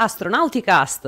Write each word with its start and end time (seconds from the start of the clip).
Astronauticast. 0.00 1.04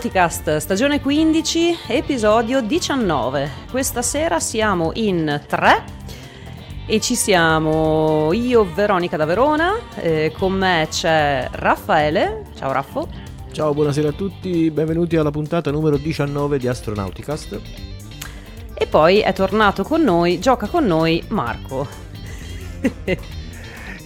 Astronauticast, 0.00 0.56
stagione 0.56 0.98
15, 1.02 1.80
episodio 1.88 2.62
19. 2.62 3.50
Questa 3.70 4.00
sera 4.00 4.40
siamo 4.40 4.92
in 4.94 5.42
tre 5.46 5.84
e 6.86 7.00
ci 7.00 7.14
siamo 7.14 8.32
io, 8.32 8.66
Veronica 8.72 9.18
da 9.18 9.26
Verona, 9.26 9.74
eh, 9.96 10.32
con 10.38 10.54
me 10.54 10.86
c'è 10.90 11.46
Raffaele. 11.52 12.44
Ciao 12.56 12.72
Raffo. 12.72 13.08
Ciao, 13.52 13.74
buonasera 13.74 14.08
a 14.08 14.12
tutti, 14.12 14.70
benvenuti 14.70 15.16
alla 15.16 15.30
puntata 15.30 15.70
numero 15.70 15.98
19 15.98 16.56
di 16.56 16.66
Astronauticast. 16.66 17.60
E 18.72 18.86
poi 18.86 19.18
è 19.18 19.34
tornato 19.34 19.82
con 19.82 20.00
noi, 20.00 20.38
gioca 20.40 20.66
con 20.66 20.86
noi 20.86 21.22
Marco. 21.28 21.86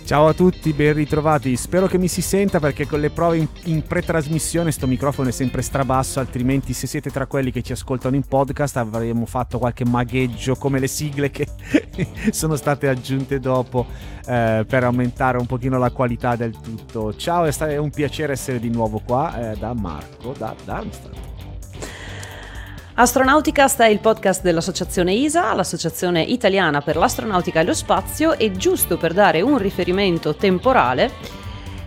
Ciao 0.05 0.27
a 0.27 0.35
tutti, 0.35 0.75
ben 0.75 0.93
ritrovati. 0.93 1.57
Spero 1.57 1.87
che 1.87 1.97
mi 1.97 2.09
si 2.09 2.21
senta 2.21 2.61
perché 2.61 2.87
con 2.87 3.01
le 3.01 3.09
prove 3.09 3.39
in, 3.39 3.49
in 3.65 3.83
pre-trasmissione 3.83 4.71
sto 4.71 4.87
microfono 4.87 5.31
è 5.31 5.33
sempre 5.33 5.63
strabasso, 5.63 6.21
altrimenti 6.21 6.75
se 6.75 6.87
siete 6.87 7.09
tra 7.09 7.25
quelli 7.25 7.51
che 7.51 7.63
ci 7.63 7.73
ascoltano 7.73 8.15
in 8.15 8.23
podcast 8.23 8.77
avremmo 8.77 9.25
fatto 9.25 9.59
qualche 9.59 9.87
magheggio 9.87 10.57
come 10.57 10.79
le 10.79 10.89
sigle 10.89 11.31
che 11.31 11.49
sono 12.33 12.57
state 12.57 12.87
aggiunte 12.87 13.41
dopo 13.41 13.87
eh, 14.27 14.67
per 14.69 14.85
aumentare 14.85 15.39
un 15.39 15.47
pochino 15.47 15.79
la 15.79 15.91
qualità 15.91 16.37
del 16.37 16.55
tutto. 16.61 17.15
Ciao, 17.15 17.45
è 17.45 17.77
un 17.79 17.89
piacere 17.89 18.35
essere 18.35 18.61
di 18.61 18.69
nuovo 18.69 19.01
qua 19.03 19.53
eh, 19.53 19.57
da 19.57 19.73
Marco 19.73 20.35
da 20.37 20.55
Darmstadt. 20.67 21.34
Astronauticast 22.97 23.81
è 23.81 23.89
il 23.89 23.99
podcast 23.99 24.43
dell'associazione 24.43 25.13
ISA, 25.13 25.53
l'associazione 25.53 26.23
italiana 26.23 26.81
per 26.81 26.95
l'astronautica 26.95 27.59
e 27.59 27.65
lo 27.65 27.75
spazio 27.75 28.39
e 28.39 28.53
giusto 28.53 28.97
per 28.97 29.13
dare 29.13 29.41
un 29.41 29.59
riferimento 29.59 30.37
temporale, 30.37 31.11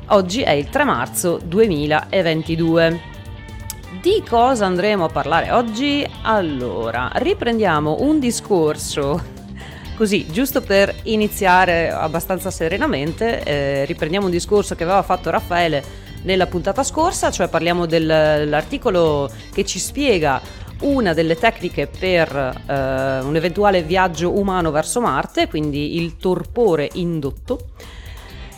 oggi 0.07 0.41
è 0.41 0.51
il 0.51 0.67
3 0.67 0.83
marzo 0.83 1.39
2022. 1.41 3.01
Di 4.01 4.21
cosa 4.27 4.65
andremo 4.65 5.05
a 5.05 5.07
parlare 5.07 5.51
oggi? 5.51 6.05
Allora, 6.23 7.09
riprendiamo 7.13 8.01
un 8.01 8.19
discorso 8.19 9.35
così, 9.95 10.25
giusto 10.29 10.59
per 10.59 10.93
iniziare 11.03 11.89
abbastanza 11.89 12.51
serenamente, 12.51 13.43
eh, 13.43 13.85
riprendiamo 13.85 14.25
un 14.25 14.31
discorso 14.31 14.75
che 14.75 14.83
aveva 14.83 15.03
fatto 15.03 15.29
Raffaele 15.29 16.05
nella 16.23 16.47
puntata 16.47 16.83
scorsa, 16.83 17.31
cioè 17.31 17.47
parliamo 17.47 17.85
dell'articolo 17.85 19.31
che 19.53 19.63
ci 19.63 19.79
spiega 19.79 20.65
una 20.81 21.13
delle 21.13 21.35
tecniche 21.35 21.87
per 21.87 22.29
eh, 22.35 23.19
un 23.19 23.35
eventuale 23.35 23.81
viaggio 23.83 24.37
umano 24.37 24.71
verso 24.71 25.01
Marte, 25.01 25.47
quindi 25.47 26.01
il 26.01 26.17
torpore 26.17 26.89
indotto. 26.93 27.69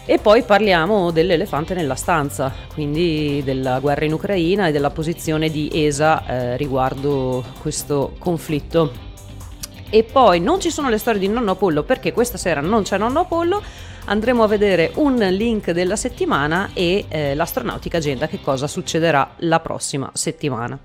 E 0.06 0.18
poi 0.18 0.42
parliamo 0.42 1.12
dell'elefante 1.12 1.76
nella 1.76 1.94
stanza, 1.94 2.52
quindi 2.74 3.42
della 3.44 3.80
guerra 3.80 4.06
in 4.06 4.14
Ucraina 4.14 4.68
e 4.68 4.72
della 4.72 4.90
posizione 4.90 5.52
di 5.52 5.70
ESA 5.72 6.26
eh, 6.26 6.58
riguardo 6.58 7.44
questo 7.62 8.16
conflitto. 8.18 9.08
E 9.92 10.04
poi 10.04 10.40
non 10.40 10.60
ci 10.60 10.72
sono 10.72 10.90
le 10.90 10.98
storie 10.98 11.20
di 11.20 11.28
Nonno 11.28 11.52
Apollo 11.52 11.84
perché 11.84 12.12
questa 12.12 12.38
sera 12.38 12.60
non 12.60 12.84
c'è 12.84 12.98
Nonno 12.98 13.20
Apollo, 13.20 13.62
andremo 14.06 14.44
a 14.44 14.48
vedere 14.48 14.92
un 14.96 15.16
link 15.16 15.72
della 15.72 15.96
settimana 15.96 16.72
e 16.74 17.06
eh, 17.08 17.36
l'astronautica 17.36 17.98
agenda, 17.98 18.28
che 18.28 18.42
cosa 18.42 18.66
succederà 18.66 19.34
la 19.38 19.60
prossima 19.60 20.10
settimana. 20.14 20.78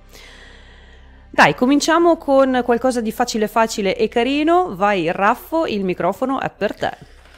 Dai, 1.35 1.57
cominciamo 1.57 2.17
con 2.17 2.63
qualcosa 2.65 3.01
di 3.01 3.11
facile 3.11 3.49
facile 3.49 3.97
e 3.97 4.07
carino. 4.07 4.77
Vai 4.77 5.11
Raffo, 5.11 5.67
il 5.67 5.83
microfono 5.83 6.41
è 6.41 6.49
per 6.49 6.77
te. 6.77 6.93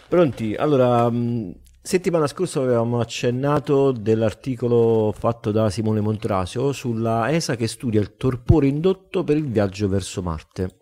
Pronti? 0.07 0.55
Allora, 0.55 1.11
mm, 1.11 1.53
settimana 1.81 2.27
scorsa 2.27 2.61
avevamo 2.61 3.01
accennato 3.01 3.93
dell'articolo 3.93 5.15
fatto 5.17 5.51
da 5.51 5.71
Simone 5.71 6.03
Montrasio 6.03 6.73
sulla 6.73 7.31
ESA 7.31 7.57
che 7.57 7.67
studia 7.67 7.99
il 7.99 8.19
torpore 8.19 8.67
indotto 8.67 9.25
per 9.25 9.39
il 9.39 9.49
viaggio 9.49 9.89
verso 9.89 10.21
Marte. 10.21 10.77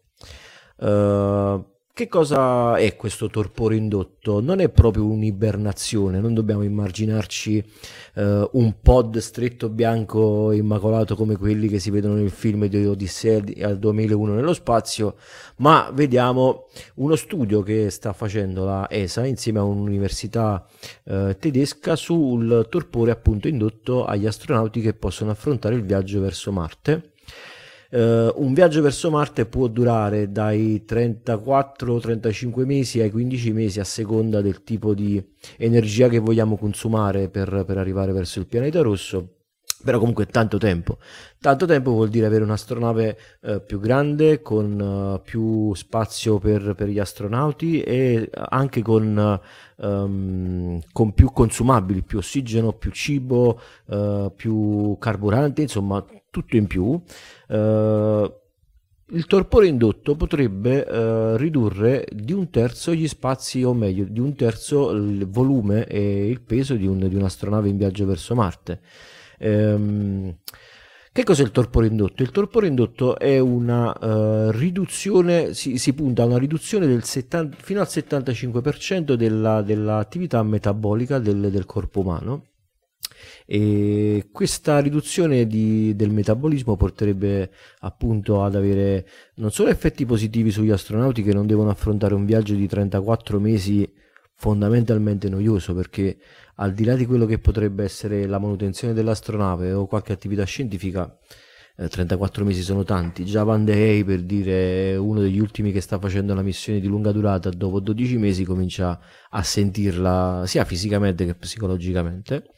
Uh, 0.79 1.65
che 1.95 2.09
cosa 2.09 2.75
è 2.75 2.97
questo 2.97 3.29
torpore 3.29 3.77
indotto? 3.77 4.41
Non 4.41 4.59
è 4.59 4.69
proprio 4.69 5.07
un'ibernazione, 5.07 6.19
non 6.19 6.35
dobbiamo 6.35 6.65
immaginarci 6.65 7.65
uh, 8.17 8.49
un 8.51 8.75
pod 8.83 9.19
stretto 9.19 9.69
bianco 9.69 10.51
immacolato 10.51 11.15
come 11.15 11.37
quelli 11.37 11.69
che 11.69 11.79
si 11.79 11.91
vedono 11.91 12.15
nel 12.15 12.33
film 12.33 12.67
di 12.67 12.85
Odissea 12.85 13.41
al 13.63 13.79
2001 13.79 14.35
nello 14.35 14.55
spazio, 14.55 15.15
ma 15.59 15.89
vediamo 15.95 16.67
uno 16.97 17.15
studio 17.15 17.63
che 17.63 17.89
sta 17.91 18.13
facendo 18.13 18.65
la 18.65 18.91
ESA 18.91 19.25
insieme 19.25 19.61
a 19.61 19.63
un'università 19.63 20.67
uh, 21.05 21.37
tedesca 21.39 21.95
sul 21.95 22.67
torpore 22.69 23.13
appunto 23.13 23.47
indotto 23.47 24.05
agli 24.05 24.27
astronauti 24.27 24.81
che 24.81 24.95
possono 24.95 25.31
affrontare 25.31 25.77
il 25.77 25.85
viaggio 25.85 26.21
verso 26.21 26.51
Marte. 26.51 27.13
Uh, 27.95 28.33
un 28.43 28.55
viaggio 28.55 28.83
verso 28.83 29.09
Marte 29.09 29.47
può 29.47 29.69
durare 29.69 30.33
dai 30.33 30.85
34-35 30.85 32.65
mesi 32.65 33.01
ai 33.01 33.09
15 33.09 33.53
mesi 33.53 33.79
a 33.79 33.85
seconda 33.85 34.41
del 34.41 34.65
tipo 34.65 34.95
di 34.95 35.25
energia 35.59 36.09
che 36.09 36.19
vogliamo 36.19 36.57
consumare 36.57 37.29
per, 37.29 37.63
per 37.65 37.79
arrivare 37.79 38.11
verso 38.11 38.41
il 38.41 38.49
pianeta 38.49 38.81
rosso 38.83 39.35
però 39.85 39.99
comunque 39.99 40.27
tanto 40.27 40.57
tempo. 40.59 40.99
Tanto 41.39 41.67
tempo 41.67 41.93
vuol 41.93 42.09
dire 42.09 42.27
avere 42.27 42.43
un'astronave 42.43 43.19
eh, 43.43 43.61
più 43.61 43.79
grande, 43.79 44.41
con 44.41 44.81
uh, 44.81 45.23
più 45.23 45.75
spazio 45.75 46.39
per, 46.39 46.75
per, 46.75 46.89
gli 46.89 46.99
astronauti 46.99 47.83
e 47.83 48.31
anche 48.33 48.81
con, 48.81 49.41
um, 49.77 50.81
con, 50.91 51.13
più 51.13 51.31
consumabili, 51.33 52.03
più 52.03 52.19
ossigeno, 52.19 52.73
più 52.73 52.91
cibo, 52.93 53.61
uh, 53.87 54.33
più 54.35 54.97
carburante, 54.99 55.61
insomma 55.61 56.03
tutto 56.35 56.57
in 56.57 56.67
più. 56.67 57.01
Uh, 57.49 58.33
il 59.09 59.27
torpore 59.27 59.69
indotto 59.69 60.17
potrebbe 60.17 60.81
uh, 60.81 61.37
ridurre 61.37 62.05
di 62.11 62.33
un 62.33 62.51
terzo 62.51 62.93
gli 62.93 63.07
spazi, 63.07 63.63
o 63.63 63.73
meglio, 63.73 64.05
di 64.05 64.19
un 64.19 64.35
terzo 64.35 64.91
il 64.91 65.29
volume 65.29 65.87
e 65.87 66.27
il 66.27 66.41
peso 66.41 66.75
di, 66.75 66.87
un, 66.87 67.07
di 67.07 67.15
un'astronave 67.15 67.69
in 67.69 67.77
viaggio 67.77 68.07
verso 68.07 68.35
Marte. 68.35 68.81
Um, 69.39 70.37
che 71.13 71.23
cos'è 71.23 71.45
il 71.45 71.53
torpore 71.53 71.87
indotto? 71.87 72.25
Il 72.25 72.33
torpore 72.33 72.67
indotto 72.67 73.17
è 73.17 73.39
una 73.39 73.93
uh, 73.93 74.51
riduzione, 74.51 75.55
si, 75.55 75.79
si, 75.79 75.93
punta 75.93 76.23
a 76.23 76.27
una 76.27 76.39
riduzione 76.39 76.89
del 76.89 77.05
70, 77.05 77.57
fino 77.61 77.81
al 77.81 77.87
75% 77.89 79.13
della, 79.13 79.63
dell'attività 79.63 80.43
metabolica 80.43 81.21
del, 81.21 81.53
del 81.53 81.67
corpo 81.67 82.01
umano 82.01 82.47
e 83.47 84.29
questa 84.33 84.79
riduzione 84.79 85.47
di, 85.47 85.95
del 85.97 86.11
metabolismo 86.11 86.77
porterebbe 86.77 87.51
appunto 87.81 88.43
ad 88.43 88.55
avere 88.55 89.07
non 89.37 89.51
solo 89.51 89.69
effetti 89.69 90.07
positivi 90.07 90.51
sugli 90.51 90.71
astronauti 90.71 91.23
che 91.23 91.35
non 91.35 91.47
devono 91.47 91.69
affrontare 91.69 92.15
un 92.15 92.25
viaggio 92.25 92.55
di 92.55 92.67
34 92.67 93.39
mesi 93.39 93.87
fondamentalmente 94.37 95.29
noioso 95.29 95.75
perché 95.75 96.17
al 96.57 96.73
di 96.73 96.85
là 96.85 96.97
di 96.97 97.05
quello 97.07 97.27
che 97.27 97.39
potrebbe 97.39 97.85
essere 97.85 98.27
la 98.27 98.39
manutenzione 98.39 98.95
dell'astronave 98.95 99.73
o 99.73 99.87
qualche 99.87 100.13
attività 100.13 100.45
scientifica 100.45 101.19
eh, 101.77 101.89
34 101.89 102.45
mesi 102.45 102.63
sono 102.63 102.85
tanti. 102.85 103.25
Già 103.25 103.43
Van 103.43 103.65
de 103.65 103.73
Hey 103.73 104.05
per 104.05 104.23
dire 104.23 104.97
uno 104.97 105.21
degli 105.21 105.39
ultimi 105.39 105.73
che 105.73 105.81
sta 105.81 105.99
facendo 105.99 106.33
una 106.33 106.43
missione 106.43 106.81
di 106.81 106.87
lunga 106.87 107.13
durata 107.13 107.51
dopo 107.51 107.81
12 107.81 108.17
mesi 108.17 108.45
comincia 108.45 108.99
a 109.31 109.43
sentirla 109.43 110.45
sia 110.47 110.65
fisicamente 110.65 111.25
che 111.27 111.35
psicologicamente 111.35 112.54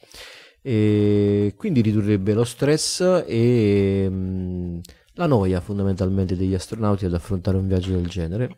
e 0.61 1.53
quindi 1.55 1.81
ridurrebbe 1.81 2.33
lo 2.33 2.43
stress 2.43 3.23
e 3.25 4.07
mh, 4.09 4.15
mm, 4.15 4.79
la 5.13 5.27
noia 5.27 5.61
fondamentalmente 5.61 6.35
degli 6.35 6.53
astronauti 6.53 7.05
ad 7.05 7.13
affrontare 7.13 7.57
un 7.57 7.67
viaggio 7.67 7.91
del 7.91 8.07
genere. 8.07 8.57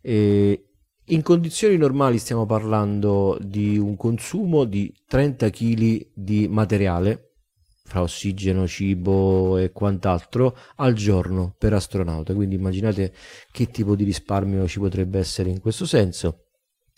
E 0.00 0.68
in 1.08 1.22
condizioni 1.22 1.76
normali 1.76 2.18
stiamo 2.18 2.46
parlando 2.46 3.38
di 3.40 3.76
un 3.76 3.96
consumo 3.96 4.64
di 4.64 4.92
30 5.06 5.50
kg 5.50 6.06
di 6.14 6.48
materiale 6.48 7.34
fra 7.84 8.00
ossigeno, 8.00 8.66
cibo 8.66 9.58
e 9.58 9.70
quant'altro 9.70 10.56
al 10.76 10.94
giorno 10.94 11.54
per 11.58 11.74
astronauta. 11.74 12.34
Quindi 12.34 12.54
immaginate 12.54 13.12
che 13.52 13.66
tipo 13.66 13.94
di 13.94 14.04
risparmio 14.04 14.66
ci 14.66 14.78
potrebbe 14.78 15.18
essere 15.18 15.50
in 15.50 15.60
questo 15.60 15.84
senso. 15.84 16.46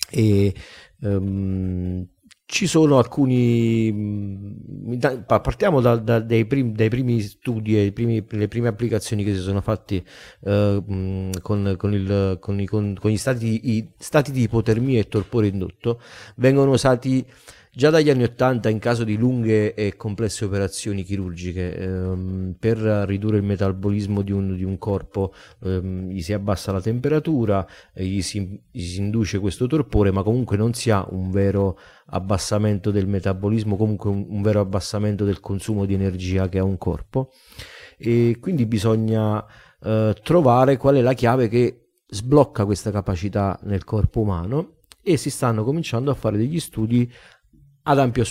E 0.09 0.55
um, 1.01 2.07
ci 2.47 2.69
sono 2.69 2.97
alcuni, 2.99 3.91
mm, 3.93 4.99
partiamo 5.27 5.81
da, 5.81 5.97
da, 5.97 6.21
dai, 6.21 6.47
primi, 6.47 6.73
dai, 6.73 6.89
primi, 6.89 7.21
studi, 7.21 7.91
primi, 7.93 8.25
le 8.29 8.47
prime 8.47 8.69
applicazioni 8.69 9.25
che 9.25 9.35
si 9.35 9.41
sono 9.41 9.61
fatti 9.61 10.03
eh, 10.45 10.83
mm, 10.89 11.31
con, 11.43 11.75
con, 11.77 11.93
il, 11.93 12.39
con, 12.41 12.61
i, 12.61 12.67
con, 12.67 12.97
gli 13.03 13.17
stati, 13.17 13.93
stati 13.99 14.31
di 14.31 14.43
ipotermia 14.43 15.01
e 15.01 15.09
torpore 15.09 15.49
indotto, 15.49 16.01
vengono 16.37 16.71
usati 16.71 17.27
Già 17.77 17.91
dagli 17.91 18.09
anni 18.09 18.23
Ottanta, 18.23 18.71
in 18.71 18.79
caso 18.79 19.05
di 19.05 19.19
lunghe 19.19 19.75
e 19.75 19.97
complesse 19.97 20.47
operazioni 20.47 21.03
chirurgiche, 21.03 21.77
ehm, 21.77 22.57
per 22.59 22.79
ridurre 22.79 23.37
il 23.37 23.43
metabolismo 23.43 24.23
di 24.23 24.33
un, 24.33 24.57
di 24.57 24.65
un 24.65 24.79
corpo, 24.79 25.35
ehm, 25.63 26.09
gli 26.09 26.23
si 26.23 26.33
abbassa 26.33 26.73
la 26.73 26.81
temperatura, 26.81 27.67
gli 27.93 28.23
si, 28.23 28.59
gli 28.71 28.83
si, 28.83 29.01
induce 29.01 29.39
questo 29.41 29.67
torpore, 29.67 30.11
ma 30.11 30.23
comunque 30.23 30.57
non 30.57 30.73
si 30.73 30.91
ha 30.91 31.07
un 31.11 31.31
vero 31.31 31.79
abbassamento 32.07 32.91
del 32.91 33.07
metabolismo, 33.07 33.77
comunque 33.77 34.09
un, 34.09 34.25
un 34.27 34.41
vero 34.41 34.61
abbassamento 34.61 35.27
del 35.27 35.41
consumo 35.41 35.85
di 35.85 35.93
energia 35.93 36.49
che 36.49 36.59
ha 36.59 36.65
un 36.65 36.79
corpo. 36.79 37.31
E 37.99 38.39
quindi 38.41 38.65
bisogna 38.65 39.45
eh, 39.83 40.17
trovare 40.23 40.79
qual 40.79 40.95
è 40.95 41.03
la 41.03 41.13
chiave 41.13 41.49
che 41.49 41.89
sblocca 42.09 42.65
questa 42.65 42.91
capacità 42.91 43.61
nel 43.65 43.85
corpo 43.85 44.21
umano 44.21 44.77
e 45.09 45.17
si 45.17 45.31
stanno 45.31 45.63
cominciando 45.63 46.11
a 46.11 46.15
fare 46.15 46.37
degli 46.37 46.59
studi 46.59 47.09
ad 47.89 47.99
ampio, 47.99 48.25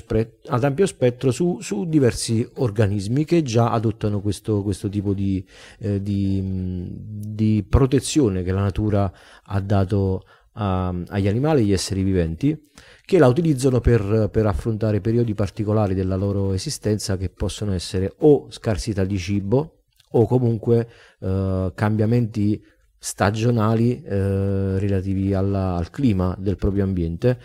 ad 0.47 0.63
ampio 0.63 0.85
spettro 0.85 1.31
su, 1.31 1.59
su, 1.61 1.85
diversi 1.85 2.47
organismi 2.55 3.23
che 3.23 3.41
già 3.41 3.71
adottano 3.71 4.19
questo, 4.19 4.61
questo 4.61 4.89
tipo 4.89 5.13
di, 5.13 5.45
eh, 5.79 6.01
di, 6.01 6.91
di, 6.91 7.65
protezione 7.67 8.43
che 8.43 8.51
la 8.51 8.61
natura 8.61 9.11
ha 9.43 9.59
dato 9.61 10.25
a, 10.53 10.93
agli 11.07 11.27
animali 11.27 11.61
agli 11.61 11.71
esseri 11.71 12.03
viventi 12.03 12.69
che 13.05 13.17
la 13.17 13.27
utilizzano 13.27 13.79
per, 13.79 14.29
per, 14.31 14.45
affrontare 14.45 14.99
periodi 14.99 15.33
particolari 15.33 15.93
della 15.93 16.15
loro 16.15 16.51
esistenza 16.51 17.15
che 17.15 17.29
possono 17.29 17.73
essere 17.73 18.13
o 18.19 18.47
scarsità 18.49 19.05
di 19.05 19.17
cibo 19.17 19.83
o 20.11 20.27
comunque 20.27 20.89
eh, 21.19 21.71
cambiamenti 21.73 22.61
stagionali 22.97 24.01
eh, 24.01 24.79
relativi 24.79 25.33
alla, 25.33 25.75
al 25.75 25.89
clima 25.91 26.35
del 26.37 26.57
proprio 26.57 26.83
ambiente 26.83 27.39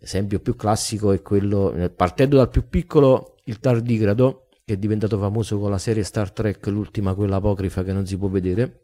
L'esempio 0.00 0.38
più 0.38 0.54
classico 0.54 1.12
è 1.12 1.20
quello, 1.22 1.72
eh, 1.72 1.90
partendo 1.90 2.36
dal 2.36 2.48
più 2.48 2.68
piccolo, 2.68 3.36
il 3.44 3.58
tardigrado, 3.58 4.46
che 4.64 4.74
è 4.74 4.76
diventato 4.76 5.18
famoso 5.18 5.58
con 5.58 5.70
la 5.70 5.78
serie 5.78 6.04
Star 6.04 6.30
Trek, 6.30 6.66
l'ultima, 6.66 7.14
quella 7.14 7.36
apocrifa 7.36 7.82
che 7.82 7.92
non 7.92 8.06
si 8.06 8.16
può 8.16 8.28
vedere. 8.28 8.82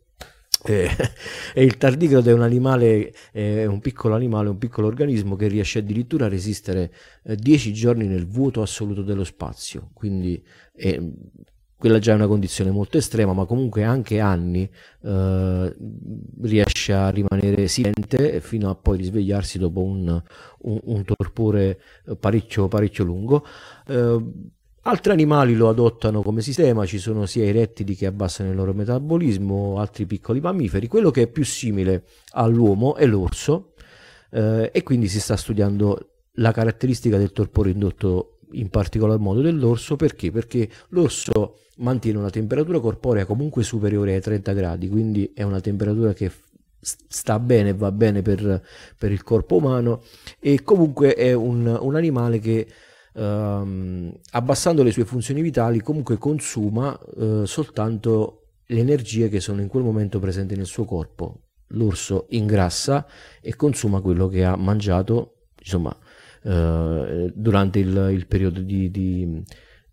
Eh, 0.65 0.89
e 1.55 1.63
il 1.63 1.77
tardigrado 1.77 2.31
è 2.31 2.33
un 2.33 2.43
animale, 2.43 3.13
è 3.31 3.65
un 3.65 3.81
piccolo 3.81 4.15
animale, 4.15 4.49
un 4.49 4.59
piccolo 4.59 4.89
organismo 4.89 5.37
che 5.37 5.47
riesce 5.47 5.81
addirittura 5.81 6.25
a 6.25 6.29
resistere 6.29 6.93
10 7.23 7.69
eh, 7.69 7.73
giorni 7.73 8.07
nel 8.07 8.27
vuoto 8.27 8.63
assoluto 8.63 9.03
dello 9.03 9.25
spazio. 9.25 9.91
Quindi 9.93 10.43
è 10.75 10.99
quella 11.85 11.99
già 11.99 12.13
è 12.13 12.15
una 12.15 12.27
condizione 12.27 12.71
molto 12.71 12.97
estrema, 12.97 13.35
ma 13.35 13.45
comunque 13.45 13.83
anche 13.83 14.19
anni 14.19 14.67
eh, 15.03 15.77
riesce 16.41 16.95
a 16.95 17.11
rimanere 17.11 17.69
silente 17.69 18.41
fino 18.41 18.71
a 18.71 18.75
poi 18.75 18.97
risvegliarsi 18.97 19.59
dopo 19.59 19.83
un, 19.83 20.23
un, 20.61 20.81
un 20.83 21.05
torpore 21.05 21.79
parecchio, 22.19 22.69
parecchio 22.69 23.05
lungo. 23.05 23.45
Eh, 23.87 24.19
altri 24.81 25.13
animali 25.13 25.55
lo 25.55 25.69
adottano 25.69 26.23
come 26.23 26.41
sistema, 26.41 26.87
ci 26.87 26.97
sono 26.97 27.27
sia 27.27 27.45
i 27.45 27.53
rettili 27.53 27.95
che 27.95 28.07
abbassano 28.07 28.49
il 28.49 28.57
loro 28.57 28.73
metabolismo, 28.73 29.79
altri 29.79 30.07
piccoli 30.07 30.41
mammiferi. 30.41 30.89
Quello 30.89 31.11
che 31.11 31.25
è 31.25 31.27
più 31.27 31.45
simile 31.45 32.05
all'uomo 32.31 32.95
è 32.95 33.05
l'orso 33.05 33.75
eh, 34.31 34.71
e 34.73 34.83
quindi 34.83 35.07
si 35.07 35.21
sta 35.21 35.37
studiando 35.37 36.13
la 36.39 36.51
caratteristica 36.51 37.19
del 37.19 37.33
torpore 37.33 37.69
indotto 37.69 38.34
in 38.59 38.69
particolar 38.69 39.19
modo 39.19 39.41
dell'orso 39.41 39.97
perché? 39.97 40.31
Perché 40.31 40.69
l'orso 40.89 41.59
mantiene 41.79 42.19
una 42.19 42.31
temperatura 42.31 42.81
corporea 42.81 43.27
comunque 43.27 43.63
superiore 43.63 44.15
ai 44.15 44.21
30 44.21 44.53
gradi, 44.53 44.89
quindi 44.89 45.33
è 45.35 45.43
una 45.43 45.61
temperatura 45.61 46.13
che 46.13 46.31
sta 46.81 47.39
bene, 47.39 47.75
va 47.75 47.91
bene 47.91 48.23
per, 48.23 48.63
per 48.99 49.11
il 49.11 49.23
corpo 49.23 49.57
umano 49.57 50.03
e 50.39 50.63
comunque 50.63 51.15
è 51.15 51.33
un, 51.33 51.67
un 51.67 51.97
animale 51.97 52.39
che 52.39 52.67
ehm, 53.15 54.13
abbassando 54.33 54.83
le 54.83 54.93
sue 54.93 55.05
funzioni 55.05 55.41
vitali 55.41 55.81
comunque 55.81 56.19
consuma 56.19 56.99
eh, 57.17 57.43
soltanto 57.45 58.41
le 58.67 58.81
energie 58.81 59.29
che 59.29 59.41
sono 59.41 59.61
in 59.61 59.69
quel 59.69 59.83
momento 59.83 60.19
presenti 60.19 60.57
nel 60.57 60.67
suo 60.67 60.85
corpo. 60.85 61.41
L'orso 61.69 62.27
ingrassa 62.31 63.07
e 63.41 63.57
consuma 63.57 64.01
quello 64.01 64.29
che 64.29 64.45
ha 64.45 64.57
mangiato, 64.57 65.49
insomma, 65.59 65.95
eh, 66.45 67.33
durante 67.35 67.79
il, 67.79 68.11
il 68.13 68.27
periodo 68.27 68.61
di, 68.61 68.91
di 68.91 69.43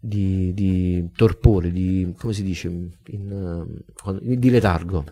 di, 0.04 0.52
di 0.56 1.12
torpore, 1.16 1.72
di, 1.72 2.12
come 2.18 2.34
si 2.34 2.42
dice, 2.42 2.68
in, 2.68 3.66
di 4.20 4.50
letargo. 4.50 5.06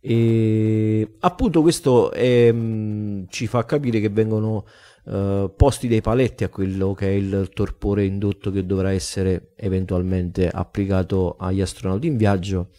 E 0.00 1.16
appunto 1.20 1.62
questo 1.62 2.10
è, 2.10 2.50
mm, 2.50 3.24
ci 3.28 3.46
fa 3.46 3.64
capire 3.64 4.00
che 4.00 4.08
vengono 4.08 4.64
uh, 5.04 5.52
posti 5.54 5.86
dei 5.86 6.00
paletti 6.00 6.42
a 6.42 6.48
quello 6.48 6.94
che 6.94 7.06
è 7.06 7.12
il 7.12 7.50
torpore 7.54 8.04
indotto 8.04 8.50
che 8.50 8.66
dovrà 8.66 8.92
essere 8.92 9.52
eventualmente 9.56 10.48
applicato 10.48 11.36
agli 11.38 11.60
astronauti 11.60 12.08
in 12.08 12.16
viaggio. 12.16 12.70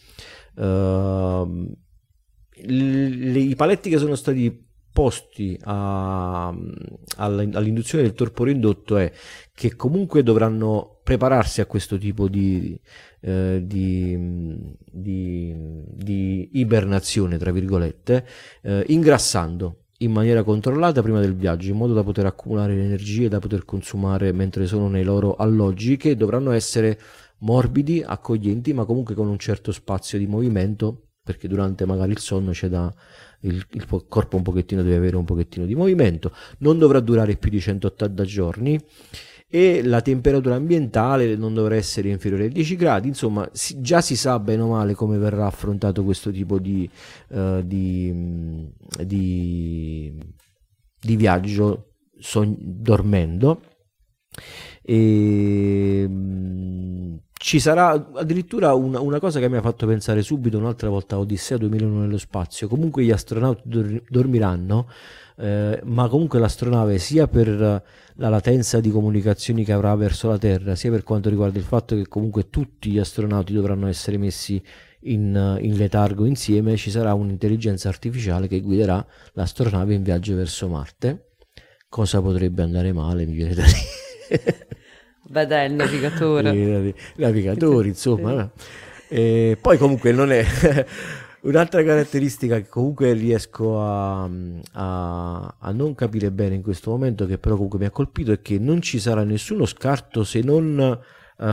Uh, 0.55 1.73
le, 2.63 3.39
I 3.39 3.55
paletti 3.55 3.89
che 3.89 3.97
sono 3.97 4.15
stati 4.15 4.69
posti 4.91 5.57
a, 5.63 6.53
all'induzione 7.17 8.03
del 8.03 8.13
torpore 8.13 8.51
indotto 8.51 8.97
è 8.97 9.11
che 9.53 9.75
comunque 9.75 10.23
dovranno 10.23 10.99
prepararsi 11.03 11.61
a 11.61 11.65
questo 11.65 11.97
tipo 11.97 12.27
di, 12.27 12.79
eh, 13.21 13.61
di, 13.63 14.17
di, 14.91 15.55
di, 15.87 16.49
ibernazione, 16.53 17.37
tra 17.37 17.51
virgolette, 17.51 18.25
eh, 18.61 18.83
ingrassando 18.87 19.77
in 19.99 20.11
maniera 20.11 20.43
controllata 20.43 21.01
prima 21.01 21.19
del 21.19 21.35
viaggio, 21.35 21.69
in 21.69 21.77
modo 21.77 21.93
da 21.93 22.03
poter 22.03 22.25
accumulare 22.25 22.75
le 22.75 22.83
energie 22.83 23.29
da 23.29 23.39
poter 23.39 23.65
consumare 23.65 24.31
mentre 24.31 24.65
sono 24.65 24.87
nei 24.87 25.03
loro 25.03 25.35
alloggi, 25.35 25.97
che 25.97 26.15
dovranno 26.15 26.51
essere 26.51 26.99
morbidi, 27.39 28.03
accoglienti, 28.05 28.73
ma 28.73 28.85
comunque 28.85 29.15
con 29.15 29.27
un 29.27 29.37
certo 29.37 29.71
spazio 29.71 30.17
di 30.17 30.27
movimento, 30.27 31.09
perché 31.23 31.47
durante 31.47 31.85
magari 31.85 32.11
il 32.11 32.19
sonno 32.19 32.51
c'è 32.51 32.67
da 32.67 32.91
il, 33.41 33.65
il, 33.71 33.87
corpo 34.07 34.37
un 34.37 34.43
pochettino 34.43 34.83
deve 34.83 34.95
avere 34.95 35.15
un 35.15 35.25
pochettino 35.25 35.65
di 35.65 35.75
movimento, 35.75 36.33
non 36.59 36.77
dovrà 36.77 36.99
durare 36.99 37.35
più 37.35 37.49
di 37.49 37.59
180 37.59 38.23
giorni 38.23 38.79
e 39.53 39.83
la 39.83 40.01
temperatura 40.01 40.55
ambientale 40.55 41.35
non 41.35 41.53
dovrà 41.53 41.75
essere 41.75 42.09
inferiore 42.09 42.45
ai 42.45 42.51
10 42.51 42.75
gradi, 42.77 43.07
insomma 43.09 43.49
si, 43.51 43.81
già 43.81 43.99
si 43.99 44.15
sa 44.15 44.39
bene 44.39 44.61
o 44.61 44.69
male 44.69 44.93
come 44.93 45.17
verrà 45.17 45.45
affrontato 45.45 46.05
questo 46.05 46.31
tipo 46.31 46.57
di, 46.57 46.89
uh, 47.29 47.61
di, 47.61 48.71
di, 49.05 50.17
di 51.01 51.15
viaggio 51.17 51.95
dormendo. 52.57 53.61
E, 54.83 56.07
ci 57.41 57.59
sarà 57.59 57.89
addirittura 57.89 58.75
una, 58.75 58.99
una, 58.99 59.19
cosa 59.19 59.39
che 59.39 59.49
mi 59.49 59.57
ha 59.57 59.61
fatto 59.61 59.87
pensare 59.87 60.21
subito 60.21 60.59
un'altra 60.59 60.89
volta 60.89 61.15
a 61.15 61.19
Odissea 61.19 61.57
2001 61.57 62.01
nello 62.01 62.19
spazio. 62.19 62.67
Comunque 62.67 63.03
gli 63.03 63.09
astronauti 63.09 63.61
dor- 63.65 64.03
dormiranno, 64.07 64.87
eh, 65.37 65.81
ma 65.85 66.07
comunque 66.07 66.37
l'astronave 66.37 66.99
sia 66.99 67.27
per 67.27 67.49
la 67.49 68.29
latenza 68.29 68.79
di 68.79 68.91
comunicazioni 68.91 69.63
che 69.63 69.71
avrà 69.71 69.95
verso 69.95 70.27
la 70.27 70.37
Terra, 70.37 70.75
sia 70.75 70.91
per 70.91 71.01
quanto 71.01 71.29
riguarda 71.29 71.57
il 71.57 71.63
fatto 71.65 71.95
che 71.95 72.07
comunque 72.07 72.51
tutti 72.51 72.91
gli 72.91 72.99
astronauti 72.99 73.53
dovranno 73.53 73.87
essere 73.87 74.19
messi 74.19 74.61
in, 75.05 75.57
in 75.61 75.77
letargo 75.77 76.25
insieme, 76.25 76.77
ci 76.77 76.91
sarà 76.91 77.15
un'intelligenza 77.15 77.89
artificiale 77.89 78.47
che 78.47 78.61
guiderà 78.61 79.03
l'astronave 79.33 79.95
in 79.95 80.03
viaggio 80.03 80.35
verso 80.35 80.67
Marte. 80.67 81.31
Cosa 81.89 82.21
potrebbe 82.21 82.61
andare 82.61 82.93
male, 82.93 83.25
mi 83.25 83.33
viene 83.33 83.55
da 83.55 83.63
dire. 83.63 84.67
Beh, 85.31 85.45
dai, 85.45 85.67
il 85.69 85.75
navigatore. 85.75 86.49
I 86.49 86.93
navigatori, 87.15 87.87
insomma. 87.87 88.51
E 89.07 89.57
poi 89.61 89.77
comunque 89.77 90.11
non 90.11 90.31
è... 90.31 90.45
Un'altra 91.43 91.83
caratteristica 91.83 92.57
che 92.57 92.67
comunque 92.67 93.13
riesco 93.13 93.81
a, 93.81 94.29
a, 94.73 95.55
a, 95.57 95.71
non 95.71 95.95
capire 95.95 96.31
bene 96.31 96.55
in 96.55 96.61
questo 96.61 96.91
momento, 96.91 97.25
che 97.25 97.39
però 97.39 97.55
comunque 97.55 97.79
mi 97.79 97.85
ha 97.85 97.89
colpito, 97.89 98.31
è 98.31 98.41
che 98.41 98.59
non 98.59 98.79
ci 98.81 98.99
sarà 98.99 99.23
nessuno 99.23 99.65
scarto 99.65 100.23
se 100.23 100.41
non 100.41 100.77
uh, 100.77 101.43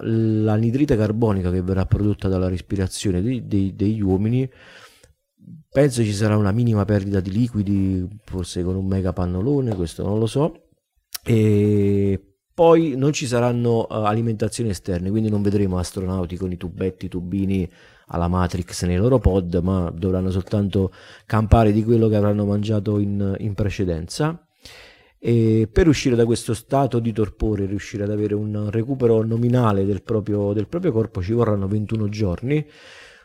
l'anidride 0.00 0.96
carbonica 0.96 1.50
che 1.50 1.60
verrà 1.60 1.84
prodotta 1.84 2.28
dalla 2.28 2.48
respirazione 2.48 3.20
dei, 3.20 3.46
dei, 3.46 3.74
degli 3.74 4.00
uomini. 4.00 4.48
Penso 5.68 6.02
ci 6.02 6.14
sarà 6.14 6.38
una 6.38 6.52
minima 6.52 6.86
perdita 6.86 7.20
di 7.20 7.30
liquidi, 7.30 8.08
forse 8.24 8.62
con 8.62 8.74
un 8.74 8.86
mega 8.86 9.12
pannolone, 9.12 9.74
questo 9.74 10.02
non 10.02 10.18
lo 10.18 10.26
so. 10.26 10.68
E 11.22 12.35
poi 12.56 12.94
non 12.96 13.12
ci 13.12 13.26
saranno 13.26 13.80
uh, 13.80 13.86
alimentazioni 13.88 14.70
esterne, 14.70 15.10
quindi 15.10 15.28
non 15.28 15.42
vedremo 15.42 15.76
astronauti 15.76 16.38
con 16.38 16.50
i 16.52 16.56
tubetti, 16.56 17.04
i 17.04 17.08
tubini 17.10 17.70
alla 18.06 18.28
Matrix 18.28 18.86
nei 18.86 18.96
loro 18.96 19.18
pod, 19.18 19.56
ma 19.62 19.92
dovranno 19.94 20.30
soltanto 20.30 20.90
campare 21.26 21.70
di 21.70 21.84
quello 21.84 22.08
che 22.08 22.16
avranno 22.16 22.46
mangiato 22.46 22.98
in, 22.98 23.36
in 23.40 23.52
precedenza. 23.52 24.42
e 25.18 25.68
per 25.70 25.86
uscire 25.86 26.16
da 26.16 26.24
questo 26.24 26.54
stato 26.54 26.98
di 26.98 27.12
torpore, 27.12 27.66
riuscire 27.66 28.04
ad 28.04 28.10
avere 28.10 28.34
un 28.34 28.70
recupero 28.70 29.22
nominale 29.22 29.84
del 29.84 30.02
proprio, 30.02 30.54
del 30.54 30.66
proprio 30.66 30.92
corpo, 30.92 31.20
ci 31.20 31.34
vorranno 31.34 31.68
21 31.68 32.08
giorni. 32.08 32.66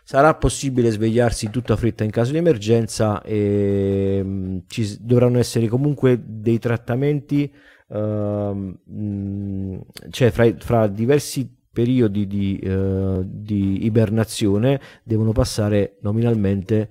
Sarà 0.03 0.35
possibile 0.35 0.91
svegliarsi 0.91 1.45
in 1.45 1.51
tutta 1.51 1.77
fretta 1.77 2.03
in 2.03 2.11
caso 2.11 2.33
di 2.33 2.37
emergenza 2.37 3.21
e 3.21 4.19
mm, 4.21 4.57
ci 4.67 4.97
dovranno 4.99 5.37
essere 5.37 5.69
comunque 5.69 6.19
dei 6.21 6.59
trattamenti, 6.59 7.49
uh, 7.91 9.85
cioè 10.09 10.31
fra, 10.31 10.53
fra, 10.57 10.87
diversi 10.87 11.53
periodi 11.71 12.27
di, 12.27 12.59
uh, 12.63 13.21
di 13.25 13.85
ibernazione 13.85 14.79
devono 15.03 15.31
passare 15.31 15.97
nominalmente 16.01 16.89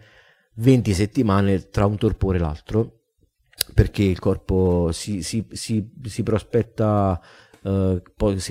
20 0.55 0.93
settimane 0.95 1.69
tra 1.69 1.87
un 1.87 1.97
torpore 1.97 2.39
e 2.39 2.41
l'altro 2.41 3.01
perché 3.75 4.03
il 4.03 4.19
corpo 4.19 4.91
si, 4.93 5.23
si, 5.23 5.47
si, 5.51 5.91
si 6.03 6.23
prospetta 6.23 7.21
uh, 7.63 8.01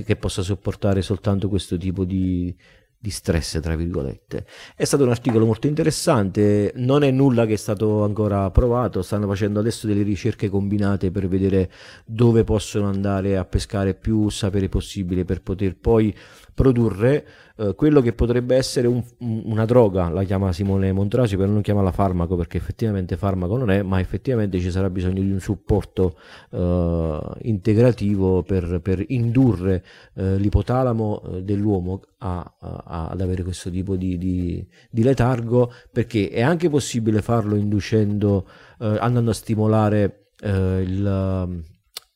che 0.06 0.16
possa 0.16 0.42
sopportare 0.42 1.02
soltanto 1.02 1.50
questo 1.50 1.78
tipo 1.78 2.06
di, 2.06 2.56
di 3.02 3.12
stress, 3.12 3.62
tra 3.62 3.78
virgolette. 3.78 4.46
È 4.76 4.84
stato 4.84 5.04
un 5.04 5.10
articolo 5.10 5.46
molto 5.46 5.68
interessante, 5.68 6.74
non 6.76 7.04
è 7.04 7.12
nulla 7.12 7.46
che 7.46 7.54
è 7.54 7.58
stato 7.58 8.04
ancora 8.04 8.52
provato, 8.52 9.02
stanno 9.02 9.26
facendo 9.26 9.60
adesso 9.60 9.88
delle 9.88 10.04
ricerche 10.04 10.50
combinate 10.50 11.10
per 11.10 11.30
vedere 11.30 11.72
dove 12.06 12.44
possono 12.44 12.90
andare 12.90 13.38
a 13.38 13.46
pescare 13.46 13.94
più 13.94 14.28
sapere 14.28 14.68
possibile 14.68 15.24
per 15.24 15.42
poter 15.42 15.78
poi 15.78 16.14
produrre 16.54 17.26
eh, 17.60 17.76
quello 17.76 18.00
che 18.00 18.14
potrebbe 18.14 18.56
essere 18.56 18.88
un, 18.88 19.04
una 19.20 19.66
droga, 19.66 20.08
la 20.08 20.24
chiama 20.24 20.54
Simone 20.54 20.94
Montrasi, 20.94 21.36
però 21.36 21.52
non 21.52 21.62
chiama 21.62 21.82
la 21.82 21.92
farmaco 21.92 22.38
perché 22.38 22.56
effettivamente 22.56 23.18
farmaco 23.18 23.58
non 23.58 23.70
è, 23.70 23.82
ma 23.82 24.00
effettivamente 24.00 24.60
ci 24.60 24.72
sarà 24.72 24.90
bisogno 24.90 25.22
di 25.22 25.30
un 25.30 25.42
supporto 25.42 26.18
eh, 26.52 27.20
integrativo 27.42 28.44
per, 28.44 28.80
per 28.82 29.04
indurre 29.08 29.84
eh, 30.16 30.38
l'ipotalamo 30.38 31.22
eh, 31.22 31.44
dell'uomo 31.44 32.02
a, 32.20 32.56
a, 32.60 33.10
ad 33.10 33.20
avere 33.20 33.44
questo 33.44 33.70
tipo 33.70 33.98
di, 33.98 34.18
di, 34.18 34.66
di, 34.90 35.04
letargo, 35.04 35.70
perché 35.92 36.30
è 36.30 36.42
anche 36.42 36.70
possibile 36.70 37.22
farlo 37.22 37.56
inducendo, 37.56 38.48
eh, 38.80 38.98
andando 39.00 39.32
a 39.32 39.34
stimolare 39.34 40.28
il 40.42 41.66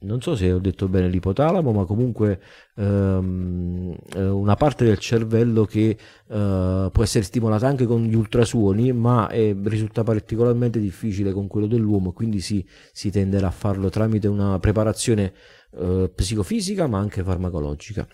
non 0.03 0.21
so 0.21 0.35
se 0.35 0.51
ho 0.51 0.59
detto 0.59 0.87
bene 0.87 1.07
l'ipotalamo, 1.07 1.71
ma 1.71 1.85
comunque 1.85 2.41
ehm, 2.75 3.95
eh, 4.15 4.27
una 4.27 4.55
parte 4.55 4.85
del 4.85 4.97
cervello 4.99 5.65
che 5.65 5.89
eh, 6.27 6.89
può 6.91 7.03
essere 7.03 7.23
stimolata 7.23 7.67
anche 7.67 7.85
con 7.85 8.03
gli 8.03 8.15
ultrasuoni, 8.15 8.91
ma 8.93 9.27
è, 9.27 9.55
risulta 9.63 10.03
particolarmente 10.03 10.79
difficile 10.79 11.31
con 11.31 11.47
quello 11.47 11.67
dell'uomo, 11.67 12.11
quindi 12.11 12.39
si, 12.39 12.65
si 12.91 13.11
tenderà 13.11 13.47
a 13.47 13.51
farlo 13.51 13.89
tramite 13.89 14.27
una 14.27 14.59
preparazione 14.59 15.33
eh, 15.77 16.11
psicofisica, 16.13 16.87
ma 16.87 16.99
anche 16.99 17.23
farmacologica. 17.23 18.07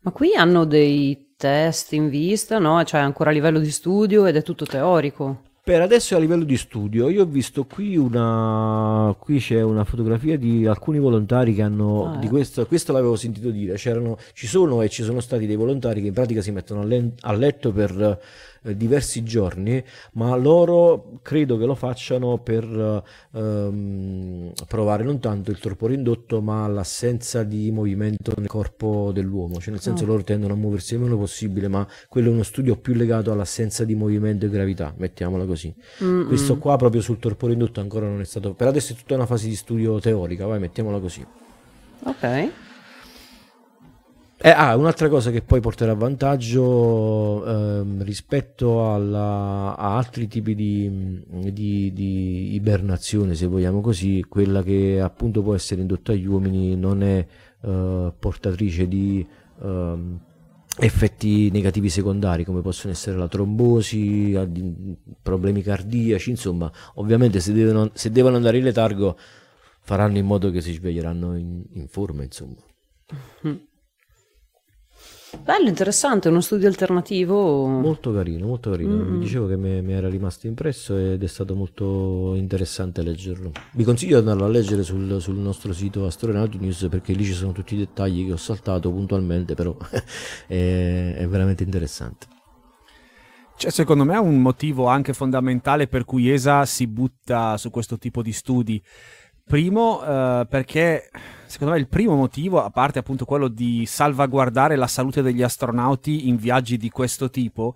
Ma 0.00 0.10
qui 0.12 0.34
hanno 0.34 0.64
dei 0.64 1.34
test 1.36 1.92
in 1.92 2.08
vista, 2.08 2.58
no? 2.58 2.82
Cioè 2.84 3.00
ancora 3.00 3.30
a 3.30 3.32
livello 3.32 3.58
di 3.58 3.70
studio 3.70 4.26
ed 4.26 4.36
è 4.36 4.42
tutto 4.42 4.64
teorico. 4.64 5.42
Per 5.68 5.82
adesso 5.82 6.16
a 6.16 6.18
livello 6.18 6.44
di 6.44 6.56
studio, 6.56 7.10
io 7.10 7.24
ho 7.24 7.26
visto 7.26 7.66
qui 7.66 7.94
una 7.98 9.14
qui 9.18 9.38
c'è 9.38 9.60
una 9.60 9.84
fotografia 9.84 10.38
di 10.38 10.64
alcuni 10.64 10.98
volontari 10.98 11.52
che 11.52 11.60
hanno 11.60 12.14
ah, 12.14 12.16
di 12.16 12.24
eh. 12.24 12.30
questo, 12.30 12.64
questo 12.64 12.94
l'avevo 12.94 13.16
sentito 13.16 13.50
dire, 13.50 13.74
C'erano, 13.74 14.16
ci 14.32 14.46
sono 14.46 14.80
e 14.80 14.88
ci 14.88 15.02
sono 15.02 15.20
stati 15.20 15.44
dei 15.44 15.56
volontari 15.56 16.00
che 16.00 16.06
in 16.06 16.14
pratica 16.14 16.40
si 16.40 16.52
mettono 16.52 16.88
a 17.20 17.32
letto 17.34 17.70
per 17.70 18.18
eh, 18.68 18.76
diversi 18.76 19.22
giorni, 19.22 19.82
ma 20.12 20.34
loro 20.36 21.20
credo 21.22 21.56
che 21.56 21.64
lo 21.64 21.74
facciano 21.74 22.38
per 22.38 23.02
ehm, 23.32 24.52
provare 24.66 25.04
non 25.04 25.18
tanto 25.20 25.50
il 25.50 25.58
torpore 25.58 25.94
indotto, 25.94 26.40
ma 26.40 26.66
l'assenza 26.66 27.42
di 27.42 27.70
movimento 27.70 28.32
nel 28.36 28.46
corpo 28.46 29.10
dell'uomo, 29.12 29.58
cioè 29.60 29.70
nel 29.72 29.80
senso 29.80 30.04
oh. 30.04 30.08
loro 30.08 30.22
tendono 30.22 30.52
a 30.52 30.56
muoversi 30.56 30.94
il 30.94 31.00
meno 31.00 31.16
possibile, 31.16 31.68
ma 31.68 31.86
quello 32.08 32.28
è 32.28 32.32
uno 32.32 32.42
studio 32.42 32.76
più 32.76 32.94
legato 32.94 33.32
all'assenza 33.32 33.84
di 33.84 33.94
movimento 33.94 34.46
e 34.46 34.50
gravità, 34.50 34.92
mettiamola 34.96 35.44
così. 35.44 35.74
Mm-mm. 36.02 36.26
Questo 36.26 36.58
qua 36.58 36.76
proprio 36.76 37.00
sul 37.00 37.18
torpore 37.18 37.54
indotto 37.54 37.80
ancora 37.80 38.06
non 38.06 38.20
è 38.20 38.24
stato, 38.24 38.54
per 38.54 38.68
adesso 38.68 38.92
è 38.92 38.96
tutta 38.96 39.14
una 39.14 39.26
fase 39.26 39.48
di 39.48 39.56
studio 39.56 39.98
teorica, 39.98 40.46
vai, 40.46 40.58
mettiamola 40.58 40.98
così. 40.98 41.24
Ok. 42.04 42.67
Eh, 44.40 44.50
ah, 44.50 44.76
un'altra 44.76 45.08
cosa 45.08 45.32
che 45.32 45.42
poi 45.42 45.58
porterà 45.58 45.94
vantaggio 45.94 47.44
ehm, 47.44 48.04
rispetto 48.04 48.92
alla, 48.94 49.74
a 49.76 49.96
altri 49.96 50.28
tipi 50.28 50.54
di, 50.54 51.20
di, 51.52 51.92
di, 51.92 52.54
ibernazione, 52.54 53.34
se 53.34 53.46
vogliamo 53.46 53.80
così, 53.80 54.24
quella 54.28 54.62
che 54.62 55.00
appunto 55.00 55.42
può 55.42 55.56
essere 55.56 55.80
indotta 55.80 56.12
agli 56.12 56.26
uomini 56.26 56.76
non 56.76 57.02
è 57.02 57.26
eh, 57.62 58.12
portatrice 58.16 58.86
di 58.86 59.26
ehm, 59.60 60.20
effetti 60.78 61.50
negativi 61.50 61.88
secondari 61.88 62.44
come 62.44 62.60
possono 62.60 62.92
essere 62.92 63.16
la 63.16 63.26
trombosi, 63.26 64.38
problemi 65.20 65.62
cardiaci, 65.62 66.30
insomma, 66.30 66.70
ovviamente 66.94 67.40
se 67.40 67.52
devono, 67.52 67.90
se 67.92 68.12
devono 68.12 68.36
andare 68.36 68.58
in 68.58 68.64
letargo 68.64 69.18
faranno 69.80 70.18
in 70.18 70.26
modo 70.26 70.52
che 70.52 70.60
si 70.60 70.74
sveglieranno 70.74 71.36
in, 71.36 71.64
in 71.72 71.88
forma, 71.88 72.22
insomma. 72.22 72.62
Mm. 73.44 73.56
Bello, 75.36 75.68
interessante, 75.68 76.28
uno 76.28 76.40
studio 76.40 76.68
alternativo. 76.68 77.66
Molto 77.66 78.12
carino, 78.14 78.46
molto 78.46 78.70
carino. 78.70 78.94
Mm-hmm. 78.94 79.12
Vi 79.12 79.18
dicevo 79.18 79.46
che 79.46 79.56
mi, 79.56 79.82
mi, 79.82 79.92
era 79.92 80.08
rimasto 80.08 80.46
impresso 80.46 80.96
ed 80.96 81.22
è 81.22 81.26
stato 81.26 81.54
molto 81.54 82.34
interessante 82.34 83.02
leggerlo. 83.02 83.52
Vi 83.72 83.84
consiglio 83.84 84.20
di 84.20 84.26
andarlo 84.26 84.46
a 84.46 84.48
leggere 84.48 84.82
sul, 84.82 85.20
sul 85.20 85.36
nostro 85.36 85.74
sito 85.74 86.06
Astronauti 86.06 86.58
News 86.58 86.86
perché 86.88 87.12
lì 87.12 87.24
ci 87.24 87.34
sono 87.34 87.52
tutti 87.52 87.74
i 87.74 87.78
dettagli 87.78 88.24
che 88.24 88.32
ho 88.32 88.38
saltato 88.38 88.90
puntualmente, 88.90 89.54
però 89.54 89.76
è, 90.48 91.14
è 91.18 91.28
veramente 91.28 91.62
interessante. 91.62 92.26
C'è 93.58 93.70
secondo 93.70 94.04
me 94.04 94.16
un 94.16 94.40
motivo 94.40 94.86
anche 94.86 95.12
fondamentale 95.12 95.88
per 95.88 96.04
cui 96.04 96.30
ESA 96.30 96.64
si 96.64 96.86
butta 96.86 97.56
su 97.56 97.70
questo 97.70 97.98
tipo 97.98 98.22
di 98.22 98.32
studi. 98.32 98.80
Primo, 99.48 100.04
eh, 100.04 100.46
perché 100.46 101.08
secondo 101.46 101.72
me 101.72 101.80
il 101.80 101.88
primo 101.88 102.14
motivo, 102.14 102.62
a 102.62 102.68
parte 102.68 102.98
appunto 102.98 103.24
quello 103.24 103.48
di 103.48 103.86
salvaguardare 103.86 104.76
la 104.76 104.86
salute 104.86 105.22
degli 105.22 105.42
astronauti 105.42 106.28
in 106.28 106.36
viaggi 106.36 106.76
di 106.76 106.90
questo 106.90 107.30
tipo, 107.30 107.74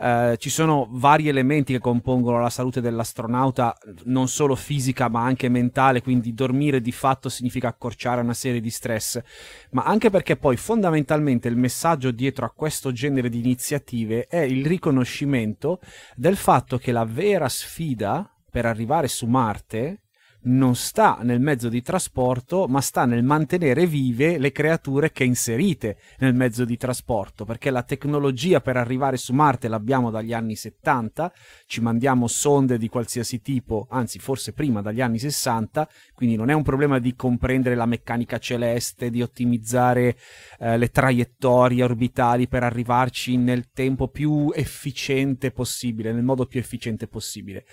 eh, 0.00 0.34
ci 0.38 0.50
sono 0.50 0.88
vari 0.90 1.28
elementi 1.28 1.72
che 1.72 1.78
compongono 1.78 2.40
la 2.40 2.50
salute 2.50 2.80
dell'astronauta, 2.80 3.76
non 4.06 4.26
solo 4.26 4.56
fisica 4.56 5.08
ma 5.08 5.22
anche 5.22 5.48
mentale, 5.48 6.02
quindi 6.02 6.34
dormire 6.34 6.80
di 6.80 6.90
fatto 6.90 7.28
significa 7.28 7.68
accorciare 7.68 8.20
una 8.20 8.34
serie 8.34 8.60
di 8.60 8.70
stress, 8.70 9.22
ma 9.70 9.84
anche 9.84 10.10
perché 10.10 10.36
poi 10.36 10.56
fondamentalmente 10.56 11.46
il 11.46 11.56
messaggio 11.56 12.10
dietro 12.10 12.44
a 12.44 12.52
questo 12.52 12.90
genere 12.90 13.28
di 13.28 13.38
iniziative 13.38 14.26
è 14.26 14.40
il 14.40 14.66
riconoscimento 14.66 15.78
del 16.16 16.36
fatto 16.36 16.76
che 16.76 16.90
la 16.90 17.04
vera 17.04 17.48
sfida 17.48 18.28
per 18.50 18.66
arrivare 18.66 19.06
su 19.06 19.26
Marte 19.26 20.00
non 20.44 20.74
sta 20.74 21.18
nel 21.22 21.40
mezzo 21.40 21.68
di 21.68 21.82
trasporto, 21.82 22.66
ma 22.66 22.80
sta 22.80 23.04
nel 23.04 23.22
mantenere 23.22 23.86
vive 23.86 24.38
le 24.38 24.52
creature 24.52 25.12
che 25.12 25.24
inserite 25.24 25.98
nel 26.18 26.34
mezzo 26.34 26.64
di 26.64 26.76
trasporto, 26.76 27.44
perché 27.44 27.70
la 27.70 27.82
tecnologia 27.82 28.60
per 28.60 28.76
arrivare 28.76 29.16
su 29.16 29.32
Marte 29.32 29.68
l'abbiamo 29.68 30.10
dagli 30.10 30.32
anni 30.32 30.56
70, 30.56 31.32
ci 31.66 31.80
mandiamo 31.80 32.26
sonde 32.26 32.78
di 32.78 32.88
qualsiasi 32.88 33.40
tipo, 33.40 33.86
anzi 33.90 34.18
forse 34.18 34.52
prima 34.52 34.82
dagli 34.82 35.00
anni 35.00 35.18
60, 35.18 35.88
quindi 36.14 36.36
non 36.36 36.50
è 36.50 36.52
un 36.52 36.62
problema 36.62 36.98
di 36.98 37.14
comprendere 37.14 37.74
la 37.74 37.86
meccanica 37.86 38.38
celeste, 38.38 39.10
di 39.10 39.22
ottimizzare 39.22 40.16
eh, 40.58 40.76
le 40.76 40.88
traiettorie 40.88 41.84
orbitali 41.84 42.48
per 42.48 42.62
arrivarci 42.62 43.36
nel 43.36 43.70
tempo 43.72 44.08
più 44.08 44.50
efficiente 44.54 45.50
possibile, 45.50 46.12
nel 46.12 46.22
modo 46.22 46.46
più 46.46 46.60
efficiente 46.60 47.06
possibile 47.06 47.64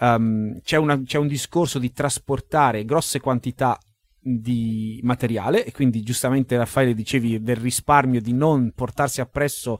um, 0.00 0.60
c'è, 0.62 0.76
una, 0.76 1.02
c'è 1.02 1.18
un 1.18 1.26
discorso 1.26 1.78
di 1.78 1.92
trasportare 1.92 2.84
grosse 2.84 3.20
quantità 3.20 3.78
di 4.18 5.00
materiale 5.02 5.64
e 5.64 5.72
quindi 5.72 6.02
giustamente 6.02 6.56
Raffaele 6.56 6.94
dicevi 6.94 7.42
del 7.42 7.56
risparmio 7.56 8.20
di 8.20 8.32
non 8.32 8.72
portarsi 8.74 9.20
appresso 9.20 9.78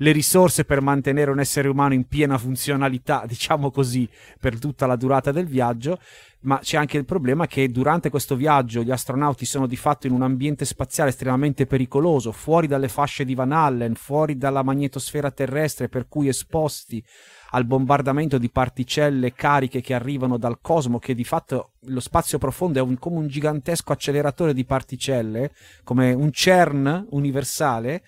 le 0.00 0.12
risorse 0.12 0.64
per 0.64 0.80
mantenere 0.80 1.30
un 1.30 1.40
essere 1.40 1.68
umano 1.68 1.94
in 1.94 2.06
piena 2.06 2.38
funzionalità, 2.38 3.24
diciamo 3.28 3.70
così, 3.70 4.08
per 4.40 4.58
tutta 4.58 4.86
la 4.86 4.96
durata 4.96 5.32
del 5.32 5.46
viaggio, 5.46 5.98
ma 6.40 6.58
c'è 6.58 6.76
anche 6.76 6.96
il 6.96 7.04
problema 7.04 7.46
che 7.46 7.70
durante 7.70 8.10
questo 8.10 8.36
viaggio 8.36 8.82
gli 8.82 8.90
astronauti 8.90 9.44
sono 9.44 9.66
di 9.66 9.76
fatto 9.76 10.06
in 10.06 10.12
un 10.12 10.22
ambiente 10.22 10.64
spaziale 10.64 11.10
estremamente 11.10 11.66
pericoloso, 11.66 12.32
fuori 12.32 12.66
dalle 12.66 12.88
fasce 12.88 13.24
di 13.24 13.34
Van 13.34 13.52
Allen, 13.52 13.94
fuori 13.94 14.36
dalla 14.36 14.62
magnetosfera 14.62 15.30
terrestre, 15.30 15.88
per 15.88 16.08
cui 16.08 16.28
esposti 16.28 17.02
al 17.50 17.64
bombardamento 17.64 18.38
di 18.38 18.50
particelle 18.50 19.32
cariche 19.32 19.80
che 19.80 19.94
arrivano 19.94 20.36
dal 20.36 20.58
cosmo, 20.60 20.98
che 20.98 21.14
di 21.14 21.24
fatto 21.24 21.72
lo 21.80 22.00
spazio 22.00 22.38
profondo 22.38 22.78
è 22.78 22.82
un, 22.82 22.98
come 22.98 23.18
un 23.18 23.28
gigantesco 23.28 23.92
acceleratore 23.92 24.54
di 24.54 24.64
particelle, 24.64 25.52
come 25.84 26.12
un 26.12 26.32
CERN 26.32 27.06
universale, 27.10 28.02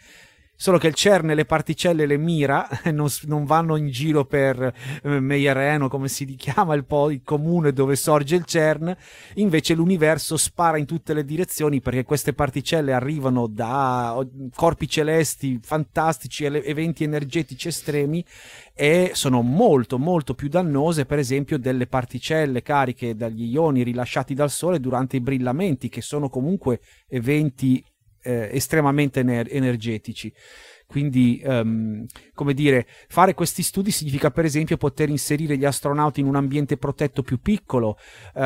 solo 0.60 0.76
che 0.78 0.88
il 0.88 0.94
CERN 0.94 1.28
le 1.34 1.44
particelle 1.44 2.04
le 2.04 2.16
mira, 2.16 2.68
non, 2.92 3.06
non 3.26 3.44
vanno 3.44 3.76
in 3.76 3.90
giro 3.90 4.24
per 4.24 4.60
eh, 5.04 5.20
Meyereno, 5.20 5.88
come 5.88 6.08
si 6.08 6.26
chiama 6.34 6.74
il, 6.74 6.84
po', 6.84 7.12
il 7.12 7.22
comune 7.22 7.72
dove 7.72 7.94
sorge 7.94 8.34
il 8.34 8.44
CERN, 8.44 8.94
invece 9.34 9.74
l'universo 9.74 10.36
spara 10.36 10.76
in 10.76 10.84
tutte 10.84 11.14
le 11.14 11.24
direzioni 11.24 11.80
perché 11.80 12.02
queste 12.02 12.32
particelle 12.32 12.92
arrivano 12.92 13.46
da 13.46 14.18
corpi 14.52 14.88
celesti 14.88 15.60
fantastici, 15.62 16.44
eventi 16.44 17.04
energetici 17.04 17.68
estremi 17.68 18.24
e 18.74 19.12
sono 19.14 19.42
molto 19.42 19.96
molto 19.96 20.34
più 20.34 20.48
dannose 20.48 21.06
per 21.06 21.20
esempio 21.20 21.56
delle 21.56 21.86
particelle 21.86 22.62
cariche 22.62 23.14
dagli 23.14 23.44
ioni 23.44 23.84
rilasciati 23.84 24.34
dal 24.34 24.50
Sole 24.50 24.80
durante 24.80 25.16
i 25.16 25.20
brillamenti 25.20 25.88
che 25.88 26.02
sono 26.02 26.28
comunque 26.28 26.80
eventi 27.06 27.84
eh, 28.28 28.50
estremamente 28.52 29.20
ener- 29.20 29.49
energetici. 29.50 30.32
Quindi, 30.87 31.42
um, 31.44 32.06
come 32.32 32.54
dire, 32.54 32.87
fare 33.08 33.35
questi 33.35 33.62
studi 33.62 33.90
significa 33.90 34.30
per 34.30 34.47
esempio 34.47 34.78
poter 34.78 35.11
inserire 35.11 35.58
gli 35.58 35.66
astronauti 35.66 36.20
in 36.20 36.26
un 36.26 36.35
ambiente 36.35 36.78
protetto 36.78 37.23
più 37.23 37.42
piccolo 37.42 37.99
uh, 38.32 38.40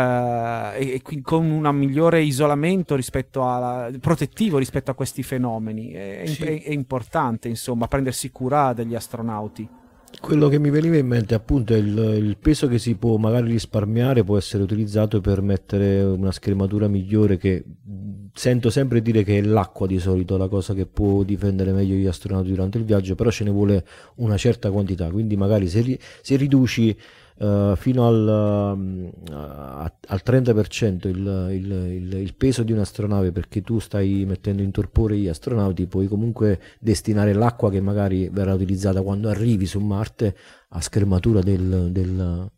e, 0.75 1.01
e 1.05 1.21
con 1.23 1.49
un 1.49 1.73
migliore 1.77 2.21
isolamento 2.21 2.97
rispetto 2.97 3.49
alla, 3.49 3.91
protettivo 4.01 4.59
rispetto 4.59 4.91
a 4.91 4.95
questi 4.95 5.23
fenomeni. 5.23 5.93
È, 5.93 6.23
sì. 6.27 6.43
è, 6.43 6.62
è 6.65 6.73
importante, 6.73 7.47
insomma, 7.47 7.87
prendersi 7.87 8.33
cura 8.33 8.73
degli 8.73 8.97
astronauti. 8.97 9.69
Quello 10.21 10.49
che 10.49 10.59
mi 10.59 10.71
veniva 10.71 10.97
in 10.97 11.07
mente 11.07 11.35
appunto 11.35 11.75
è 11.75 11.78
il, 11.78 11.97
il, 11.97 12.37
peso 12.38 12.69
che 12.69 12.78
si 12.78 12.95
può 12.95 13.16
magari 13.16 13.50
risparmiare 13.50 14.23
può 14.23 14.37
essere 14.37 14.62
utilizzato 14.62 15.21
per 15.21 15.40
mettere 15.40 16.02
una 16.02 16.31
scrematura 16.31 16.87
migliore 16.87 17.37
che 17.37 17.64
sento 18.33 18.71
sempre 18.71 19.02
dire 19.02 19.25
che 19.25 19.38
è 19.38 19.42
l'acqua 19.42 19.87
di 19.87 19.99
solito 19.99 20.37
la 20.37 20.49
cosa 20.49 20.75
che 20.75 20.87
può 20.87 21.23
difendere 21.23 21.73
meglio 21.73 21.97
gli 21.97 22.07
astronauti 22.07 22.50
durante 22.50 22.78
il 22.78 22.85
viaggio, 22.85 23.14
però 23.14 23.31
ce 23.31 23.45
ne 23.45 23.50
vuole 23.50 23.85
una 24.16 24.37
certa 24.37 24.71
quantità, 24.71 25.11
quindi 25.11 25.37
magari 25.37 25.69
se, 25.69 25.99
se 26.21 26.37
riduci 26.37 26.97
uh, 27.43 27.77
fino 27.77 28.07
al, 28.07 28.75
uh, 28.77 29.33
al 29.33 30.21
30% 30.25 31.09
il, 31.09 31.49
il, 31.51 31.73
il, 31.73 32.13
il, 32.15 32.35
peso 32.37 32.63
di 32.63 32.73
un'astronave 32.73 33.33
perché 33.33 33.63
tu 33.63 33.79
stai 33.79 34.25
mettendo 34.27 34.63
in 34.63 34.71
torpore 34.71 35.17
gli 35.17 35.29
astronauti, 35.29 35.87
puoi 35.87 36.07
comunque 36.07 36.61
destinare 36.79 37.33
l'acqua 37.33 37.71
che 37.71 37.81
magari 37.81 38.29
verrà 38.31 38.55
utilizzata 38.55 39.03
quando 39.03 39.29
arrivi 39.29 39.67
su 39.67 39.81
Marte 39.81 40.37
a 40.71 40.81
schermatura 40.81 41.41
del, 41.41 41.91
del, 41.91 42.51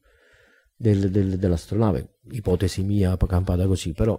del, 0.77 1.39
dell'astronave. 1.39 2.19
Ipotesi 2.31 2.83
mia 2.83 3.17
campata 3.17 3.67
così, 3.67 3.93
però 3.93 4.19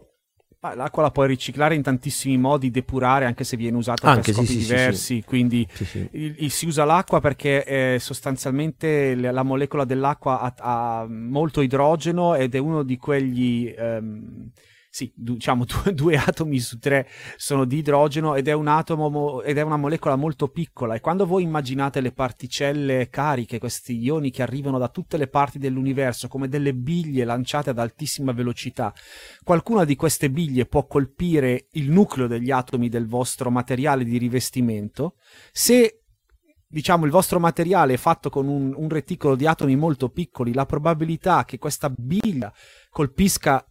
l'acqua 0.74 1.04
la 1.04 1.12
puoi 1.12 1.28
riciclare 1.28 1.76
in 1.76 1.82
tantissimi 1.82 2.38
modi, 2.38 2.72
depurare 2.72 3.26
anche 3.26 3.44
se 3.44 3.58
viene 3.58 3.78
usata 3.78 4.10
anche, 4.10 4.32
per 4.32 4.34
scopi 4.34 4.48
sì, 4.48 4.58
diversi, 4.58 4.98
sì, 4.98 5.16
sì. 5.16 5.24
quindi 5.24 5.68
il, 6.12 6.36
il, 6.40 6.52
si 6.52 6.66
usa 6.66 6.86
l'acqua 6.86 7.20
perché 7.20 7.66
eh, 7.66 8.00
sostanzialmente 8.00 9.14
la 9.16 9.44
molecola 9.44 9.86
dell'acqua 9.86 10.40
ha, 10.40 10.54
ha, 10.58 11.06
molto 11.08 11.62
idrogeno 11.62 12.36
ed 12.36 12.56
è 12.56 12.58
uno 12.58 12.84
di 12.84 12.98
quegli... 12.98 13.74
Um, 13.78 14.52
sì, 14.96 15.12
diciamo 15.14 15.66
due, 15.84 15.94
due, 15.94 16.16
atomi 16.16 16.58
su 16.58 16.80
tre 16.80 17.10
sono 17.36 17.66
di 17.66 17.80
idrogeno 17.80 18.36
ed 18.36 18.48
è 18.48 18.54
un 18.54 18.70
atomo 18.70 19.42
ed 19.42 19.58
è 19.58 19.62
una 19.62 19.76
molecola 19.76 20.16
molto 20.16 20.48
piccola 20.48 20.96
e 20.96 21.02
quando 21.02 21.26
voi 21.26 21.44
immaginate 21.44 22.00
le 22.00 22.14
particelle 22.14 23.10
cariche, 23.10 23.60
questi 23.60 24.02
ioni 24.02 24.32
che 24.32 24.42
arrivano 24.42 24.78
da 24.78 24.88
tutte 24.88 25.18
le 25.18 25.28
parti 25.28 25.60
dell'universo 25.60 26.30
come 26.30 26.48
delle 26.48 26.74
biglie 26.74 27.26
lanciate 27.26 27.72
ad 27.72 27.80
altissima 27.80 28.32
velocità, 28.32 28.94
qualcuna 29.44 29.84
di 29.84 29.98
queste 29.98 30.30
biglie 30.30 30.66
può 30.66 30.88
colpire 30.88 31.68
il 31.72 31.92
nucleo 31.92 32.28
degli 32.28 32.52
atomi 32.52 32.88
del 32.88 33.06
vostro 33.06 33.52
materiale 33.52 34.06
di 34.06 34.18
rivestimento. 34.18 35.16
Se 35.52 36.04
diciamo 36.66 37.04
il 37.04 37.12
vostro 37.12 37.38
materiale 37.38 37.96
è 37.96 37.98
fatto 37.98 38.30
con 38.30 38.48
un, 38.48 38.74
un 38.74 38.88
reticolo 38.88 39.36
di 39.36 39.46
atomi 39.46 39.76
molto 39.76 40.08
piccoli, 40.08 40.54
la 40.54 40.66
probabilità 40.66 41.44
che 41.44 41.58
questa 41.58 41.90
biglia 41.90 42.50
colpisca 42.90 43.62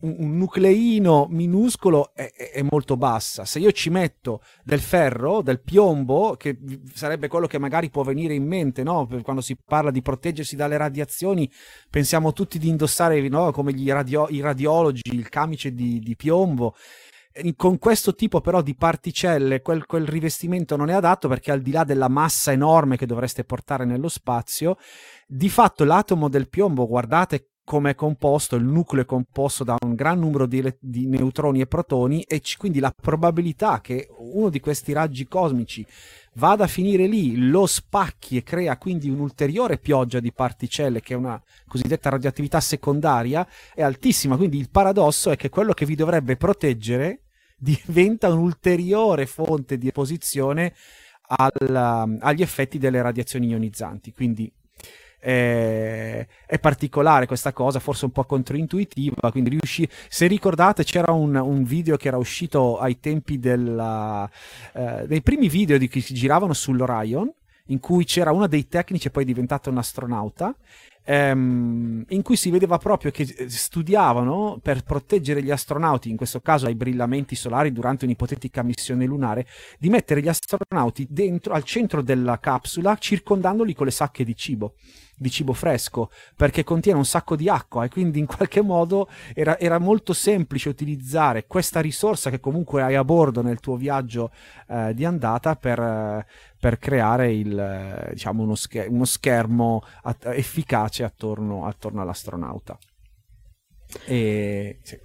un 0.00 0.36
nucleino 0.36 1.26
minuscolo 1.30 2.12
è, 2.14 2.32
è, 2.32 2.62
molto 2.62 2.96
bassa. 2.96 3.44
Se 3.44 3.58
io 3.58 3.72
ci 3.72 3.90
metto 3.90 4.42
del 4.64 4.80
ferro, 4.80 5.42
del 5.42 5.60
piombo, 5.60 6.36
che 6.36 6.58
sarebbe 6.92 7.28
quello 7.28 7.46
che 7.46 7.58
magari 7.58 7.90
può 7.90 8.02
venire 8.02 8.34
in 8.34 8.46
mente, 8.46 8.82
no? 8.82 9.08
quando 9.22 9.42
si 9.42 9.56
parla 9.56 9.90
di 9.90 10.02
proteggersi 10.02 10.56
dalle 10.56 10.76
radiazioni, 10.76 11.50
pensiamo 11.90 12.32
tutti 12.32 12.58
di 12.58 12.68
indossare, 12.68 13.26
no? 13.28 13.50
come 13.52 13.74
radio- 13.86 14.28
i 14.30 14.40
radiologi, 14.40 15.02
il 15.12 15.28
camice 15.28 15.72
di, 15.72 16.00
di 16.00 16.16
piombo 16.16 16.74
con 17.56 17.78
questo 17.78 18.14
tipo 18.14 18.40
però 18.40 18.62
di 18.62 18.74
particelle 18.74 19.62
quel, 19.62 19.86
quel, 19.86 20.06
rivestimento 20.06 20.76
non 20.76 20.90
è 20.90 20.92
adatto 20.92 21.28
perché 21.28 21.52
al 21.52 21.60
di 21.60 21.70
là 21.70 21.84
della 21.84 22.08
massa 22.08 22.52
enorme 22.52 22.96
che 22.96 23.06
dovreste 23.06 23.44
portare 23.44 23.84
nello 23.84 24.08
spazio, 24.08 24.76
di 25.26 25.48
fatto 25.48 25.84
l'atomo 25.84 26.28
del 26.28 26.48
piombo, 26.48 26.86
guardate 26.86 27.47
come 27.68 27.90
è 27.90 27.94
composto, 27.94 28.56
il 28.56 28.64
nucleo 28.64 29.02
è 29.02 29.04
composto 29.04 29.62
da 29.62 29.76
un 29.84 29.94
gran 29.94 30.18
numero 30.18 30.46
di, 30.46 30.74
di 30.80 31.06
neutroni 31.06 31.60
e 31.60 31.66
protoni 31.66 32.22
e 32.22 32.40
c- 32.40 32.56
quindi 32.56 32.78
la 32.78 32.94
probabilità 32.98 33.82
che 33.82 34.08
uno 34.20 34.48
di 34.48 34.58
questi 34.58 34.94
raggi 34.94 35.28
cosmici 35.28 35.86
vada 36.36 36.64
a 36.64 36.66
finire 36.66 37.06
lì, 37.06 37.36
lo 37.36 37.66
spacchi 37.66 38.38
e 38.38 38.42
crea 38.42 38.78
quindi 38.78 39.10
un'ulteriore 39.10 39.76
pioggia 39.76 40.18
di 40.18 40.32
particelle 40.32 41.02
che 41.02 41.12
è 41.12 41.16
una 41.18 41.38
cosiddetta 41.66 42.08
radioattività 42.08 42.58
secondaria 42.58 43.46
è 43.74 43.82
altissima, 43.82 44.38
quindi 44.38 44.56
il 44.56 44.70
paradosso 44.70 45.30
è 45.30 45.36
che 45.36 45.50
quello 45.50 45.74
che 45.74 45.84
vi 45.84 45.94
dovrebbe 45.94 46.38
proteggere 46.38 47.24
diventa 47.60 48.32
un'ulteriore 48.32 49.26
fonte 49.26 49.76
di 49.76 49.88
esposizione 49.88 50.72
al, 51.36 52.18
agli 52.18 52.40
effetti 52.40 52.78
delle 52.78 53.02
radiazioni 53.02 53.48
ionizzanti, 53.48 54.10
quindi 54.14 54.50
è, 55.18 56.26
è, 56.46 56.58
particolare 56.58 57.26
questa 57.26 57.52
cosa, 57.52 57.80
forse 57.80 58.04
un 58.04 58.12
po' 58.12 58.24
controintuitiva, 58.24 59.30
quindi 59.30 59.50
riuscì, 59.50 59.88
se 60.08 60.26
ricordate 60.26 60.84
c'era 60.84 61.12
un, 61.12 61.34
un 61.36 61.64
video 61.64 61.96
che 61.96 62.08
era 62.08 62.16
uscito 62.16 62.78
ai 62.78 63.00
tempi 63.00 63.38
della, 63.38 64.28
eh, 64.72 65.06
dei 65.06 65.22
primi 65.22 65.48
video 65.48 65.78
di, 65.78 65.88
che 65.88 66.00
si 66.00 66.14
giravano 66.14 66.52
sull'Orion, 66.52 67.32
in 67.66 67.80
cui 67.80 68.04
c'era 68.04 68.32
uno 68.32 68.46
dei 68.46 68.66
tecnici 68.66 69.08
e 69.08 69.10
poi 69.10 69.24
è 69.24 69.26
diventato 69.26 69.70
un 69.70 69.78
astronauta 69.78 70.54
ehm, 71.08 72.04
in 72.08 72.22
cui 72.22 72.36
si 72.36 72.50
vedeva 72.50 72.76
proprio 72.76 73.10
che 73.10 73.22
eh, 73.22 73.48
studiavano 73.48 74.58
per 74.62 74.82
proteggere 74.82 75.42
gli 75.42 75.50
astronauti, 75.50 76.10
in 76.10 76.16
questo 76.16 76.40
caso 76.40 76.66
ai 76.66 76.74
brillamenti 76.74 77.34
solari 77.34 77.72
durante 77.72 78.04
un'ipotetica 78.04 78.62
missione 78.62 79.06
lunare, 79.06 79.46
di 79.78 79.88
mettere 79.88 80.20
gli 80.20 80.28
astronauti 80.28 81.06
dentro, 81.08 81.54
al 81.54 81.64
centro 81.64 82.02
della 82.02 82.38
capsula, 82.38 82.96
circondandoli 82.98 83.74
con 83.74 83.86
le 83.86 83.92
sacche 83.92 84.22
di 84.22 84.36
cibo 84.36 84.74
di 85.18 85.30
cibo 85.30 85.52
fresco 85.52 86.10
perché 86.36 86.62
contiene 86.62 86.98
un 86.98 87.04
sacco 87.04 87.34
di 87.34 87.48
acqua 87.48 87.84
e 87.84 87.88
quindi 87.88 88.20
in 88.20 88.26
qualche 88.26 88.62
modo 88.62 89.08
era, 89.34 89.58
era 89.58 89.78
molto 89.78 90.12
semplice 90.12 90.68
utilizzare 90.68 91.46
questa 91.46 91.80
risorsa 91.80 92.30
che 92.30 92.40
comunque 92.40 92.82
hai 92.82 92.94
a 92.94 93.04
bordo 93.04 93.42
nel 93.42 93.58
tuo 93.58 93.76
viaggio 93.76 94.30
eh, 94.68 94.94
di 94.94 95.04
andata 95.04 95.56
per, 95.56 95.80
eh, 95.80 96.26
per 96.58 96.78
creare 96.78 97.32
il, 97.32 97.58
eh, 97.58 98.10
diciamo 98.12 98.44
uno, 98.44 98.54
scher- 98.54 98.88
uno 98.88 99.04
schermo 99.04 99.82
at- 100.02 100.26
efficace 100.26 100.97
attorno, 101.02 101.66
attorno 101.66 102.02
all'astronauta. 102.02 102.78
E, 104.04 104.78
sì. 104.82 104.98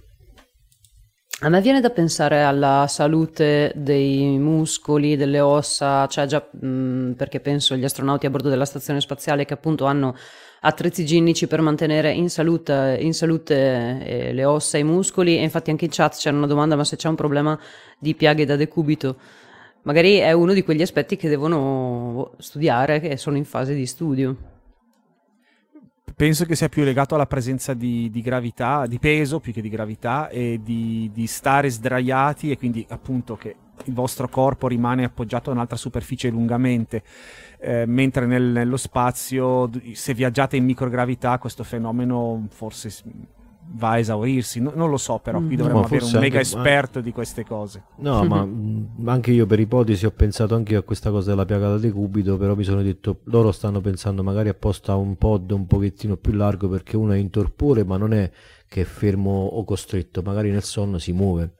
A 1.40 1.48
me 1.48 1.60
viene 1.60 1.80
da 1.80 1.90
pensare 1.90 2.42
alla 2.42 2.86
salute 2.88 3.72
dei 3.74 4.38
muscoli, 4.38 5.16
delle 5.16 5.40
ossa, 5.40 6.06
cioè 6.06 6.26
già 6.26 6.46
mh, 6.48 7.12
perché 7.12 7.40
penso 7.40 7.74
agli 7.74 7.84
astronauti 7.84 8.26
a 8.26 8.30
bordo 8.30 8.48
della 8.48 8.64
stazione 8.64 9.00
spaziale 9.00 9.44
che 9.44 9.52
appunto 9.54 9.84
hanno 9.84 10.14
attrezzi 10.60 11.02
igienici 11.02 11.46
per 11.46 11.60
mantenere 11.60 12.12
in 12.12 12.30
salute, 12.30 12.98
in 13.00 13.12
salute 13.12 14.04
eh, 14.04 14.32
le 14.32 14.44
ossa 14.44 14.78
e 14.78 14.80
i 14.80 14.84
muscoli 14.84 15.36
e 15.36 15.42
infatti 15.42 15.70
anche 15.70 15.84
in 15.84 15.90
chat 15.92 16.16
c'era 16.16 16.36
una 16.36 16.46
domanda 16.46 16.76
ma 16.76 16.84
se 16.84 16.96
c'è 16.96 17.08
un 17.08 17.16
problema 17.16 17.58
di 17.98 18.14
piaghe 18.14 18.46
da 18.46 18.56
decubito 18.56 19.16
magari 19.82 20.16
è 20.16 20.32
uno 20.32 20.54
di 20.54 20.62
quegli 20.62 20.80
aspetti 20.80 21.16
che 21.16 21.28
devono 21.28 22.32
studiare 22.38 23.00
che 23.00 23.18
sono 23.18 23.36
in 23.36 23.44
fase 23.44 23.74
di 23.74 23.84
studio 23.84 24.36
penso 26.16 26.44
che 26.44 26.54
sia 26.54 26.68
più 26.68 26.84
legato 26.84 27.14
alla 27.14 27.26
presenza 27.26 27.74
di, 27.74 28.10
di 28.10 28.22
gravità, 28.22 28.86
di 28.86 28.98
peso 28.98 29.40
più 29.40 29.52
che 29.52 29.60
di 29.60 29.68
gravità 29.68 30.28
e 30.28 30.60
di, 30.62 31.10
di, 31.12 31.26
stare 31.26 31.70
sdraiati 31.70 32.50
e 32.50 32.56
quindi 32.56 32.84
appunto 32.88 33.36
che 33.36 33.56
il 33.84 33.92
vostro 33.92 34.28
corpo 34.28 34.68
rimane 34.68 35.04
appoggiato 35.04 35.50
a 35.50 35.52
un'altra 35.52 35.76
superficie 35.76 36.30
lungamente, 36.30 37.02
eh, 37.58 37.86
mentre 37.86 38.26
nel, 38.26 38.44
nello 38.44 38.76
spazio, 38.76 39.68
se 39.92 40.14
viaggiate 40.14 40.56
in 40.56 40.64
microgravità, 40.64 41.38
questo 41.38 41.64
fenomeno 41.64 42.46
forse 42.50 42.90
va 43.72 43.90
a 43.90 43.98
esaurirsi. 43.98 44.60
No, 44.60 44.72
non 44.74 44.90
lo 44.90 44.96
so, 44.96 45.18
però 45.18 45.38
qui 45.38 45.54
mm. 45.54 45.56
dovremmo 45.56 45.80
no, 45.80 45.86
avere 45.86 46.04
un 46.04 46.10
mega 46.12 46.38
anche, 46.38 46.40
esperto 46.40 46.98
ma... 46.98 47.04
di 47.04 47.12
queste 47.12 47.44
cose. 47.44 47.82
No, 47.96 48.24
ma 48.24 48.46
anche 49.12 49.30
io 49.30 49.46
per 49.46 49.60
ipotesi 49.60 50.06
ho 50.06 50.10
pensato 50.10 50.54
anche 50.54 50.76
a 50.76 50.82
questa 50.82 51.10
cosa 51.10 51.30
della 51.30 51.44
piaga 51.44 51.68
da 51.68 51.78
decubito, 51.78 52.36
però 52.36 52.54
mi 52.54 52.64
sono 52.64 52.82
detto 52.82 53.20
loro 53.24 53.52
stanno 53.52 53.80
pensando 53.80 54.22
magari 54.22 54.48
apposta 54.48 54.92
a 54.92 54.96
un 54.96 55.16
pod 55.16 55.50
un 55.50 55.66
pochettino 55.66 56.16
più 56.16 56.32
largo 56.32 56.68
perché 56.68 56.96
uno 56.96 57.12
è 57.12 57.16
in 57.16 57.30
torpore, 57.30 57.84
ma 57.84 57.96
non 57.96 58.12
è 58.12 58.30
che 58.68 58.82
è 58.82 58.84
fermo 58.84 59.46
o 59.46 59.64
costretto, 59.64 60.22
magari 60.22 60.50
nel 60.50 60.62
sonno 60.62 60.98
si 60.98 61.12
muove 61.12 61.54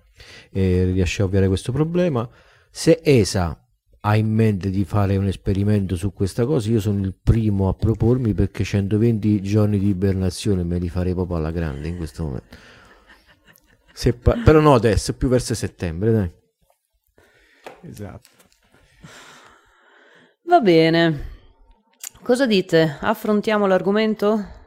e 0.50 0.84
riesce 0.84 1.22
a 1.22 1.24
ovviare 1.24 1.48
questo 1.48 1.72
problema. 1.72 2.28
Se 2.70 3.00
ESA 3.02 3.63
ha 4.06 4.16
in 4.16 4.30
mente 4.30 4.68
di 4.68 4.84
fare 4.84 5.16
un 5.16 5.26
esperimento 5.26 5.96
su 5.96 6.12
questa 6.12 6.44
cosa, 6.44 6.68
io 6.68 6.80
sono 6.80 7.00
il 7.00 7.14
primo 7.14 7.68
a 7.68 7.74
propormi 7.74 8.34
perché 8.34 8.62
120 8.62 9.40
giorni 9.40 9.78
di 9.78 9.88
ibernazione 9.88 10.62
me 10.62 10.78
li 10.78 10.90
farei 10.90 11.14
proprio 11.14 11.38
alla 11.38 11.50
grande 11.50 11.88
in 11.88 11.96
questo 11.96 12.24
momento. 12.24 12.56
Pa- 14.20 14.36
però 14.44 14.60
no 14.60 14.74
adesso, 14.74 15.14
più 15.14 15.28
verso 15.28 15.54
settembre, 15.54 16.12
dai. 16.12 16.32
Esatto. 17.88 18.28
Va 20.42 20.60
bene. 20.60 21.32
Cosa 22.22 22.46
dite? 22.46 22.98
Affrontiamo 23.00 23.66
l'argomento? 23.66 24.63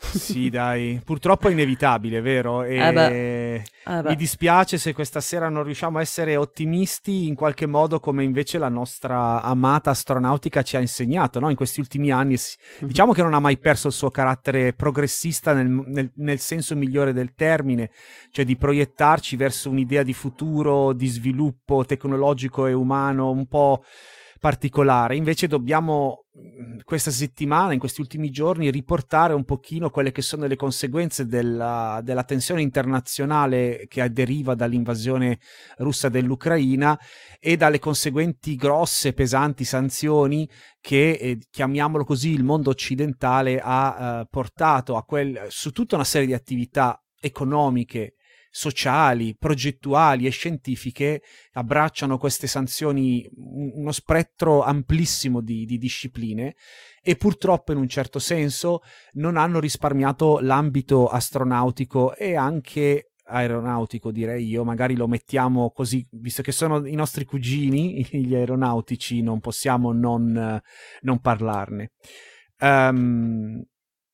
Sì, 0.00 0.48
dai, 0.48 1.00
purtroppo 1.04 1.48
è 1.48 1.52
inevitabile, 1.52 2.20
vero? 2.20 2.62
E 2.62 2.76
eh 2.76 3.62
eh 3.86 4.02
mi 4.02 4.16
dispiace 4.16 4.78
se 4.78 4.92
questa 4.92 5.20
sera 5.20 5.48
non 5.48 5.62
riusciamo 5.62 5.98
a 5.98 6.00
essere 6.00 6.36
ottimisti 6.36 7.26
in 7.26 7.34
qualche 7.34 7.66
modo 7.66 8.00
come 8.00 8.24
invece 8.24 8.58
la 8.58 8.68
nostra 8.68 9.42
amata 9.42 9.90
astronautica 9.90 10.62
ci 10.62 10.76
ha 10.76 10.80
insegnato, 10.80 11.38
no? 11.38 11.50
In 11.50 11.56
questi 11.56 11.80
ultimi 11.80 12.10
anni. 12.10 12.34
Mhm. 12.34 12.88
Diciamo 12.88 13.12
che 13.12 13.22
non 13.22 13.34
ha 13.34 13.40
mai 13.40 13.58
perso 13.58 13.88
il 13.88 13.92
suo 13.92 14.10
carattere 14.10 14.72
progressista 14.72 15.52
nel, 15.52 15.68
nel, 15.68 16.10
nel 16.16 16.38
senso 16.38 16.74
migliore 16.76 17.12
del 17.12 17.34
termine, 17.34 17.90
cioè 18.30 18.44
di 18.44 18.56
proiettarci 18.56 19.36
verso 19.36 19.70
un'idea 19.70 20.02
di 20.02 20.14
futuro, 20.14 20.92
di 20.92 21.06
sviluppo 21.06 21.84
tecnologico 21.84 22.66
e 22.66 22.72
umano 22.72 23.30
un 23.30 23.46
po' 23.46 23.84
particolare. 24.40 25.16
Invece 25.16 25.46
dobbiamo 25.46 26.24
questa 26.82 27.10
settimana, 27.10 27.74
in 27.74 27.78
questi 27.78 28.00
ultimi 28.00 28.30
giorni, 28.30 28.70
riportare 28.70 29.34
un 29.34 29.44
pochino 29.44 29.90
quelle 29.90 30.12
che 30.12 30.22
sono 30.22 30.46
le 30.46 30.56
conseguenze 30.56 31.26
della, 31.26 32.00
della 32.02 32.24
tensione 32.24 32.62
internazionale 32.62 33.84
che 33.86 34.10
deriva 34.10 34.54
dall'invasione 34.54 35.38
russa 35.76 36.08
dell'Ucraina 36.08 36.98
e 37.38 37.56
dalle 37.56 37.78
conseguenti 37.78 38.56
grosse, 38.56 39.12
pesanti 39.12 39.64
sanzioni 39.64 40.48
che, 40.80 41.10
eh, 41.12 41.38
chiamiamolo 41.50 42.04
così, 42.04 42.30
il 42.30 42.42
mondo 42.42 42.70
occidentale 42.70 43.60
ha 43.62 44.20
eh, 44.22 44.26
portato 44.30 45.00
quel, 45.06 45.46
su 45.48 45.70
tutta 45.70 45.96
una 45.96 46.04
serie 46.04 46.26
di 46.26 46.34
attività 46.34 47.00
economiche 47.20 48.14
sociali, 48.50 49.36
progettuali 49.38 50.26
e 50.26 50.30
scientifiche 50.30 51.22
abbracciano 51.52 52.18
queste 52.18 52.46
sanzioni 52.48 53.28
uno 53.36 53.92
spettro 53.92 54.62
amplissimo 54.62 55.40
di, 55.40 55.64
di 55.64 55.78
discipline 55.78 56.56
e 57.00 57.16
purtroppo 57.16 57.72
in 57.72 57.78
un 57.78 57.88
certo 57.88 58.18
senso 58.18 58.82
non 59.12 59.36
hanno 59.36 59.60
risparmiato 59.60 60.40
l'ambito 60.40 61.06
astronautico 61.06 62.14
e 62.16 62.34
anche 62.34 63.10
aeronautico 63.30 64.10
direi 64.10 64.46
io, 64.46 64.64
magari 64.64 64.96
lo 64.96 65.06
mettiamo 65.06 65.70
così, 65.70 66.04
visto 66.10 66.42
che 66.42 66.52
sono 66.52 66.84
i 66.86 66.94
nostri 66.94 67.24
cugini, 67.24 68.04
gli 68.10 68.34
aeronautici, 68.34 69.22
non 69.22 69.40
possiamo 69.40 69.92
non, 69.92 70.60
non 71.02 71.20
parlarne. 71.20 71.92
Um, 72.60 73.62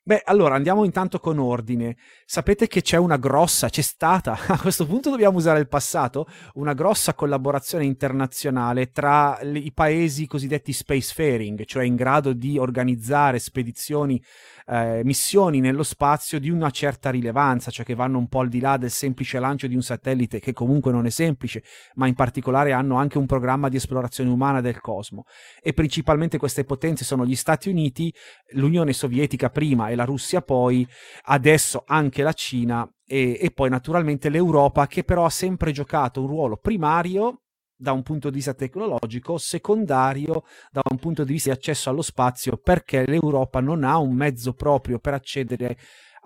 Beh, 0.09 0.23
allora 0.25 0.55
andiamo 0.55 0.85
intanto 0.85 1.19
con 1.19 1.41
ordine. 1.41 1.97
Sapete 2.25 2.69
che 2.69 2.81
c'è 2.81 2.97
una 2.97 3.17
grossa, 3.17 3.69
c'è 3.69 3.83
stata, 3.83 4.39
a 4.47 4.57
questo 4.57 4.87
punto 4.87 5.11
dobbiamo 5.11 5.37
usare 5.39 5.59
il 5.59 5.67
passato, 5.67 6.29
una 6.55 6.75
grossa 6.75 7.13
collaborazione 7.15 7.85
internazionale 7.85 8.93
tra 8.93 9.37
i 9.43 9.73
paesi 9.73 10.29
cosiddetti 10.29 10.73
spacefaring, 10.73 11.65
cioè 11.65 11.83
in 11.83 11.97
grado 11.97 12.33
di 12.35 12.57
organizzare 12.57 13.41
spedizioni 13.41 14.23
eh, 14.69 15.03
missioni 15.05 15.61
nello 15.61 15.83
spazio 15.83 16.41
di 16.41 16.51
una 16.51 16.71
certa 16.71 17.11
rilevanza, 17.11 17.71
cioè 17.71 17.85
che 17.85 17.95
vanno 17.95 18.19
un 18.19 18.29
po' 18.29 18.41
al 18.41 18.49
di 18.49 18.61
là 18.61 18.77
del 18.77 18.91
semplice 18.91 19.39
lancio 19.39 19.67
di 19.67 19.75
un 19.75 19.83
satellite, 19.83 20.41
che 20.41 20.53
comunque 20.53 20.93
non 20.93 21.07
è 21.07 21.11
semplice, 21.11 21.63
ma 21.95 22.07
in 22.07 22.15
particolare 22.15 22.73
hanno 22.73 22.97
anche 22.97 23.19
un 23.19 23.27
programma 23.27 23.69
di 23.69 23.77
esplorazione 23.77 24.31
umana 24.31 24.61
del 24.61 24.81
cosmo. 24.81 25.25
E 25.63 25.73
principalmente 25.73 26.39
queste 26.39 26.65
potenze 26.65 27.05
sono 27.05 27.25
gli 27.25 27.37
Stati 27.37 27.69
Uniti, 27.69 28.13
l'Unione 28.53 28.93
Sovietica 28.93 29.51
prima 29.51 29.89
e 29.89 29.95
la 29.95 30.05
Russia 30.05 30.43
poi, 30.43 30.87
adesso 31.25 31.85
anche 31.87 32.23
la 32.23 32.33
Cina 32.33 32.89
e, 33.07 33.39
e, 33.41 33.51
poi 33.53 33.71
naturalmente 33.71 34.29
l'Europa 34.29 34.89
che 34.89 35.05
però 35.05 35.25
ha 35.25 35.31
sempre 35.31 35.71
giocato 35.71 36.21
un 36.21 36.27
ruolo 36.27 36.57
primario 36.57 37.43
da 37.77 37.93
un 37.93 38.03
punto 38.03 38.31
di 38.31 38.37
vista 38.37 38.55
tecnologico, 38.55 39.39
secondario 39.39 40.45
da 40.71 40.81
un 40.91 40.99
punto 40.99 41.25
di 41.25 41.33
vista 41.33 41.51
di 41.51 41.57
accesso 41.57 41.91
allo 41.91 42.03
spazio, 42.03 42.57
perché 42.57 43.05
l'Europa 43.07 43.61
non 43.61 43.85
ha 43.85 43.99
un 43.99 44.15
mezzo 44.15 44.55
proprio 44.55 44.99
per 44.99 45.15
accedere 45.15 45.77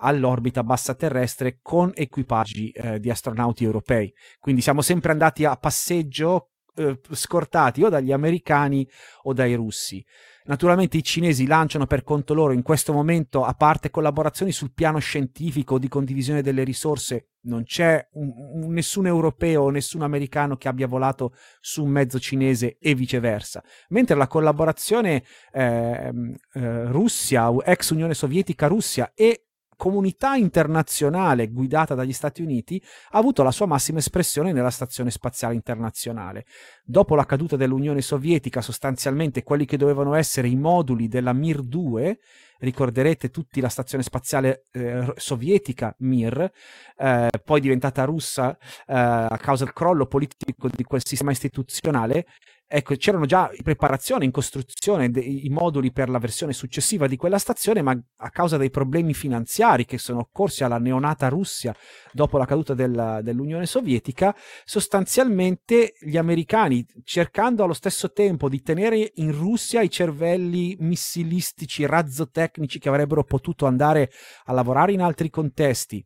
all'orbita 0.03 0.63
bassa 0.63 0.95
terrestre 0.95 1.59
con 1.61 1.91
equipaggi 1.93 2.69
eh, 2.71 2.99
di 2.99 3.09
astronauti 3.09 3.63
europei. 3.63 4.11
Quindi 4.39 4.61
siamo 4.61 4.81
sempre 4.81 5.11
andati 5.11 5.45
a 5.45 5.55
passeggio 5.57 6.51
eh, 6.75 6.99
scortati 7.11 7.83
o 7.83 7.89
dagli 7.89 8.11
americani 8.11 8.87
o 9.23 9.33
dai 9.33 9.53
russi. 9.55 10.03
Naturalmente 10.45 10.97
i 10.97 11.03
cinesi 11.03 11.45
lanciano 11.45 11.85
per 11.85 12.03
conto 12.03 12.33
loro 12.33 12.53
in 12.53 12.63
questo 12.63 12.93
momento, 12.93 13.43
a 13.43 13.53
parte 13.53 13.89
collaborazioni 13.91 14.51
sul 14.51 14.73
piano 14.73 14.99
scientifico 14.99 15.77
di 15.77 15.87
condivisione 15.87 16.41
delle 16.41 16.63
risorse, 16.63 17.27
non 17.43 17.63
c'è 17.63 18.07
un, 18.13 18.31
un, 18.35 18.73
nessun 18.73 19.07
europeo 19.07 19.63
o 19.63 19.69
nessun 19.69 20.01
americano 20.01 20.57
che 20.57 20.67
abbia 20.67 20.87
volato 20.87 21.33
su 21.59 21.83
un 21.83 21.89
mezzo 21.89 22.19
cinese 22.19 22.77
e 22.79 22.93
viceversa. 22.95 23.63
Mentre 23.89 24.15
la 24.15 24.27
collaborazione 24.27 25.23
eh, 25.51 26.11
eh, 26.53 26.85
Russia, 26.85 27.51
ex 27.63 27.89
Unione 27.91 28.13
Sovietica 28.13 28.67
Russia 28.67 29.11
e 29.15 29.45
comunità 29.81 30.35
internazionale 30.35 31.47
guidata 31.47 31.95
dagli 31.95 32.13
Stati 32.13 32.43
Uniti 32.43 32.79
ha 33.13 33.17
avuto 33.17 33.41
la 33.41 33.49
sua 33.49 33.65
massima 33.65 33.97
espressione 33.97 34.51
nella 34.51 34.69
Stazione 34.69 35.09
Spaziale 35.09 35.55
Internazionale. 35.55 36.45
Dopo 36.83 37.15
la 37.15 37.25
caduta 37.25 37.55
dell'Unione 37.55 38.01
Sovietica, 38.01 38.61
sostanzialmente 38.61 39.41
quelli 39.41 39.65
che 39.65 39.77
dovevano 39.77 40.13
essere 40.13 40.47
i 40.47 40.55
moduli 40.55 41.07
della 41.07 41.33
Mir 41.33 41.63
2, 41.63 42.19
ricorderete 42.59 43.31
tutti 43.31 43.59
la 43.59 43.69
Stazione 43.69 44.03
Spaziale 44.03 44.65
eh, 44.71 45.13
Sovietica 45.15 45.95
Mir, 46.01 46.51
eh, 46.97 47.29
poi 47.43 47.59
diventata 47.59 48.03
russa 48.03 48.55
eh, 48.85 48.93
a 48.93 49.37
causa 49.41 49.63
del 49.63 49.73
crollo 49.73 50.05
politico 50.05 50.69
di 50.69 50.83
quel 50.83 51.03
sistema 51.03 51.31
istituzionale, 51.31 52.27
ecco, 52.73 52.95
c'erano 52.95 53.25
già 53.25 53.51
in 53.53 53.63
preparazione, 53.63 54.23
in 54.23 54.31
costruzione 54.31 55.11
dei, 55.11 55.45
i 55.45 55.49
moduli 55.49 55.91
per 55.91 56.09
la 56.09 56.19
versione 56.19 56.53
successiva 56.53 57.05
di 57.05 57.17
quella 57.17 57.37
stazione, 57.37 57.81
ma 57.81 57.91
a 57.91 58.29
causa 58.29 58.55
dei 58.55 58.69
problemi 58.69 59.13
finanziari 59.13 59.83
che 59.83 59.97
sono 59.97 60.19
occorsi 60.19 60.63
alla 60.63 60.77
neonata 60.77 61.27
Russia 61.27 61.75
dopo 62.13 62.37
la 62.37 62.45
caduta 62.45 62.73
della, 62.73 63.21
dell'Unione 63.21 63.65
Sovietica, 63.65 64.33
sostanzialmente 64.63 65.93
gli 65.99 66.15
americani, 66.15 66.85
cercando 67.03 67.65
allo 67.65 67.73
stesso 67.73 68.13
tempo 68.13 68.47
di 68.47 68.61
tenere 68.61 69.11
in 69.15 69.31
Russia 69.33 69.81
i 69.81 69.89
cervelli 69.89 70.77
missilistici, 70.79 71.85
razzotecnici 71.85 72.79
che 72.79 72.87
avrebbero 72.87 73.23
potuto 73.25 73.65
andare 73.65 74.11
a 74.45 74.53
lavorare 74.53 74.93
in 74.93 75.01
altri 75.01 75.29
contesti, 75.29 76.05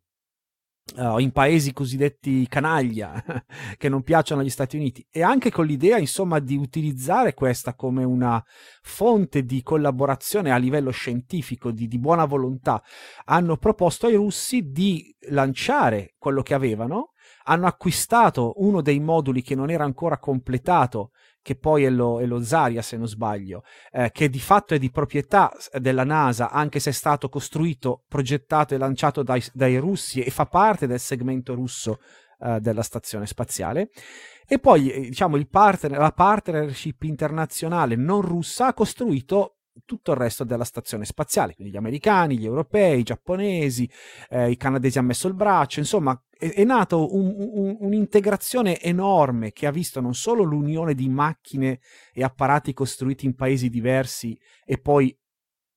Uh, 0.95 1.17
in 1.17 1.31
paesi 1.31 1.73
cosiddetti 1.73 2.47
canaglia 2.47 3.21
che 3.75 3.89
non 3.89 4.03
piacciono 4.03 4.41
agli 4.41 4.51
Stati 4.51 4.75
Uniti. 4.75 5.05
E 5.09 5.23
anche 5.23 5.49
con 5.49 5.65
l'idea 5.65 5.97
insomma 5.97 6.37
di 6.37 6.55
utilizzare 6.55 7.33
questa 7.33 7.73
come 7.73 8.03
una 8.03 8.41
fonte 8.83 9.43
di 9.45 9.63
collaborazione 9.63 10.51
a 10.51 10.57
livello 10.57 10.91
scientifico 10.91 11.71
di, 11.71 11.87
di 11.87 11.97
buona 11.97 12.25
volontà 12.25 12.83
hanno 13.25 13.57
proposto 13.57 14.05
ai 14.05 14.13
russi 14.13 14.69
di 14.69 15.13
lanciare 15.29 16.13
quello 16.19 16.43
che 16.43 16.53
avevano 16.53 17.13
hanno 17.45 17.65
acquistato 17.65 18.53
uno 18.57 18.81
dei 18.81 18.99
moduli 18.99 19.41
che 19.41 19.55
non 19.55 19.71
era 19.71 19.83
ancora 19.83 20.19
completato 20.19 21.11
che 21.45 21.55
poi 21.55 21.83
è 21.83 21.91
lo, 21.91 22.19
è 22.19 22.25
lo 22.25 22.41
Zarya 22.41 22.81
se 22.81 22.97
non 22.97 23.07
sbaglio, 23.07 23.61
eh, 23.91 24.09
che 24.11 24.31
di 24.31 24.39
fatto 24.39 24.73
è 24.73 24.79
di 24.79 24.89
proprietà 24.89 25.53
della 25.79 26.03
NASA, 26.03 26.49
anche 26.49 26.79
se 26.79 26.89
è 26.89 26.93
stato 26.93 27.29
costruito, 27.29 28.01
progettato 28.07 28.73
e 28.73 28.79
lanciato 28.79 29.21
dai, 29.21 29.43
dai 29.53 29.77
russi 29.77 30.23
e 30.23 30.31
fa 30.31 30.47
parte 30.47 30.87
del 30.87 30.99
segmento 30.99 31.53
russo 31.53 31.99
eh, 32.39 32.59
della 32.59 32.81
stazione 32.81 33.27
spaziale. 33.27 33.91
E 34.47 34.57
poi, 34.57 34.89
eh, 34.89 35.01
diciamo, 35.01 35.39
partner, 35.45 35.99
la 35.99 36.11
partnership 36.11 37.03
internazionale 37.03 37.95
non 37.95 38.21
russa 38.21 38.67
ha 38.69 38.73
costruito 38.73 39.54
tutto 39.83 40.11
il 40.11 40.17
resto 40.17 40.43
della 40.43 40.63
stazione 40.63 41.05
spaziale, 41.05 41.53
quindi 41.53 41.73
gli 41.73 41.77
americani, 41.77 42.37
gli 42.37 42.45
europei, 42.45 42.99
i 42.99 43.03
giapponesi, 43.03 43.89
eh, 44.29 44.49
i 44.49 44.57
canadesi 44.57 44.97
hanno 44.97 45.07
messo 45.07 45.27
il 45.27 45.33
braccio, 45.33 45.79
insomma 45.79 46.19
è, 46.29 46.51
è 46.51 46.63
nato 46.63 47.13
un, 47.13 47.33
un, 47.37 47.77
un'integrazione 47.79 48.79
enorme 48.81 49.51
che 49.51 49.67
ha 49.67 49.71
visto 49.71 50.01
non 50.01 50.13
solo 50.13 50.43
l'unione 50.43 50.93
di 50.93 51.09
macchine 51.09 51.79
e 52.13 52.23
apparati 52.23 52.73
costruiti 52.73 53.25
in 53.25 53.35
paesi 53.35 53.69
diversi 53.69 54.37
e 54.65 54.77
poi 54.77 55.15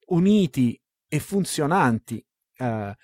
uniti 0.07 0.81
e 1.09 1.19
funzionanti. 1.19 2.25
Eh, 2.57 2.97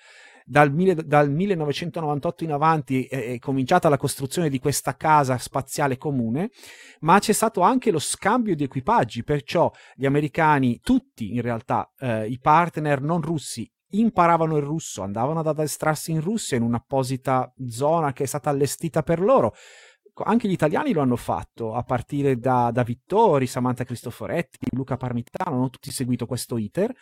dal, 0.47 0.71
dal, 0.71 1.31
1998 1.31 2.43
in 2.43 2.51
avanti 2.51 3.05
è, 3.05 3.33
è, 3.33 3.39
cominciata 3.39 3.89
la 3.89 3.97
costruzione 3.97 4.47
di 4.47 4.59
questa 4.59 4.95
casa 4.95 5.37
spaziale 5.39 5.97
comune, 5.97 6.51
ma 6.99 7.17
c'è 7.17 7.33
stato 7.33 7.61
anche 7.61 7.89
lo 7.89 7.99
scambio 7.99 8.55
di 8.55 8.63
equipaggi, 8.63 9.23
perciò 9.23 9.71
gli 9.95 10.05
americani, 10.05 10.79
tutti 10.81 11.33
in 11.33 11.41
realtà, 11.41 11.91
eh, 11.97 12.27
i 12.27 12.39
partner 12.39 13.01
non 13.01 13.21
russi, 13.21 13.69
imparavano 13.89 14.57
il 14.57 14.63
russo, 14.63 15.01
andavano 15.01 15.39
ad 15.39 15.47
addestrarsi 15.47 16.11
in 16.11 16.21
Russia 16.21 16.57
in 16.57 16.63
un'apposita 16.63 17.51
zona 17.67 18.13
che 18.13 18.23
è 18.23 18.27
stata 18.27 18.51
allestita 18.51 19.01
per 19.01 19.19
loro 19.19 19.53
anche 20.23 20.47
gli 20.47 20.53
italiani 20.53 20.93
lo 20.93 21.01
hanno 21.01 21.15
fatto, 21.15 21.73
a 21.73 21.83
partire 21.83 22.37
da, 22.37 22.71
da 22.71 22.83
Vittori, 22.83 23.47
Samantha 23.47 23.83
Cristoforetti, 23.83 24.67
Luca 24.71 24.97
Parmitano, 24.97 25.57
hanno 25.57 25.69
tutti 25.69 25.91
seguito 25.91 26.25
questo 26.25 26.57
iter, 26.57 26.93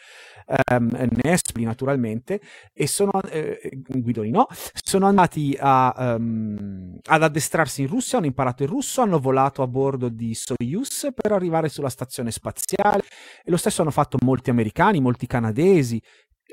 ehm, 0.46 1.08
Nespoli 1.24 1.64
naturalmente, 1.64 2.42
e 2.74 2.88
sono, 2.88 3.12
eh, 3.30 3.60
Guidoni 3.88 4.32
no, 4.32 4.48
sono 4.50 5.06
andati 5.08 5.56
a, 5.60 6.16
um, 6.18 6.98
ad 7.04 7.24
addestrarsi 7.24 7.82
in 7.82 7.88
Russia, 7.88 8.18
hanno 8.18 8.28
imparato 8.28 8.64
il 8.64 8.70
russo, 8.70 9.02
hanno 9.02 9.20
volato 9.20 9.62
a 9.62 9.68
bordo 9.68 10.10
di 10.10 10.34
Soyuz 10.34 11.10
per 11.14 11.32
arrivare 11.32 11.70
sulla 11.70 11.90
stazione 11.90 12.32
spaziale, 12.32 13.04
e 13.44 13.52
lo 13.52 13.58
stesso 13.58 13.82
hanno 13.82 13.92
fatto 13.92 14.18
molti 14.22 14.50
americani, 14.50 15.00
molti 15.00 15.28
canadesi, 15.28 16.02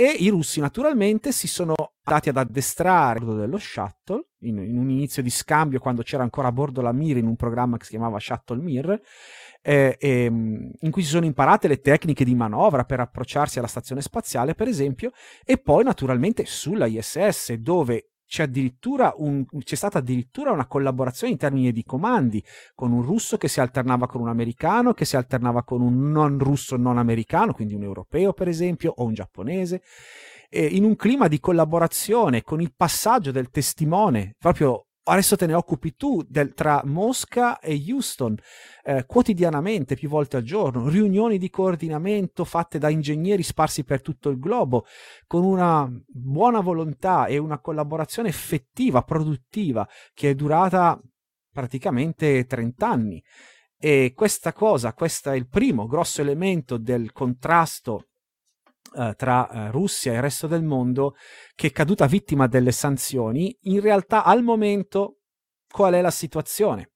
e 0.00 0.16
i 0.18 0.30
russi 0.30 0.60
naturalmente 0.60 1.30
si 1.30 1.46
sono 1.46 1.74
andati 2.04 2.30
ad 2.30 2.38
addestrare 2.38 3.18
a 3.18 3.22
bordo 3.22 3.38
dello 3.38 3.58
shuttle, 3.58 4.28
in, 4.44 4.56
in, 4.56 4.78
un 4.78 4.88
inizio 4.88 5.22
di 5.22 5.28
scambio 5.28 5.78
quando 5.78 6.00
c'era 6.00 6.22
ancora 6.22 6.48
a 6.48 6.52
bordo 6.52 6.80
la 6.80 6.90
Mir 6.90 7.18
in 7.18 7.26
un 7.26 7.36
programma 7.36 7.76
che 7.76 7.84
si 7.84 7.90
chiamava 7.90 8.18
Shuttle 8.18 8.62
Mir, 8.62 8.98
eh, 9.60 9.98
eh, 10.00 10.24
in 10.24 10.90
cui 10.90 11.02
si 11.02 11.10
sono 11.10 11.26
imparate 11.26 11.68
le 11.68 11.80
tecniche 11.80 12.24
di 12.24 12.34
manovra 12.34 12.84
per 12.84 13.00
approcciarsi 13.00 13.58
alla 13.58 13.68
stazione 13.68 14.00
spaziale, 14.00 14.54
per 14.54 14.68
esempio, 14.68 15.10
e 15.44 15.58
poi 15.58 15.84
naturalmente 15.84 16.46
sulla 16.46 16.86
ISS, 16.86 17.52
dove 17.56 18.09
c'è, 18.30 18.48
un, 19.16 19.44
c'è, 19.58 19.74
stata 19.74 19.98
addirittura 19.98 20.52
una 20.52 20.68
collaborazione 20.68 21.32
in 21.32 21.38
termini 21.38 21.72
di 21.72 21.82
comandi 21.82 22.40
con 22.76 22.92
un 22.92 23.02
russo 23.02 23.36
che 23.36 23.48
si 23.48 23.58
alternava 23.58 24.06
con 24.06 24.20
un 24.20 24.28
americano, 24.28 24.94
che 24.94 25.04
si 25.04 25.16
alternava 25.16 25.64
con 25.64 25.80
un 25.80 26.12
non 26.12 26.38
russo 26.38 26.76
non 26.76 26.96
americano, 26.96 27.52
quindi 27.52 27.74
un 27.74 27.82
europeo 27.82 28.32
per 28.32 28.46
esempio, 28.46 28.94
o 28.96 29.04
un 29.04 29.14
giapponese, 29.14 29.82
e 30.48 30.64
in 30.64 30.84
un 30.84 30.94
clima 30.94 31.26
di 31.26 31.40
collaborazione 31.40 32.42
con 32.42 32.60
il 32.60 32.72
passaggio 32.72 33.32
del 33.32 33.50
testimone 33.50 34.36
proprio 34.38 34.89
adesso 35.10 35.36
te 35.36 35.46
ne 35.46 35.54
occupi 35.54 35.94
tu 35.96 36.24
del, 36.26 36.54
tra 36.54 36.82
Mosca 36.84 37.58
e 37.58 37.82
Houston 37.88 38.36
eh, 38.84 39.04
quotidianamente, 39.06 39.94
più 39.94 40.08
volte 40.08 40.36
al 40.36 40.42
giorno, 40.42 40.88
riunioni 40.88 41.38
di 41.38 41.50
coordinamento 41.50 42.44
fatte 42.44 42.78
da 42.78 42.88
ingegneri 42.88 43.42
sparsi 43.42 43.84
per 43.84 44.02
tutto 44.02 44.28
il 44.30 44.38
globo, 44.38 44.86
con 45.26 45.44
una 45.44 45.90
buona 46.06 46.60
volontà 46.60 47.26
e 47.26 47.38
una 47.38 47.58
collaborazione 47.58 48.28
effettiva, 48.28 49.02
produttiva, 49.02 49.86
che 50.14 50.30
è 50.30 50.34
durata 50.34 51.00
praticamente 51.52 52.46
30 52.46 52.88
anni. 52.88 53.22
E 53.82 54.12
questa 54.14 54.52
cosa, 54.52 54.92
questo 54.92 55.30
è 55.30 55.36
il 55.36 55.48
primo 55.48 55.86
grosso 55.86 56.20
elemento 56.20 56.76
del 56.76 57.12
contrasto 57.12 58.09
Uh, 58.92 59.14
tra 59.14 59.48
uh, 59.48 59.70
Russia 59.70 60.10
e 60.10 60.16
il 60.16 60.22
resto 60.22 60.48
del 60.48 60.64
mondo 60.64 61.14
che 61.54 61.68
è 61.68 61.70
caduta 61.70 62.06
vittima 62.06 62.48
delle 62.48 62.72
sanzioni, 62.72 63.56
in 63.62 63.80
realtà 63.80 64.24
al 64.24 64.42
momento 64.42 65.20
qual 65.68 65.94
è 65.94 66.00
la 66.00 66.10
situazione? 66.10 66.90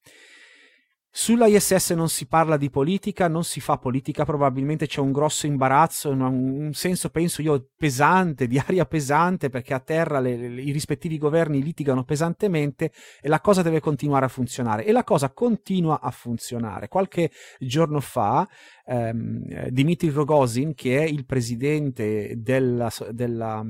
Sulla 1.17 1.47
ISS 1.47 1.91
non 1.91 2.09
si 2.09 2.27
parla 2.27 2.57
di 2.57 2.71
politica, 2.71 3.29
non 3.29 3.45
si 3.45 3.61
fa 3.61 3.79
politica, 3.79 4.25
probabilmente 4.25 4.89
c'è 4.89 4.99
un 4.99 5.13
grosso 5.13 5.47
imbarazzo, 5.47 6.11
un, 6.11 6.21
un 6.21 6.73
senso, 6.73 7.09
penso 7.11 7.41
io, 7.41 7.69
pesante, 7.77 8.49
di 8.49 8.59
aria 8.59 8.85
pesante, 8.85 9.49
perché 9.49 9.75
a 9.75 9.79
terra 9.79 10.19
le, 10.19 10.37
le, 10.37 10.61
i 10.61 10.73
rispettivi 10.73 11.17
governi 11.17 11.63
litigano 11.63 12.03
pesantemente 12.03 12.91
e 13.21 13.29
la 13.29 13.41
cosa 13.41 13.63
deve 13.63 13.79
continuare 13.79 14.25
a 14.25 14.29
funzionare. 14.29 14.85
E 14.85 14.91
la 14.91 15.05
cosa 15.05 15.31
continua 15.31 16.01
a 16.01 16.11
funzionare. 16.11 16.89
Qualche 16.89 17.31
giorno 17.61 18.01
fa 18.01 18.49
ehm, 18.85 19.69
Dmitry 19.69 20.09
Rogozin, 20.09 20.75
che 20.75 20.99
è 20.99 21.05
il 21.05 21.25
presidente 21.27 22.35
della, 22.39 22.91
della 23.13 23.65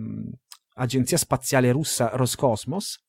agenzia 0.76 1.18
spaziale 1.18 1.70
russa 1.72 2.09
Roscosmos, 2.14 3.04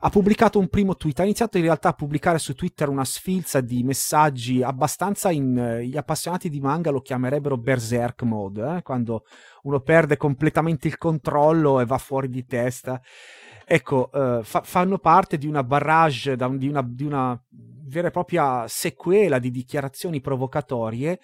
ha 0.00 0.10
pubblicato 0.10 0.58
un 0.58 0.68
primo 0.68 0.96
tweet, 0.96 1.18
ha 1.20 1.24
iniziato 1.24 1.56
in 1.56 1.64
realtà 1.64 1.88
a 1.88 1.92
pubblicare 1.92 2.38
su 2.38 2.54
Twitter 2.54 2.88
una 2.88 3.04
sfilza 3.04 3.60
di 3.60 3.82
messaggi 3.82 4.62
abbastanza 4.62 5.30
in... 5.30 5.58
Eh, 5.58 5.86
gli 5.86 5.96
appassionati 5.96 6.48
di 6.48 6.60
manga 6.60 6.90
lo 6.90 7.00
chiamerebbero 7.00 7.56
berserk 7.56 8.22
mode, 8.22 8.76
eh? 8.76 8.82
quando 8.82 9.24
uno 9.62 9.80
perde 9.80 10.16
completamente 10.16 10.86
il 10.86 10.98
controllo 10.98 11.80
e 11.80 11.86
va 11.86 11.98
fuori 11.98 12.28
di 12.28 12.44
testa. 12.46 13.00
Ecco, 13.64 14.10
eh, 14.12 14.40
fa- 14.44 14.62
fanno 14.62 14.98
parte 14.98 15.36
di 15.36 15.46
una 15.46 15.64
barrage, 15.64 16.36
di, 16.36 16.68
una, 16.68 16.82
di 16.82 17.04
una 17.04 17.40
vera 17.50 18.08
e 18.08 18.10
propria 18.12 18.68
sequela 18.68 19.38
di 19.38 19.50
dichiarazioni 19.50 20.20
provocatorie 20.20 21.18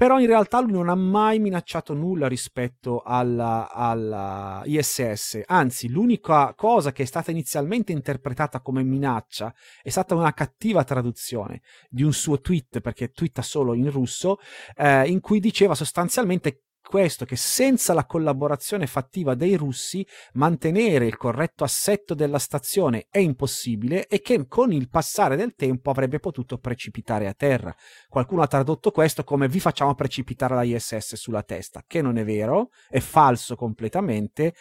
però 0.00 0.18
in 0.18 0.28
realtà 0.28 0.62
lui 0.62 0.72
non 0.72 0.88
ha 0.88 0.94
mai 0.94 1.38
minacciato 1.38 1.92
nulla 1.92 2.26
rispetto 2.26 3.02
alla, 3.04 3.70
alla, 3.70 4.62
ISS, 4.64 5.42
anzi 5.44 5.90
l'unica 5.90 6.54
cosa 6.54 6.90
che 6.90 7.02
è 7.02 7.04
stata 7.04 7.30
inizialmente 7.30 7.92
interpretata 7.92 8.62
come 8.62 8.82
minaccia 8.82 9.54
è 9.82 9.90
stata 9.90 10.14
una 10.14 10.32
cattiva 10.32 10.84
traduzione 10.84 11.60
di 11.90 12.02
un 12.02 12.14
suo 12.14 12.40
tweet, 12.40 12.80
perché 12.80 13.10
twitta 13.10 13.42
solo 13.42 13.74
in 13.74 13.90
russo, 13.90 14.38
eh, 14.74 15.06
in 15.06 15.20
cui 15.20 15.38
diceva 15.38 15.74
sostanzialmente 15.74 16.62
questo 16.82 17.24
che 17.24 17.36
senza 17.36 17.94
la 17.94 18.04
collaborazione 18.04 18.86
fattiva 18.86 19.34
dei 19.34 19.54
russi 19.54 20.06
mantenere 20.34 21.06
il 21.06 21.16
corretto 21.16 21.64
assetto 21.64 22.14
della 22.14 22.38
stazione 22.38 23.06
è 23.10 23.18
impossibile 23.18 24.06
e 24.06 24.20
che 24.20 24.46
con 24.48 24.72
il 24.72 24.88
passare 24.88 25.36
del 25.36 25.54
tempo 25.54 25.90
avrebbe 25.90 26.18
potuto 26.18 26.58
precipitare 26.58 27.26
a 27.26 27.34
terra. 27.34 27.74
Qualcuno 28.08 28.42
ha 28.42 28.46
tradotto 28.46 28.90
questo 28.90 29.24
come 29.24 29.48
vi 29.48 29.60
facciamo 29.60 29.94
precipitare 29.94 30.54
la 30.54 30.62
ISS 30.62 31.14
sulla 31.14 31.42
testa, 31.42 31.84
che 31.86 32.02
non 32.02 32.18
è 32.18 32.24
vero, 32.24 32.70
è 32.88 33.00
falso 33.00 33.56
completamente 33.56 34.54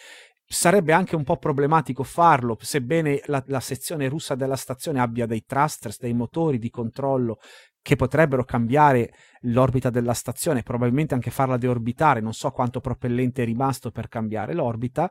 sarebbe 0.51 0.93
anche 0.93 1.15
un 1.15 1.23
po' 1.23 1.37
problematico 1.37 2.01
farlo, 2.01 2.57
sebbene 2.59 3.21
la, 3.25 3.43
la, 3.45 3.59
sezione 3.59 4.07
russa 4.07 4.33
della 4.33 4.55
stazione 4.55 4.99
abbia 4.99 5.27
dei 5.27 5.45
thrusters, 5.45 5.99
dei 5.99 6.13
motori 6.13 6.57
di 6.57 6.71
controllo 6.71 7.37
che 7.81 7.95
potrebbero 7.95 8.43
cambiare 8.43 9.11
l'orbita 9.43 9.89
della 9.89 10.13
stazione, 10.13 10.63
probabilmente 10.63 11.13
anche 11.13 11.31
farla 11.31 11.57
deorbitare, 11.57 12.19
non 12.19 12.33
so 12.33 12.51
quanto 12.51 12.81
propellente 12.81 13.43
è 13.43 13.45
rimasto 13.45 13.91
per 13.91 14.09
cambiare 14.09 14.53
l'orbita, 14.53 15.09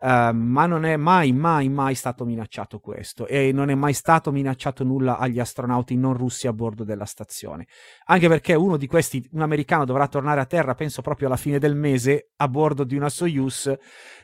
uh, 0.00 0.32
ma 0.32 0.66
non 0.66 0.84
è 0.84 0.96
mai, 0.96 1.32
mai, 1.32 1.68
mai 1.68 1.94
stato 1.94 2.24
minacciato 2.24 2.78
questo 2.78 3.26
e 3.26 3.52
non 3.52 3.70
è 3.70 3.74
mai 3.74 3.92
stato 3.92 4.30
minacciato 4.30 4.84
nulla 4.84 5.18
agli 5.18 5.40
astronauti 5.40 5.96
non 5.96 6.14
russi 6.14 6.46
a 6.46 6.52
bordo 6.52 6.84
della 6.84 7.04
stazione, 7.04 7.66
anche 8.06 8.28
perché 8.28 8.54
uno 8.54 8.76
di 8.76 8.86
questi, 8.86 9.26
un 9.32 9.42
americano, 9.42 9.84
dovrà 9.84 10.06
tornare 10.06 10.40
a 10.40 10.46
terra, 10.46 10.74
penso 10.74 11.02
proprio 11.02 11.26
alla 11.26 11.36
fine 11.36 11.58
del 11.58 11.74
mese, 11.74 12.30
a 12.36 12.48
bordo 12.48 12.84
di 12.84 12.96
una 12.96 13.08
Soyuz, 13.08 13.72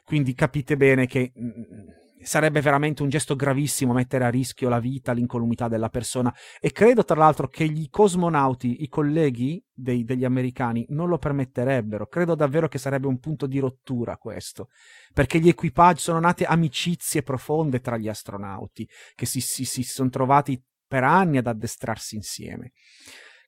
quindi 0.04 0.34
capite 0.34 0.76
bene 0.76 1.06
che... 1.06 1.32
Mh, 1.34 1.46
mm, 1.46 1.99
sarebbe 2.22 2.60
veramente 2.60 3.02
un 3.02 3.08
gesto 3.08 3.36
gravissimo 3.36 3.92
mettere 3.92 4.24
a 4.24 4.28
rischio 4.28 4.68
la 4.68 4.78
vita, 4.78 5.12
l'incolumità 5.12 5.68
della 5.68 5.88
persona 5.88 6.34
e 6.60 6.72
credo 6.72 7.04
tra 7.04 7.16
l'altro 7.16 7.48
che 7.48 7.68
gli 7.68 7.88
cosmonauti, 7.88 8.82
i 8.82 8.88
colleghi 8.88 9.62
dei, 9.72 10.04
degli 10.04 10.24
americani 10.24 10.84
non 10.90 11.08
lo 11.08 11.18
permetterebbero, 11.18 12.06
credo 12.06 12.34
davvero 12.34 12.68
che 12.68 12.78
sarebbe 12.78 13.06
un 13.06 13.18
punto 13.18 13.46
di 13.46 13.58
rottura 13.58 14.16
questo, 14.16 14.68
perché 15.12 15.38
gli 15.38 15.48
equipaggi 15.48 16.00
sono 16.00 16.20
nate 16.20 16.44
amicizie 16.44 17.22
profonde 17.22 17.80
tra 17.80 17.96
gli 17.96 18.08
astronauti 18.08 18.88
che 19.14 19.26
si, 19.26 19.40
si, 19.40 19.64
si 19.64 19.82
sono 19.82 20.10
trovati 20.10 20.62
per 20.86 21.04
anni 21.04 21.38
ad 21.38 21.46
addestrarsi 21.46 22.16
insieme. 22.16 22.72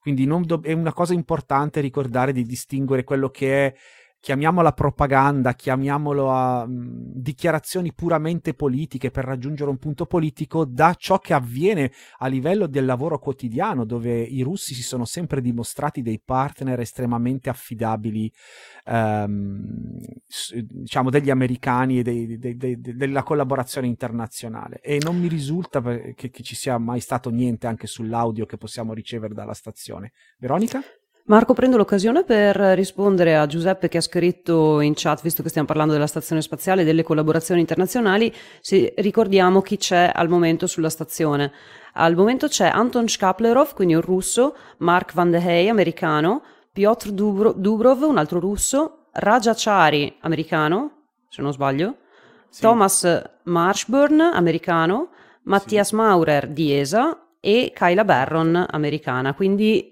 Quindi 0.03 0.27
do- 0.27 0.61
è 0.63 0.73
una 0.73 0.93
cosa 0.93 1.15
importante 1.15 1.81
ricordare 1.81 2.33
di 2.33 2.43
distinguere 2.43 3.05
quello 3.05 3.29
che 3.31 3.67
è 3.67 3.75
chiamiamola 4.23 4.71
propaganda, 4.71 5.53
chiamiamolo 5.53 6.31
a 6.31 6.65
mh, 6.65 7.11
dichiarazioni 7.17 7.93
puramente 7.93 8.55
politiche 8.55 9.11
per 9.11 9.25
raggiungere 9.25 9.69
un 9.69 9.79
punto 9.79 10.07
politico, 10.07 10.65
da 10.65 10.95
ciò 10.97 11.19
che 11.19 11.35
avviene 11.35 11.91
a 12.19 12.29
livello 12.29 12.69
del 12.69 12.85
lavoro 12.85 13.19
quotidiano, 13.19 13.85
dove 13.85 14.21
i 14.21 14.43
russi 14.43 14.75
si 14.75 14.83
sono 14.85 15.05
sempre 15.07 15.41
dimostrati 15.41 16.03
dei 16.03 16.23
partner 16.25 16.79
estremamente 16.79 17.51
affidabili, 17.51 18.33
ehm, 18.85 19.99
diciamo, 20.69 21.11
degli 21.11 21.31
americani 21.31 21.99
e 21.99 22.03
dei, 22.05 22.39
dei, 22.39 22.57
dei, 22.57 22.81
della 22.81 23.25
collaborazione 23.25 23.89
internazionale. 23.89 24.79
E 24.83 25.01
non 25.03 25.19
mi 25.19 25.27
risulta 25.27 25.83
che, 25.83 26.31
che 26.31 26.43
ci 26.45 26.55
sia 26.55 26.79
mai 26.79 27.01
stato 27.01 27.29
niente 27.29 27.67
anche 27.67 27.89
sull'audio 27.89 28.47
che 28.47 28.57
possiamo 28.57 28.95
ricevere 28.95 29.35
dalla 29.35 29.55
stazione. 29.55 30.13
Veronica? 30.39 30.81
Marco, 31.27 31.55
prendo 31.55 31.77
l'occasione 31.77 32.25
per 32.25 32.57
rispondere 32.57 33.37
a 33.37 33.47
Giuseppe 33.47 33.89
che 33.89 33.99
ha 33.99 34.01
scritto 34.03 34.81
in 34.81 34.95
chat, 34.97 35.23
visto 35.23 35.45
che 35.45 35.51
stiamo 35.51 35.69
parlando 35.69 35.93
della 35.93 36.09
stazione 36.09 36.43
spaziale 36.43 36.83
e 36.83 36.85
delle 36.85 37.05
collaborazioni 37.05 37.61
internazionali, 37.61 38.35
se 38.61 38.93
ricordiamo 38.97 39.63
chi 39.63 39.77
c'è 39.77 40.11
al 40.13 40.29
momento 40.29 40.67
sulla 40.67 40.91
stazione. 40.91 41.53
Al 41.95 42.17
momento 42.17 42.49
c'è 42.49 42.67
Anton 42.67 43.07
Shkaplerov, 43.07 43.73
quindi 43.75 43.95
un 43.95 44.01
russo, 44.01 44.57
Mark 44.79 45.13
Van 45.15 45.31
de 45.31 45.39
Hey, 45.39 45.69
americano, 45.69 46.43
Piotr 46.73 47.11
Dubrov, 47.11 48.03
un 48.03 48.19
altro 48.19 48.41
russo, 48.41 49.07
Raja 49.13 49.55
Chari, 49.57 50.17
americano, 50.23 51.05
se 51.29 51.41
non 51.41 51.53
sbaglio, 51.53 51.99
sì. 52.49 52.63
Thomas 52.63 53.23
Marshburn, 53.45 54.21
americano, 54.21 55.11
Mattias 55.45 55.89
sì. 55.89 55.95
Maurer 55.95 56.49
di 56.49 56.73
ESA 56.73 57.37
e 57.39 57.73
Kyla 57.75 58.05
Barron, 58.05 58.67
americana. 58.71 59.35
Quindi 59.35 59.92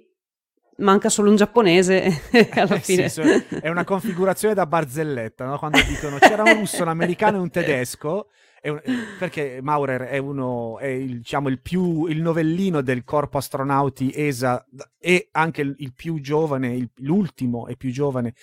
manca 0.80 1.08
solo 1.08 1.30
un 1.30 1.36
giapponese 1.36 2.22
alla 2.52 2.74
eh, 2.74 2.80
fine. 2.80 3.08
Sì, 3.08 3.20
è 3.20 3.68
una 3.68 3.84
configurazione 3.84 4.54
da 4.54 4.66
barzelletta, 4.66 5.44
no? 5.44 5.58
quando 5.58 5.80
dicono 5.86 6.18
c'era 6.18 6.42
un 6.42 6.58
russo, 6.58 6.82
un 6.82 6.88
americano 6.88 7.38
e 7.38 7.40
un 7.40 7.50
tedesco 7.50 8.26
un, 8.68 8.80
perché 9.18 9.60
Maurer 9.62 10.02
è 10.02 10.18
uno, 10.18 10.78
è 10.78 10.86
il, 10.86 11.18
diciamo, 11.18 11.48
il, 11.48 11.60
più, 11.60 12.06
il 12.06 12.20
novellino 12.20 12.82
del 12.82 13.04
corpo 13.04 13.38
astronauti 13.38 14.12
ESA 14.14 14.66
e 14.98 15.28
anche 15.32 15.62
il, 15.62 15.74
il 15.78 15.94
più 15.94 16.20
giovane, 16.20 16.74
il, 16.74 16.90
l'ultimo 16.96 17.68
e 17.68 17.76
più 17.76 17.90
giovane 17.90 18.34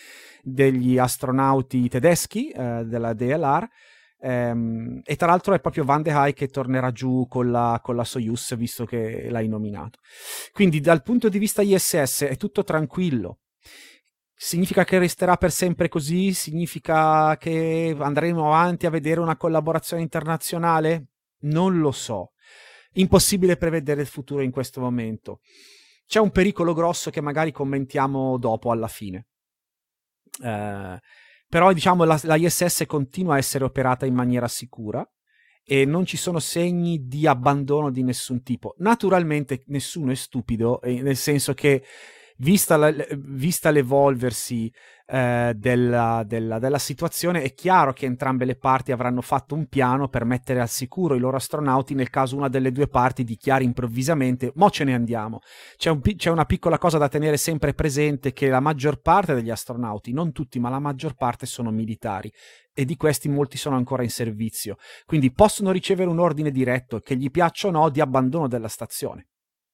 degli 0.41 0.97
astronauti 0.97 1.88
tedeschi 1.88 2.50
eh, 2.50 2.84
della 2.86 3.13
DLR. 3.13 3.67
Um, 4.19 5.01
e 5.03 5.15
tra 5.15 5.27
l'altro 5.27 5.53
è 5.53 5.60
proprio 5.60 5.84
Van 5.84 6.01
de 6.01 6.12
Hai 6.12 6.34
che 6.34 6.47
tornerà 6.47 6.91
giù 6.91 7.27
con 7.27 7.51
la, 7.51 7.80
con 7.84 7.95
la 7.95 8.03
Soyuz 8.03 8.56
visto 8.56 8.86
che 8.86 9.30
l'hai 9.30 9.47
nominato. 9.47 9.99
Quindi 10.51 10.80
dal 10.80 11.03
punto 11.03 11.30
di 11.30 11.38
vista 11.38 11.62
ISS 11.62 12.23
è 12.23 12.36
tutto 12.36 12.63
tranquillo. 12.63 13.39
Significa 14.39 14.84
che 14.84 14.99
resterà 14.99 15.36
per 15.36 15.51
sempre 15.51 15.88
così? 15.89 16.34
Significa 16.34 17.38
che 17.38 17.95
andremo 17.97 18.45
avanti 18.45 18.86
a 18.86 18.91
vedere 18.91 19.19
una 19.19 19.36
collaborazione 19.36 20.03
internazionale? 20.03 21.08
Non 21.39 21.80
lo 21.80 21.91
so. 21.91 22.34
Impossibile 22.93 23.58
prevedere 23.58 24.01
il 24.01 24.08
futuro 24.08 24.41
in 24.41 24.51
questo 24.51 24.80
momento. 24.80 25.41
C'è 26.06 26.19
un 26.19 26.32
pericolo 26.32 26.73
grosso 26.73 27.10
che 27.10 27.19
magari 27.19 27.51
commentiamo 27.51 28.38
dopo 28.38 28.71
alla 28.71 28.88
fine. 28.88 29.25
Uh, 30.39 30.97
però 31.47 31.71
diciamo 31.73 32.03
la, 32.03 32.19
la 32.23 32.36
ISS 32.36 32.83
continua 32.86 33.36
a 33.36 33.38
essere 33.38 33.63
operata 33.63 34.05
in 34.05 34.13
maniera 34.13 34.47
sicura 34.47 35.07
e 35.63 35.86
non 35.86 36.05
ci 36.05 36.15
sono 36.15 36.39
segni 36.39 37.07
di 37.07 37.27
abbandono 37.27 37.91
di 37.91 38.01
nessun 38.01 38.41
tipo. 38.41 38.75
Naturalmente 38.77 39.63
nessuno 39.67 40.12
è 40.12 40.15
stupido, 40.15 40.79
nel 40.83 41.17
senso 41.17 41.53
che 41.53 41.83
vista, 42.38 42.78
la, 42.78 42.93
vista 43.15 43.69
l'evolversi 43.69 44.71
eh, 45.10 45.54
della, 45.56 46.23
della, 46.26 46.60
della, 46.60 46.78
situazione, 46.78 47.41
è 47.41 47.54
chiaro 47.54 47.93
che 47.93 48.06
entrambe 48.06 48.45
le 48.45 48.58
parti 48.58 48.91
avranno 48.91 49.21
fatto 49.21 49.56
un 49.56 49.67
piano 49.67 50.10
per 50.10 50.26
mettere 50.26 50.60
al 50.60 50.69
sicuro 50.69 51.15
i 51.15 51.19
loro 51.19 51.38
astronauti 51.38 51.93
nel 51.93 52.10
caso 52.10 52.36
una 52.36 52.50
delle 52.50 52.71
due 52.71 52.88
parti 52.88 53.23
dichiari 53.23 53.63
improvvisamente 53.63 54.52
mo 54.56 54.69
ce 54.69 54.84
ne 54.84 54.93
andiamo. 54.93 55.39
C'è, 55.78 55.89
un, 55.89 56.02
c'è 56.02 56.30
una 56.30 56.45
piccola 56.45 56.78
cosa 56.78 56.97
da 56.97 57.08
tenere 57.08 57.38
sempre 57.38 57.73
presente 57.73 58.34
che 58.34 58.50
la 58.50 58.60
maggior 58.60 59.00
parte 59.00 59.34
degli 59.34 59.50
astronauti, 59.50 60.12
non 60.12 60.32
tutti, 60.32 60.60
ma 60.60 60.69
la 60.69 60.80
maggior 60.80 61.15
parte 61.15 61.45
sono 61.45 61.71
militari 61.71 62.32
e 62.73 62.86
di 62.86 62.95
questi 62.95 63.28
molti 63.30 63.58
sono 63.58 63.76
ancora 63.76 64.04
in 64.04 64.10
servizio. 64.10 64.76
Quindi 65.06 65.32
possono 65.32 65.71
ricevere 65.71 66.10
un 66.10 66.19
ordine 66.19 66.52
diretto, 66.52 67.00
che 67.00 67.15
gli 67.15 67.32
piaccia 67.32 67.69
o 67.69 67.71
no, 67.71 67.89
di 67.89 68.02
abbandono 68.02 68.47
della 68.47 68.67
stazione. 68.67 69.30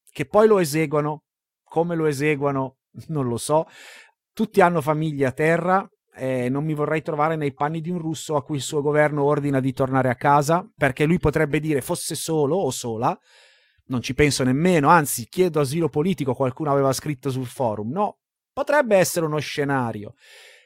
Che 0.10 0.26
poi 0.26 0.48
lo 0.48 0.60
eseguano 0.60 1.24
come 1.74 1.96
lo 1.96 2.06
eseguano 2.06 2.78
non 3.08 3.28
lo 3.28 3.38
so. 3.38 3.66
Tutti 4.32 4.62
hanno 4.62 4.80
famiglie 4.80 5.26
a 5.26 5.32
terra, 5.32 5.90
e 6.16 6.48
non 6.48 6.64
mi 6.64 6.76
vorrei 6.76 7.02
trovare 7.02 7.36
nei 7.36 7.52
panni 7.52 7.82
di 7.82 7.90
un 7.90 7.98
russo 7.98 8.36
a 8.36 8.44
cui 8.44 8.58
il 8.58 8.62
suo 8.62 8.84
governo 8.84 9.24
ordina 9.24 9.60
di 9.60 9.74
tornare 9.74 10.10
a 10.10 10.16
casa, 10.16 10.70
perché 10.76 11.06
lui 11.06 11.18
potrebbe 11.18 11.60
dire 11.60 11.82
fosse 11.82 12.14
solo 12.14 12.58
o 12.58 12.70
sola, 12.70 13.18
non 13.86 14.04
ci 14.04 14.14
penso 14.14 14.44
nemmeno, 14.44 14.90
anzi 14.90 15.26
chiedo 15.28 15.60
asilo 15.60 15.90
politico, 15.90 16.36
qualcuno 16.36 16.72
aveva 16.72 16.94
scritto 16.94 17.32
sul 17.32 17.48
forum, 17.48 17.92
no, 17.92 18.20
potrebbe 18.54 18.96
essere 18.96 19.26
uno 19.26 19.40
scenario, 19.40 20.14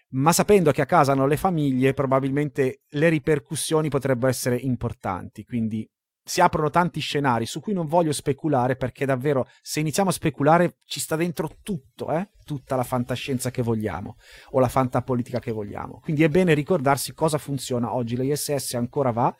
ma 0.10 0.34
sapendo 0.34 0.72
che 0.72 0.82
a 0.82 0.86
casa 0.86 1.14
hanno 1.14 1.26
le 1.26 1.38
famiglie, 1.38 1.94
probabilmente 1.94 2.82
le 2.86 3.08
ripercussioni 3.08 3.88
potrebbero 3.88 4.28
essere 4.28 4.58
importanti, 4.58 5.46
quindi 5.46 5.90
si 6.28 6.42
aprono 6.42 6.70
tanti 6.70 7.00
scenari 7.00 7.46
su 7.46 7.62
cui 7.62 7.72
non 7.72 7.88
voglio 7.88 8.12
speculare 8.12 8.76
perché 8.76 9.06
davvero 9.06 9.48
se 9.62 9.80
iniziamo 9.80 10.10
a 10.10 10.14
speculare 10.14 10.80
ci 10.84 11.00
sta 11.00 11.16
dentro 11.16 11.60
tutto, 11.64 12.12
eh? 12.12 12.32
tutta 12.44 12.76
la 12.76 12.84
fantascienza 12.84 13.50
che 13.50 13.62
vogliamo 13.62 14.18
o 14.52 14.60
la 14.60 14.68
fantapolitica 14.68 15.40
che 15.40 15.54
vogliamo. 15.54 16.02
Quindi 16.04 16.24
è 16.24 16.30
bene 16.30 16.54
ricordarsi 16.54 17.14
cosa 17.14 17.38
funziona 17.38 17.94
oggi. 17.94 18.18
L'ISS 18.18 18.74
ancora 18.74 19.12
va. 19.12 19.34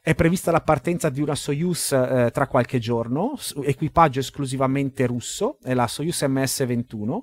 È 0.00 0.14
prevista 0.14 0.50
la 0.50 0.62
partenza 0.62 1.10
di 1.10 1.20
una 1.20 1.34
Soyuz 1.34 1.92
eh, 1.92 2.30
tra 2.32 2.46
qualche 2.46 2.78
giorno, 2.78 3.34
equipaggio 3.62 4.20
esclusivamente 4.20 5.06
russo, 5.06 5.58
è 5.62 5.74
la 5.74 5.86
Soyuz 5.86 6.22
MS-21 6.22 7.18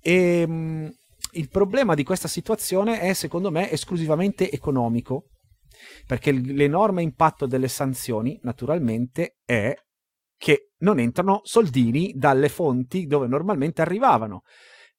e 0.00 0.46
mh, 0.46 0.96
il 1.32 1.48
problema 1.48 1.94
di 1.94 2.04
questa 2.04 2.28
situazione 2.28 3.00
è 3.00 3.12
secondo 3.14 3.50
me 3.50 3.70
esclusivamente 3.70 4.50
economico 4.50 5.24
perché 6.06 6.32
l'enorme 6.32 7.02
impatto 7.02 7.46
delle 7.46 7.68
sanzioni, 7.68 8.38
naturalmente, 8.42 9.38
è 9.44 9.74
che 10.36 10.70
non 10.78 10.98
entrano 10.98 11.40
soldini 11.42 12.12
dalle 12.14 12.48
fonti 12.48 13.06
dove 13.06 13.26
normalmente 13.26 13.82
arrivavano. 13.82 14.42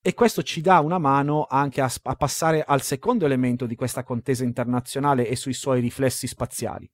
E 0.02 0.14
questo 0.14 0.44
ci 0.44 0.62
dà 0.62 0.80
una 0.80 0.98
mano 0.98 1.46
anche 1.50 1.82
a, 1.82 1.92
a 2.04 2.16
passare 2.16 2.64
al 2.64 2.82
secondo 2.82 3.26
elemento 3.26 3.66
di 3.66 3.76
questa 3.76 4.04
contesa 4.04 4.44
internazionale 4.44 5.28
e 5.28 5.36
sui 5.36 5.54
suoi 5.54 5.82
riflessi 5.82 6.26
spaziali. 6.26 6.90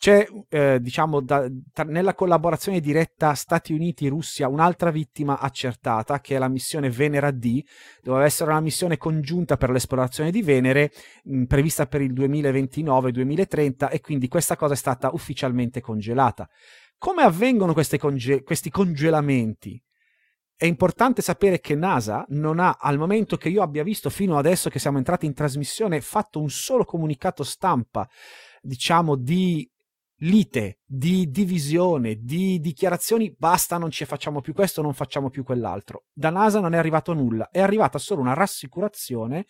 C'è, 0.00 0.26
eh, 0.48 0.78
diciamo, 0.80 1.20
da, 1.20 1.46
tra, 1.74 1.84
nella 1.84 2.14
collaborazione 2.14 2.80
diretta 2.80 3.34
Stati 3.34 3.74
Uniti-Russia 3.74 4.48
un'altra 4.48 4.90
vittima 4.90 5.38
accertata, 5.38 6.22
che 6.22 6.36
è 6.36 6.38
la 6.38 6.48
missione 6.48 6.88
Venera 6.88 7.30
D. 7.30 7.62
Doveva 8.02 8.24
essere 8.24 8.48
una 8.48 8.60
missione 8.60 8.96
congiunta 8.96 9.58
per 9.58 9.68
l'esplorazione 9.68 10.30
di 10.30 10.40
Venere, 10.40 10.90
mh, 11.24 11.42
prevista 11.42 11.84
per 11.84 12.00
il 12.00 12.14
2029-2030, 12.14 13.90
e 13.90 14.00
quindi 14.00 14.26
questa 14.28 14.56
cosa 14.56 14.72
è 14.72 14.76
stata 14.76 15.10
ufficialmente 15.12 15.82
congelata. 15.82 16.48
Come 16.96 17.22
avvengono 17.22 17.74
conge- 17.98 18.42
questi 18.42 18.70
congelamenti? 18.70 19.78
È 20.56 20.64
importante 20.64 21.20
sapere 21.20 21.60
che 21.60 21.74
NASA 21.74 22.24
non 22.30 22.58
ha, 22.58 22.78
al 22.80 22.96
momento 22.96 23.36
che 23.36 23.50
io 23.50 23.60
abbia 23.60 23.82
visto 23.82 24.08
fino 24.08 24.38
adesso 24.38 24.70
che 24.70 24.78
siamo 24.78 24.96
entrati 24.96 25.26
in 25.26 25.34
trasmissione, 25.34 26.00
fatto 26.00 26.40
un 26.40 26.48
solo 26.48 26.86
comunicato 26.86 27.44
stampa, 27.44 28.08
diciamo, 28.62 29.14
di 29.14 29.70
lite, 30.20 30.80
di 30.84 31.30
divisione, 31.30 32.16
di 32.20 32.60
dichiarazioni, 32.60 33.34
basta, 33.36 33.78
non 33.78 33.90
ci 33.90 34.04
facciamo 34.04 34.40
più 34.40 34.52
questo, 34.52 34.82
non 34.82 34.94
facciamo 34.94 35.30
più 35.30 35.44
quell'altro. 35.44 36.04
Da 36.12 36.30
NASA 36.30 36.60
non 36.60 36.74
è 36.74 36.78
arrivato 36.78 37.12
nulla, 37.12 37.48
è 37.50 37.60
arrivata 37.60 37.98
solo 37.98 38.20
una 38.20 38.34
rassicurazione 38.34 39.46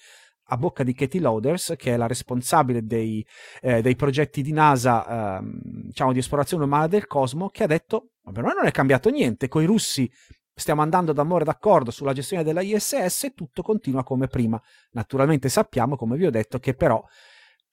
a 0.53 0.57
bocca 0.57 0.83
di 0.83 0.95
Katie 0.95 1.21
Loaders, 1.21 1.75
che 1.77 1.95
è 1.95 1.97
la 1.97 2.09
responsabile 2.09 2.85
dei, 2.85 3.25
eh, 3.61 3.83
dei 3.83 3.95
progetti 3.95 4.43
di 4.43 4.53
NASA, 4.53 5.39
ehm, 5.39 5.61
diciamo 5.63 6.13
di 6.13 6.19
esplorazione 6.19 6.65
umana 6.65 6.89
del 6.89 7.07
cosmo, 7.07 7.49
che 7.51 7.63
ha 7.63 7.69
detto, 7.69 8.11
ma 8.23 8.33
per 8.33 8.43
noi 8.43 8.55
non 8.57 8.67
è 8.67 8.71
cambiato 8.73 9.11
niente, 9.11 9.49
con 9.49 9.63
i 9.63 9.67
russi 9.67 10.11
stiamo 10.53 10.83
andando 10.83 11.13
d'amore 11.13 11.45
d'accordo 11.45 11.91
sulla 11.91 12.13
gestione 12.13 12.43
della 12.43 12.61
ISS 12.61 13.25
e 13.25 13.33
tutto 13.35 13.63
continua 13.63 14.03
come 14.03 14.27
prima. 14.27 14.61
Naturalmente 14.91 15.49
sappiamo, 15.49 15.97
come 15.97 16.17
vi 16.17 16.27
ho 16.27 16.31
detto, 16.31 16.59
che 16.59 16.75
però 16.75 17.03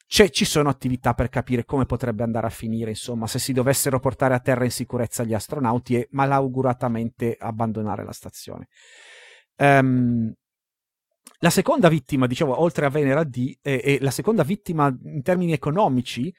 c'è, 0.08 0.30
ci 0.30 0.46
sono 0.46 0.70
attività 0.70 1.14
per 1.14 1.28
capire 1.28 1.66
come 1.66 1.86
potrebbe 1.86 2.24
andare 2.24 2.48
a 2.48 2.50
finire, 2.50 2.92
insomma, 2.92 3.28
se 3.28 3.40
si 3.40 3.52
dovessero 3.52 4.00
portare 4.00 4.34
a 4.34 4.40
terra 4.40 4.64
in 4.64 4.72
sicurezza 4.72 5.24
gli 5.24 5.34
astronauti 5.34 5.96
e 5.96 6.08
malauguratamente 6.12 7.36
abbandonare 7.38 8.06
la 8.06 8.14
stazione. 8.14 8.70
Um, 9.58 10.34
la 11.40 11.50
seconda 11.50 11.90
vittima, 11.90 12.26
dicevo, 12.26 12.60
oltre 12.60 12.86
a 12.86 12.90
Venera 12.90 13.26
D, 13.26 13.58
e, 13.62 13.82
e 13.84 13.98
la 14.00 14.10
seconda 14.10 14.44
vittima 14.44 14.88
in 14.88 15.22
termini 15.24 15.52
economici, 15.52 16.34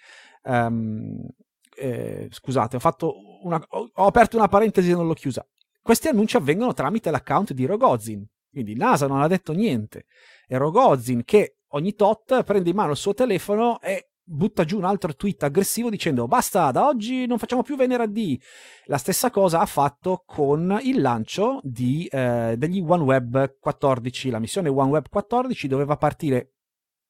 um, 0.45 1.29
eh, 1.77 2.27
scusate, 2.31 2.79
ho, 2.83 3.15
una, 3.43 3.63
ho, 3.69 3.91
ho, 3.93 4.07
aperto 4.07 4.39
una 4.39 4.49
parentesi 4.49 4.91
e 4.91 4.95
non 4.95 5.07
l'ho 5.07 5.15
chiusa. 5.15 5.47
Questi 5.83 6.09
annunci 6.09 6.37
avvengono 6.37 6.73
tramite 6.73 7.11
l'account 7.11 7.53
di 7.53 7.67
Rogozin, 7.67 8.27
quindi 8.51 8.75
NASA 8.75 9.07
non 9.07 9.21
ha 9.21 9.29
detto 9.29 9.53
niente. 9.53 10.07
E 10.47 10.57
Rogozin, 10.57 11.23
che 11.25 11.58
ogni 11.69 11.95
tot 11.95 12.43
prende 12.45 12.71
in 12.71 12.77
mano 12.77 12.93
il 12.93 12.97
suo 12.97 13.15
telefono 13.15 13.81
e 13.81 14.11
butta 14.29 14.65
giù 14.65 14.77
un 14.77 14.85
altro 14.85 15.15
tweet 15.15 15.43
aggressivo 15.43 15.89
dicendo 15.89 16.27
basta, 16.27 16.71
da 16.71 16.87
oggi 16.87 17.27
non 17.27 17.39
facciamo 17.39 17.63
più 17.63 17.77
venerdì. 17.77 18.41
La 18.85 18.99
stessa 18.99 19.31
cosa 19.31 19.61
ha 19.61 19.67
fatto 19.67 20.23
con 20.27 20.79
il 20.83 21.01
lancio 21.01 21.61
di, 21.63 22.07
eh, 22.07 22.55
degli 22.57 22.85
OneWeb 22.87 23.57
14. 23.59 24.31
La 24.31 24.39
missione 24.39 24.69
OneWeb 24.69 25.09
14 25.09 25.67
doveva 25.67 25.97
partire 25.97 26.53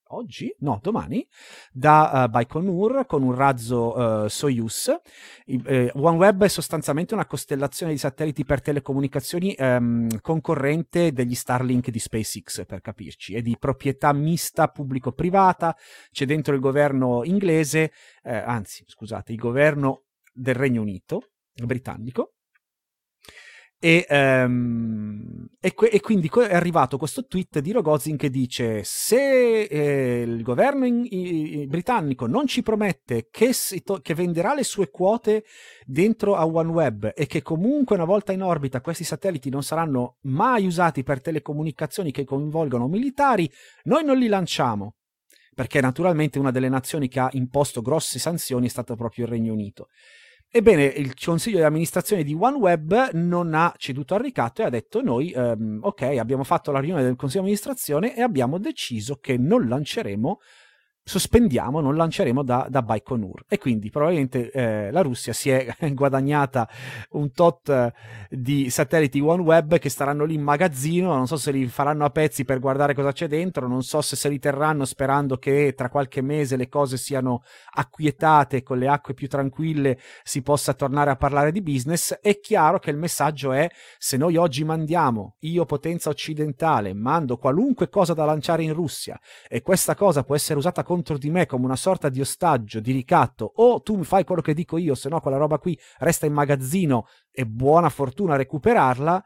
oggi, 0.08 0.54
no, 0.60 0.78
domani, 0.82 1.26
da 1.72 2.24
uh, 2.24 2.30
Baikonur 2.30 3.06
con 3.06 3.22
un 3.22 3.34
razzo 3.34 3.96
uh, 3.96 4.28
Soyuz. 4.28 4.94
Eh, 5.44 5.90
OneWeb 5.94 6.44
è 6.44 6.48
sostanzialmente 6.48 7.14
una 7.14 7.26
costellazione 7.26 7.92
di 7.92 7.98
satelliti 7.98 8.44
per 8.44 8.60
telecomunicazioni 8.60 9.54
um, 9.58 10.20
concorrente 10.20 11.12
degli 11.12 11.34
Starlink 11.34 11.90
di 11.90 11.98
SpaceX, 11.98 12.64
per 12.66 12.80
capirci. 12.80 13.34
È 13.34 13.42
di 13.42 13.56
proprietà 13.58 14.12
mista 14.12 14.68
pubblico-privata, 14.68 15.76
c'è 16.10 16.26
dentro 16.26 16.54
il 16.54 16.60
governo 16.60 17.24
inglese, 17.24 17.92
eh, 18.22 18.36
anzi, 18.36 18.84
scusate, 18.86 19.32
il 19.32 19.38
governo 19.38 20.04
del 20.32 20.54
Regno 20.54 20.82
Unito, 20.82 21.30
britannico, 21.64 22.34
e, 23.80 24.06
um, 24.10 25.46
e, 25.60 25.72
que- 25.72 25.88
e, 25.88 26.00
quindi 26.00 26.28
è 26.28 26.54
arrivato 26.54 26.98
questo 26.98 27.26
tweet 27.26 27.60
di 27.60 27.70
Rogozin 27.70 28.16
che 28.16 28.28
dice 28.28 28.82
se 28.82 29.62
eh, 29.62 30.22
il 30.22 30.42
governo 30.42 30.84
in- 30.84 31.06
in- 31.08 31.68
britannico 31.68 32.26
non 32.26 32.48
ci 32.48 32.62
promette 32.62 33.28
che, 33.30 33.52
to- 33.84 34.00
che, 34.00 34.14
venderà 34.14 34.54
le 34.54 34.64
sue 34.64 34.90
quote 34.90 35.44
dentro 35.84 36.34
a 36.34 36.44
OneWeb 36.44 37.12
e 37.14 37.26
che 37.26 37.40
comunque 37.42 37.94
una 37.94 38.04
volta 38.04 38.32
in 38.32 38.42
orbita 38.42 38.80
questi 38.80 39.04
satelliti 39.04 39.48
non 39.48 39.62
saranno 39.62 40.16
mai 40.22 40.66
usati 40.66 41.04
per 41.04 41.20
telecomunicazioni 41.20 42.10
che 42.10 42.24
coinvolgono 42.24 42.88
militari, 42.88 43.48
noi 43.84 44.04
non 44.04 44.18
li 44.18 44.26
lanciamo. 44.26 44.94
perché 45.58 45.80
naturalmente 45.80 46.38
una 46.38 46.52
delle 46.52 46.68
nazioni 46.68 47.08
che 47.08 47.18
ha 47.18 47.28
imposto 47.32 47.82
grosse 47.82 48.20
sanzioni 48.20 48.66
è 48.66 48.70
stato 48.70 48.94
proprio 48.94 49.24
il 49.24 49.32
Regno 49.32 49.52
Unito. 49.52 49.88
Ebbene, 50.50 50.84
il 50.84 51.12
consiglio 51.14 51.58
di 51.58 51.64
amministrazione 51.64 52.24
di 52.24 52.32
OneWeb 52.32 53.10
non 53.12 53.52
ha 53.52 53.74
ceduto 53.76 54.14
al 54.14 54.20
ricatto 54.20 54.62
e 54.62 54.64
ha 54.64 54.70
detto 54.70 55.02
noi, 55.02 55.30
ehm, 55.30 55.80
ok, 55.82 56.02
abbiamo 56.18 56.42
fatto 56.42 56.72
la 56.72 56.80
riunione 56.80 57.02
del 57.02 57.16
consiglio 57.16 57.42
di 57.42 57.48
amministrazione 57.50 58.16
e 58.16 58.22
abbiamo 58.22 58.58
deciso 58.58 59.16
che 59.16 59.36
non 59.36 59.68
lanceremo 59.68 60.38
sospendiamo, 61.08 61.80
non 61.80 61.96
lanceremo 61.96 62.42
da, 62.42 62.66
da 62.68 62.82
Baikonur. 62.82 63.44
E 63.48 63.58
quindi 63.58 63.90
probabilmente 63.90 64.50
eh, 64.50 64.90
la 64.90 65.00
Russia 65.00 65.32
si 65.32 65.50
è 65.50 65.74
guadagnata 65.92 66.68
un 67.12 67.32
tot 67.32 67.70
eh, 67.70 67.92
di 68.28 68.68
satelliti 68.68 69.18
OneWeb 69.18 69.78
che 69.78 69.88
staranno 69.88 70.24
lì 70.24 70.34
in 70.34 70.42
magazzino, 70.42 71.14
non 71.14 71.26
so 71.26 71.36
se 71.36 71.50
li 71.50 71.66
faranno 71.66 72.04
a 72.04 72.10
pezzi 72.10 72.44
per 72.44 72.60
guardare 72.60 72.94
cosa 72.94 73.12
c'è 73.12 73.26
dentro, 73.26 73.66
non 73.66 73.82
so 73.82 74.02
se 74.02 74.16
se 74.16 74.28
li 74.28 74.38
terranno 74.38 74.84
sperando 74.84 75.38
che 75.38 75.72
tra 75.74 75.88
qualche 75.88 76.20
mese 76.20 76.56
le 76.56 76.68
cose 76.68 76.98
siano 76.98 77.42
acquietate, 77.72 78.62
con 78.62 78.78
le 78.78 78.88
acque 78.88 79.14
più 79.14 79.28
tranquille 79.28 79.98
si 80.22 80.42
possa 80.42 80.74
tornare 80.74 81.10
a 81.10 81.16
parlare 81.16 81.52
di 81.52 81.62
business. 81.62 82.18
È 82.20 82.38
chiaro 82.38 82.78
che 82.78 82.90
il 82.90 82.98
messaggio 82.98 83.52
è 83.52 83.66
se 83.96 84.18
noi 84.18 84.36
oggi 84.36 84.62
mandiamo, 84.62 85.36
io 85.40 85.64
potenza 85.64 86.10
occidentale, 86.10 86.92
mando 86.92 87.38
qualunque 87.38 87.88
cosa 87.88 88.12
da 88.12 88.26
lanciare 88.26 88.62
in 88.62 88.74
Russia 88.74 89.18
e 89.48 89.62
questa 89.62 89.94
cosa 89.94 90.22
può 90.22 90.34
essere 90.34 90.58
usata 90.58 90.82
contro 90.82 90.96
contro 90.98 91.16
di 91.16 91.30
me 91.30 91.46
come 91.46 91.64
una 91.64 91.76
sorta 91.76 92.08
di 92.08 92.20
ostaggio, 92.20 92.80
di 92.80 92.90
ricatto, 92.90 93.52
o 93.56 93.80
tu 93.82 93.96
mi 93.96 94.04
fai 94.04 94.24
quello 94.24 94.40
che 94.40 94.52
dico 94.52 94.78
io, 94.78 94.96
se 94.96 95.08
no 95.08 95.20
quella 95.20 95.36
roba 95.36 95.58
qui 95.58 95.78
resta 95.98 96.26
in 96.26 96.32
magazzino 96.32 97.06
e 97.30 97.46
buona 97.46 97.88
fortuna 97.88 98.34
recuperarla, 98.34 99.24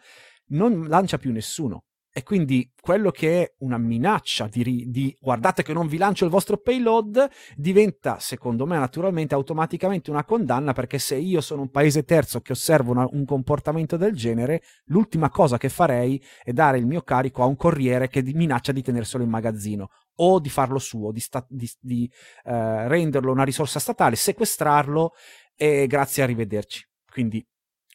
non 0.49 0.87
lancia 0.87 1.17
più 1.17 1.33
nessuno. 1.33 1.85
E 2.15 2.25
quindi 2.25 2.71
quello 2.79 3.11
che 3.11 3.43
è 3.43 3.55
una 3.61 3.79
minaccia 3.79 4.47
di, 4.47 4.85
di, 4.91 5.17
guardate 5.19 5.63
che 5.63 5.73
non 5.73 5.87
vi 5.87 5.97
lancio 5.97 6.27
il 6.27 6.31
vostro 6.31 6.59
payload 6.59 7.27
diventa, 7.57 8.19
secondo 8.19 8.67
me, 8.67 8.77
naturalmente 8.77 9.35
automaticamente 9.35 10.11
una 10.11 10.23
condanna 10.23 10.75
perché 10.75 10.99
se 10.99 11.15
io 11.17 11.41
sono 11.41 11.63
un 11.63 11.71
paese 11.71 12.05
terzo 12.05 12.43
che 12.43 12.53
osservo 12.53 12.91
una, 12.91 13.09
un 13.11 13.25
comportamento 13.25 13.97
del 13.97 14.15
genere, 14.15 14.61
l'ultima 14.89 15.31
cosa 15.31 15.57
che 15.57 15.71
farei 15.71 16.23
è 16.45 16.53
dare 16.53 16.77
il 16.77 16.85
mio 16.85 17.01
carico 17.01 17.43
a 17.43 17.47
un 17.47 17.57
corriere 17.57 18.09
che 18.09 18.21
minaccia 18.23 18.73
di 18.73 18.83
tenerselo 18.83 19.25
in 19.25 19.31
magazzino 19.31 19.89
o 20.17 20.41
di 20.41 20.49
farlo 20.49 20.79
suo, 20.79 21.11
di, 21.13 21.21
sta, 21.21 21.45
di, 21.49 21.71
di 21.81 22.11
uh, 22.45 22.51
renderlo 22.87 23.33
una 23.33 23.45
risorsa 23.45 23.79
statale, 23.79 24.17
sequestrarlo 24.17 25.13
e 25.57 25.87
grazie, 25.87 26.23
arrivederci. 26.23 26.87
Quindi 27.11 27.47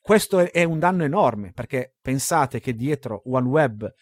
questo 0.01 0.39
è, 0.39 0.51
è 0.51 0.63
un 0.63 0.79
danno 0.79 1.03
enorme 1.03 1.51
perché 1.53 1.95
pensate 2.01 2.59
che 2.59 2.73
dietro 2.73 3.23
OneWeb 3.25 3.93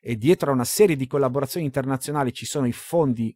e 0.00 0.16
dietro 0.16 0.50
a 0.50 0.54
una 0.54 0.64
serie 0.64 0.96
di 0.96 1.06
collaborazioni 1.06 1.64
internazionali 1.64 2.32
ci 2.32 2.44
sono 2.44 2.66
i 2.66 2.72
fondi 2.72 3.34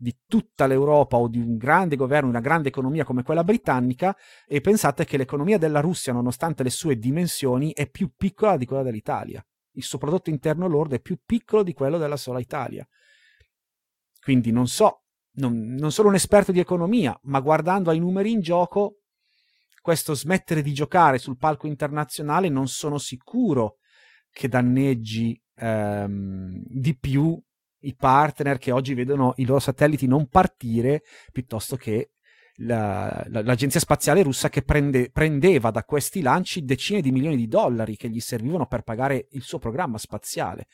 di 0.00 0.16
tutta 0.26 0.66
l'Europa 0.66 1.16
o 1.16 1.28
di 1.28 1.38
un 1.38 1.56
grande 1.56 1.96
governo, 1.96 2.28
una 2.28 2.40
grande 2.40 2.68
economia 2.68 3.04
come 3.04 3.24
quella 3.24 3.42
britannica 3.42 4.16
e 4.46 4.60
pensate 4.60 5.04
che 5.04 5.16
l'economia 5.16 5.58
della 5.58 5.80
Russia, 5.80 6.12
nonostante 6.12 6.62
le 6.62 6.70
sue 6.70 6.98
dimensioni, 6.98 7.72
è 7.72 7.88
più 7.88 8.12
piccola 8.16 8.56
di 8.56 8.64
quella 8.64 8.82
dell'Italia. 8.82 9.44
Il 9.72 9.82
suo 9.82 9.98
prodotto 9.98 10.30
interno 10.30 10.68
lordo 10.68 10.94
è 10.94 11.00
più 11.00 11.18
piccolo 11.24 11.64
di 11.64 11.72
quello 11.72 11.98
della 11.98 12.16
sola 12.16 12.38
Italia. 12.38 12.86
Quindi 14.28 14.52
non 14.52 14.68
so, 14.68 15.04
non, 15.36 15.72
non 15.72 15.90
sono 15.90 16.08
un 16.08 16.14
esperto 16.14 16.52
di 16.52 16.60
economia, 16.60 17.18
ma 17.22 17.40
guardando 17.40 17.88
ai 17.88 17.98
numeri 17.98 18.30
in 18.30 18.42
gioco 18.42 18.98
questo 19.80 20.12
smettere 20.12 20.60
di 20.60 20.74
giocare 20.74 21.16
sul 21.16 21.38
palco 21.38 21.66
internazionale 21.66 22.50
non 22.50 22.68
sono 22.68 22.98
sicuro 22.98 23.78
che 24.30 24.48
danneggi 24.48 25.42
ehm, 25.54 26.60
di 26.62 26.94
più 26.98 27.42
i 27.84 27.94
partner 27.94 28.58
che 28.58 28.70
oggi 28.70 28.92
vedono 28.92 29.32
i 29.36 29.46
loro 29.46 29.60
satelliti 29.60 30.06
non 30.06 30.28
partire 30.28 31.04
piuttosto 31.32 31.76
che 31.76 32.10
la, 32.56 33.24
la, 33.28 33.40
l'agenzia 33.40 33.80
spaziale 33.80 34.22
russa 34.22 34.50
che 34.50 34.60
prende, 34.60 35.08
prendeva 35.10 35.70
da 35.70 35.84
questi 35.84 36.20
lanci 36.20 36.66
decine 36.66 37.00
di 37.00 37.12
milioni 37.12 37.36
di 37.36 37.48
dollari 37.48 37.96
che 37.96 38.10
gli 38.10 38.20
servivano 38.20 38.66
per 38.66 38.82
pagare 38.82 39.28
il 39.30 39.40
suo 39.40 39.58
programma 39.58 39.96
spaziale. 39.96 40.66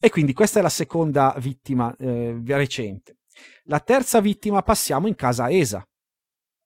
E 0.00 0.10
quindi 0.10 0.32
questa 0.32 0.60
è 0.60 0.62
la 0.62 0.68
seconda 0.68 1.34
vittima 1.38 1.94
eh, 1.98 2.40
recente. 2.46 3.16
La 3.64 3.80
terza 3.80 4.20
vittima 4.20 4.62
passiamo 4.62 5.06
in 5.06 5.14
casa 5.14 5.48
ESA, 5.50 5.86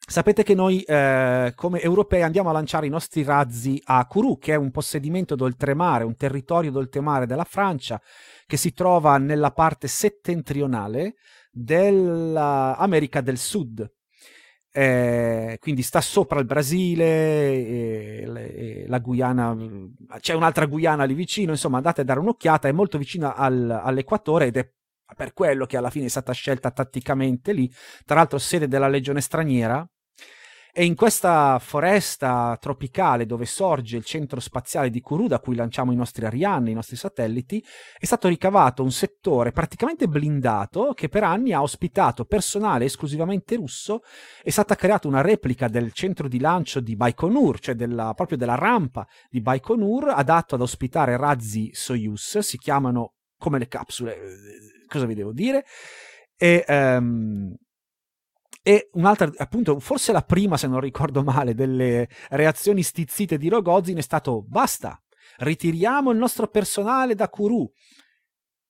Sapete 0.04 0.42
che 0.42 0.54
noi 0.54 0.82
eh, 0.82 1.52
come 1.54 1.80
europei 1.80 2.22
andiamo 2.22 2.50
a 2.50 2.52
lanciare 2.52 2.86
i 2.86 2.90
nostri 2.90 3.22
razzi 3.22 3.80
a 3.84 4.04
Kourou, 4.06 4.36
che 4.36 4.52
è 4.52 4.56
un 4.56 4.72
possedimento 4.72 5.36
d'oltremare, 5.36 6.04
un 6.04 6.16
territorio 6.16 6.72
d'oltremare 6.72 7.24
della 7.24 7.44
Francia, 7.44 8.00
che 8.44 8.56
si 8.56 8.72
trova 8.72 9.16
nella 9.18 9.52
parte 9.52 9.86
settentrionale 9.86 11.14
dell'America 11.52 13.20
del 13.20 13.38
Sud. 13.38 13.90
Eh, 14.74 15.58
quindi 15.60 15.82
sta 15.82 16.00
sopra 16.00 16.38
il 16.40 16.46
Brasile, 16.46 17.04
e, 17.04 18.24
e 18.24 18.84
la 18.88 18.98
Guyana, 19.00 19.54
c'è 20.18 20.32
un'altra 20.34 20.64
Guyana 20.66 21.04
lì 21.04 21.12
vicino, 21.14 21.52
insomma 21.52 21.76
andate 21.76 22.00
a 22.00 22.04
dare 22.04 22.20
un'occhiata, 22.20 22.68
è 22.68 22.72
molto 22.72 22.96
vicina 22.96 23.34
al, 23.34 23.70
all'equatore 23.70 24.46
ed 24.46 24.56
è 24.56 24.72
per 25.14 25.34
quello 25.34 25.66
che 25.66 25.76
alla 25.76 25.90
fine 25.90 26.06
è 26.06 26.08
stata 26.08 26.32
scelta 26.32 26.70
tatticamente 26.70 27.52
lì, 27.52 27.70
tra 28.06 28.16
l'altro 28.16 28.38
sede 28.38 28.66
della 28.66 28.88
legione 28.88 29.20
straniera, 29.20 29.86
e 30.74 30.86
in 30.86 30.94
questa 30.94 31.58
foresta 31.58 32.56
tropicale 32.58 33.26
dove 33.26 33.44
sorge 33.44 33.98
il 33.98 34.04
centro 34.04 34.40
spaziale 34.40 34.88
di 34.88 35.02
Kourou, 35.02 35.26
da 35.26 35.38
cui 35.38 35.54
lanciamo 35.54 35.92
i 35.92 35.96
nostri 35.96 36.24
Ariane, 36.24 36.70
i 36.70 36.74
nostri 36.74 36.96
satelliti, 36.96 37.62
è 37.98 38.06
stato 38.06 38.26
ricavato 38.26 38.82
un 38.82 38.90
settore 38.90 39.52
praticamente 39.52 40.08
blindato 40.08 40.94
che 40.94 41.10
per 41.10 41.24
anni 41.24 41.52
ha 41.52 41.60
ospitato 41.60 42.24
personale 42.24 42.86
esclusivamente 42.86 43.54
russo. 43.56 44.00
È 44.42 44.48
stata 44.48 44.74
creata 44.74 45.08
una 45.08 45.20
replica 45.20 45.68
del 45.68 45.92
centro 45.92 46.26
di 46.26 46.40
lancio 46.40 46.80
di 46.80 46.96
Baikonur, 46.96 47.60
cioè 47.60 47.74
della, 47.74 48.14
proprio 48.14 48.38
della 48.38 48.54
rampa 48.54 49.06
di 49.28 49.42
Baikonur, 49.42 50.08
adatto 50.08 50.54
ad 50.54 50.62
ospitare 50.62 51.18
razzi 51.18 51.68
Soyuz, 51.74 52.38
si 52.38 52.56
chiamano 52.56 53.16
come 53.36 53.58
le 53.58 53.68
capsule, 53.68 54.16
cosa 54.88 55.04
vi 55.04 55.14
devo 55.14 55.32
dire? 55.32 55.66
E, 56.34 56.64
um, 56.66 57.54
e 58.62 58.90
un'altra, 58.92 59.30
appunto, 59.36 59.80
forse 59.80 60.12
la 60.12 60.22
prima, 60.22 60.56
se 60.56 60.68
non 60.68 60.80
ricordo 60.80 61.22
male, 61.24 61.54
delle 61.54 62.08
reazioni 62.30 62.82
stizzite 62.82 63.36
di 63.36 63.48
Rogozin 63.48 63.98
è 63.98 64.02
stato 64.02 64.42
basta, 64.42 65.02
ritiriamo 65.38 66.12
il 66.12 66.18
nostro 66.18 66.46
personale 66.46 67.14
da 67.14 67.28
Kuru. 67.28 67.70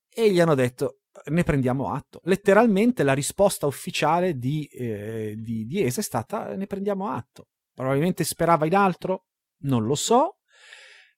E 0.09 0.31
gli 0.31 0.41
hanno 0.41 0.55
detto, 0.55 1.01
ne 1.27 1.43
prendiamo 1.43 1.93
atto. 1.93 2.21
Letteralmente 2.25 3.03
la 3.03 3.13
risposta 3.13 3.67
ufficiale 3.67 4.39
di, 4.39 4.65
eh, 4.65 5.35
di, 5.37 5.67
di 5.67 5.83
ESA 5.83 6.01
è 6.01 6.05
stata, 6.05 6.55
ne 6.57 6.67
prendiamo 6.67 7.11
atto. 7.11 7.49
Probabilmente 7.75 8.25
sperava 8.25 8.67
in 8.67 8.75
altro, 8.75 9.27
non 9.65 9.85
lo 9.85 9.95
so, 9.95 10.39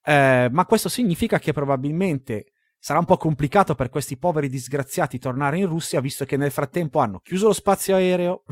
eh, 0.04 0.48
ma 0.50 0.66
questo 0.66 0.88
significa 0.88 1.38
che 1.38 1.52
probabilmente 1.52 2.53
sarà 2.84 2.98
un 2.98 3.06
po' 3.06 3.16
complicato 3.16 3.74
per 3.74 3.88
questi 3.88 4.18
poveri 4.18 4.46
disgraziati 4.46 5.18
tornare 5.18 5.56
in 5.56 5.66
Russia, 5.66 6.02
visto 6.02 6.26
che 6.26 6.36
nel 6.36 6.50
frattempo 6.50 6.98
hanno 6.98 7.20
chiuso 7.20 7.46
lo 7.46 7.54
spazio 7.54 7.94
aereo. 7.94 8.42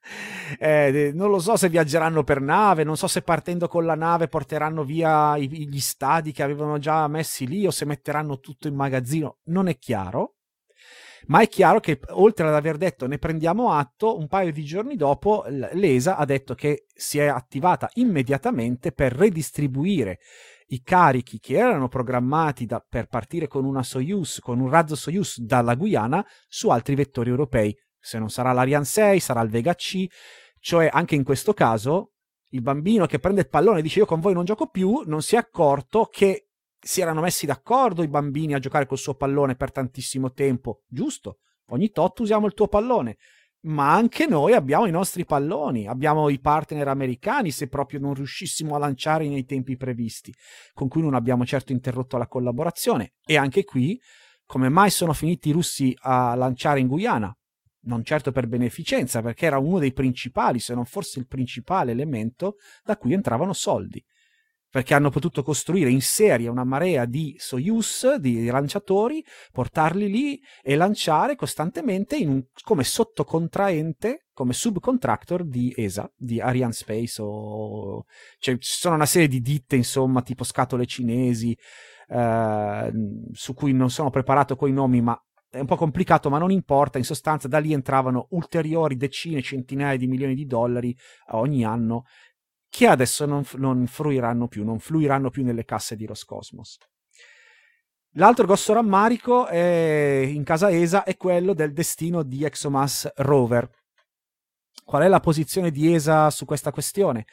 eh, 0.58 1.10
non 1.12 1.28
lo 1.28 1.38
so 1.38 1.54
se 1.58 1.68
viaggeranno 1.68 2.24
per 2.24 2.40
nave, 2.40 2.82
non 2.82 2.96
so 2.96 3.06
se 3.08 3.20
partendo 3.20 3.68
con 3.68 3.84
la 3.84 3.94
nave 3.94 4.26
porteranno 4.26 4.84
via 4.84 5.36
i, 5.36 5.68
gli 5.68 5.80
stadi 5.80 6.32
che 6.32 6.42
avevano 6.42 6.78
già 6.78 7.06
messi 7.08 7.46
lì 7.46 7.66
o 7.66 7.70
se 7.70 7.84
metteranno 7.84 8.40
tutto 8.40 8.68
in 8.68 8.74
magazzino. 8.74 9.40
Non 9.48 9.68
è 9.68 9.76
chiaro. 9.76 10.36
Ma 11.26 11.40
è 11.40 11.48
chiaro 11.48 11.80
che 11.80 12.00
oltre 12.12 12.48
ad 12.48 12.54
aver 12.54 12.78
detto 12.78 13.06
ne 13.06 13.18
prendiamo 13.18 13.72
atto, 13.72 14.16
un 14.16 14.28
paio 14.28 14.50
di 14.50 14.64
giorni 14.64 14.96
dopo 14.96 15.44
l'ESA 15.46 16.16
ha 16.16 16.24
detto 16.24 16.54
che 16.54 16.86
si 16.94 17.18
è 17.18 17.26
attivata 17.26 17.90
immediatamente 17.94 18.92
per 18.92 19.12
redistribuire 19.12 20.20
i 20.74 20.82
carichi 20.82 21.38
che 21.38 21.56
erano 21.56 21.88
programmati 21.88 22.66
da, 22.66 22.84
per 22.86 23.06
partire 23.06 23.46
con 23.46 23.64
una 23.64 23.82
Soyuz, 23.82 24.40
con 24.40 24.58
un 24.58 24.68
razzo 24.68 24.96
Soyuz 24.96 25.38
dalla 25.38 25.74
Guyana 25.74 26.24
su 26.48 26.68
altri 26.68 26.94
vettori 26.96 27.30
europei. 27.30 27.74
Se 27.98 28.18
non 28.18 28.28
sarà 28.28 28.52
l'Ariane 28.52 28.84
6, 28.84 29.20
sarà 29.20 29.40
il 29.40 29.50
Vega 29.50 29.74
C, 29.74 30.06
cioè 30.58 30.88
anche 30.92 31.14
in 31.14 31.22
questo 31.22 31.54
caso 31.54 32.12
il 32.48 32.60
bambino 32.60 33.06
che 33.06 33.18
prende 33.18 33.42
il 33.42 33.48
pallone 33.48 33.78
e 33.78 33.82
dice 33.82 34.00
io 34.00 34.06
con 34.06 34.20
voi 34.20 34.34
non 34.34 34.44
gioco 34.44 34.68
più, 34.68 35.02
non 35.06 35.22
si 35.22 35.36
è 35.36 35.38
accorto 35.38 36.08
che 36.10 36.48
si 36.78 37.00
erano 37.00 37.20
messi 37.20 37.46
d'accordo 37.46 38.02
i 38.02 38.08
bambini 38.08 38.54
a 38.54 38.58
giocare 38.58 38.86
col 38.86 38.98
suo 38.98 39.14
pallone 39.14 39.54
per 39.54 39.72
tantissimo 39.72 40.32
tempo, 40.32 40.82
giusto? 40.86 41.38
Ogni 41.68 41.90
tot 41.90 42.18
usiamo 42.18 42.46
il 42.46 42.52
tuo 42.52 42.68
pallone 42.68 43.16
ma 43.64 43.94
anche 43.94 44.26
noi 44.26 44.52
abbiamo 44.52 44.86
i 44.86 44.90
nostri 44.90 45.24
palloni, 45.24 45.86
abbiamo 45.86 46.28
i 46.28 46.38
partner 46.38 46.88
americani 46.88 47.50
se 47.50 47.68
proprio 47.68 48.00
non 48.00 48.14
riuscissimo 48.14 48.74
a 48.74 48.78
lanciare 48.78 49.28
nei 49.28 49.44
tempi 49.44 49.76
previsti, 49.76 50.34
con 50.72 50.88
cui 50.88 51.02
non 51.02 51.14
abbiamo 51.14 51.44
certo 51.44 51.72
interrotto 51.72 52.16
la 52.16 52.26
collaborazione. 52.26 53.14
E 53.24 53.36
anche 53.36 53.64
qui, 53.64 54.00
come 54.44 54.68
mai 54.68 54.90
sono 54.90 55.12
finiti 55.12 55.48
i 55.48 55.52
russi 55.52 55.96
a 56.00 56.34
lanciare 56.34 56.80
in 56.80 56.86
Guyana? 56.86 57.34
Non 57.86 58.02
certo 58.04 58.32
per 58.32 58.46
beneficenza, 58.46 59.22
perché 59.22 59.46
era 59.46 59.58
uno 59.58 59.78
dei 59.78 59.92
principali, 59.92 60.58
se 60.58 60.74
non 60.74 60.84
forse 60.84 61.18
il 61.18 61.26
principale 61.26 61.92
elemento 61.92 62.56
da 62.82 62.96
cui 62.96 63.12
entravano 63.12 63.52
soldi. 63.52 64.02
Perché 64.74 64.92
hanno 64.94 65.10
potuto 65.10 65.44
costruire 65.44 65.88
in 65.88 66.00
serie 66.00 66.48
una 66.48 66.64
marea 66.64 67.04
di 67.04 67.36
Soyuz, 67.38 68.16
di 68.16 68.46
lanciatori, 68.46 69.24
portarli 69.52 70.10
lì 70.10 70.42
e 70.64 70.74
lanciare 70.74 71.36
costantemente 71.36 72.16
un, 72.26 72.42
come 72.64 72.82
sottocontraente, 72.82 74.26
come 74.32 74.52
subcontractor 74.52 75.44
di 75.44 75.72
ESA, 75.76 76.10
di 76.16 76.40
Ariane 76.40 76.72
Space. 76.72 77.22
O... 77.22 78.06
Cioè, 78.40 78.58
ci 78.58 78.76
sono 78.76 78.96
una 78.96 79.06
serie 79.06 79.28
di 79.28 79.40
ditte, 79.40 79.76
insomma, 79.76 80.22
tipo 80.22 80.42
scatole 80.42 80.86
cinesi, 80.86 81.56
eh, 82.08 82.92
su 83.30 83.54
cui 83.54 83.72
non 83.72 83.90
sono 83.90 84.10
preparato 84.10 84.56
con 84.56 84.68
i 84.68 84.72
nomi, 84.72 85.00
ma 85.00 85.16
è 85.50 85.60
un 85.60 85.66
po' 85.66 85.76
complicato, 85.76 86.30
ma 86.30 86.38
non 86.38 86.50
importa. 86.50 86.98
In 86.98 87.04
sostanza, 87.04 87.46
da 87.46 87.58
lì 87.58 87.72
entravano 87.72 88.26
ulteriori 88.30 88.96
decine, 88.96 89.40
centinaia 89.40 89.96
di 89.96 90.08
milioni 90.08 90.34
di 90.34 90.46
dollari 90.46 90.92
ogni 91.28 91.64
anno 91.64 92.06
che 92.74 92.88
adesso 92.88 93.24
non, 93.24 93.44
non 93.58 93.86
fruiranno 93.86 94.48
più, 94.48 94.64
non 94.64 94.80
fluiranno 94.80 95.30
più 95.30 95.44
nelle 95.44 95.64
casse 95.64 95.94
di 95.94 96.06
Roscosmos. 96.06 96.76
L'altro 98.14 98.46
grosso 98.46 98.72
rammarico 98.72 99.46
è, 99.46 100.28
in 100.28 100.42
casa 100.42 100.70
ESA 100.70 101.04
è 101.04 101.16
quello 101.16 101.54
del 101.54 101.72
destino 101.72 102.24
di 102.24 102.42
ExoMass 102.42 103.12
Rover. 103.18 103.70
Qual 104.84 105.02
è 105.02 105.06
la 105.06 105.20
posizione 105.20 105.70
di 105.70 105.94
ESA 105.94 106.30
su 106.30 106.44
questa 106.46 106.72
questione? 106.72 107.26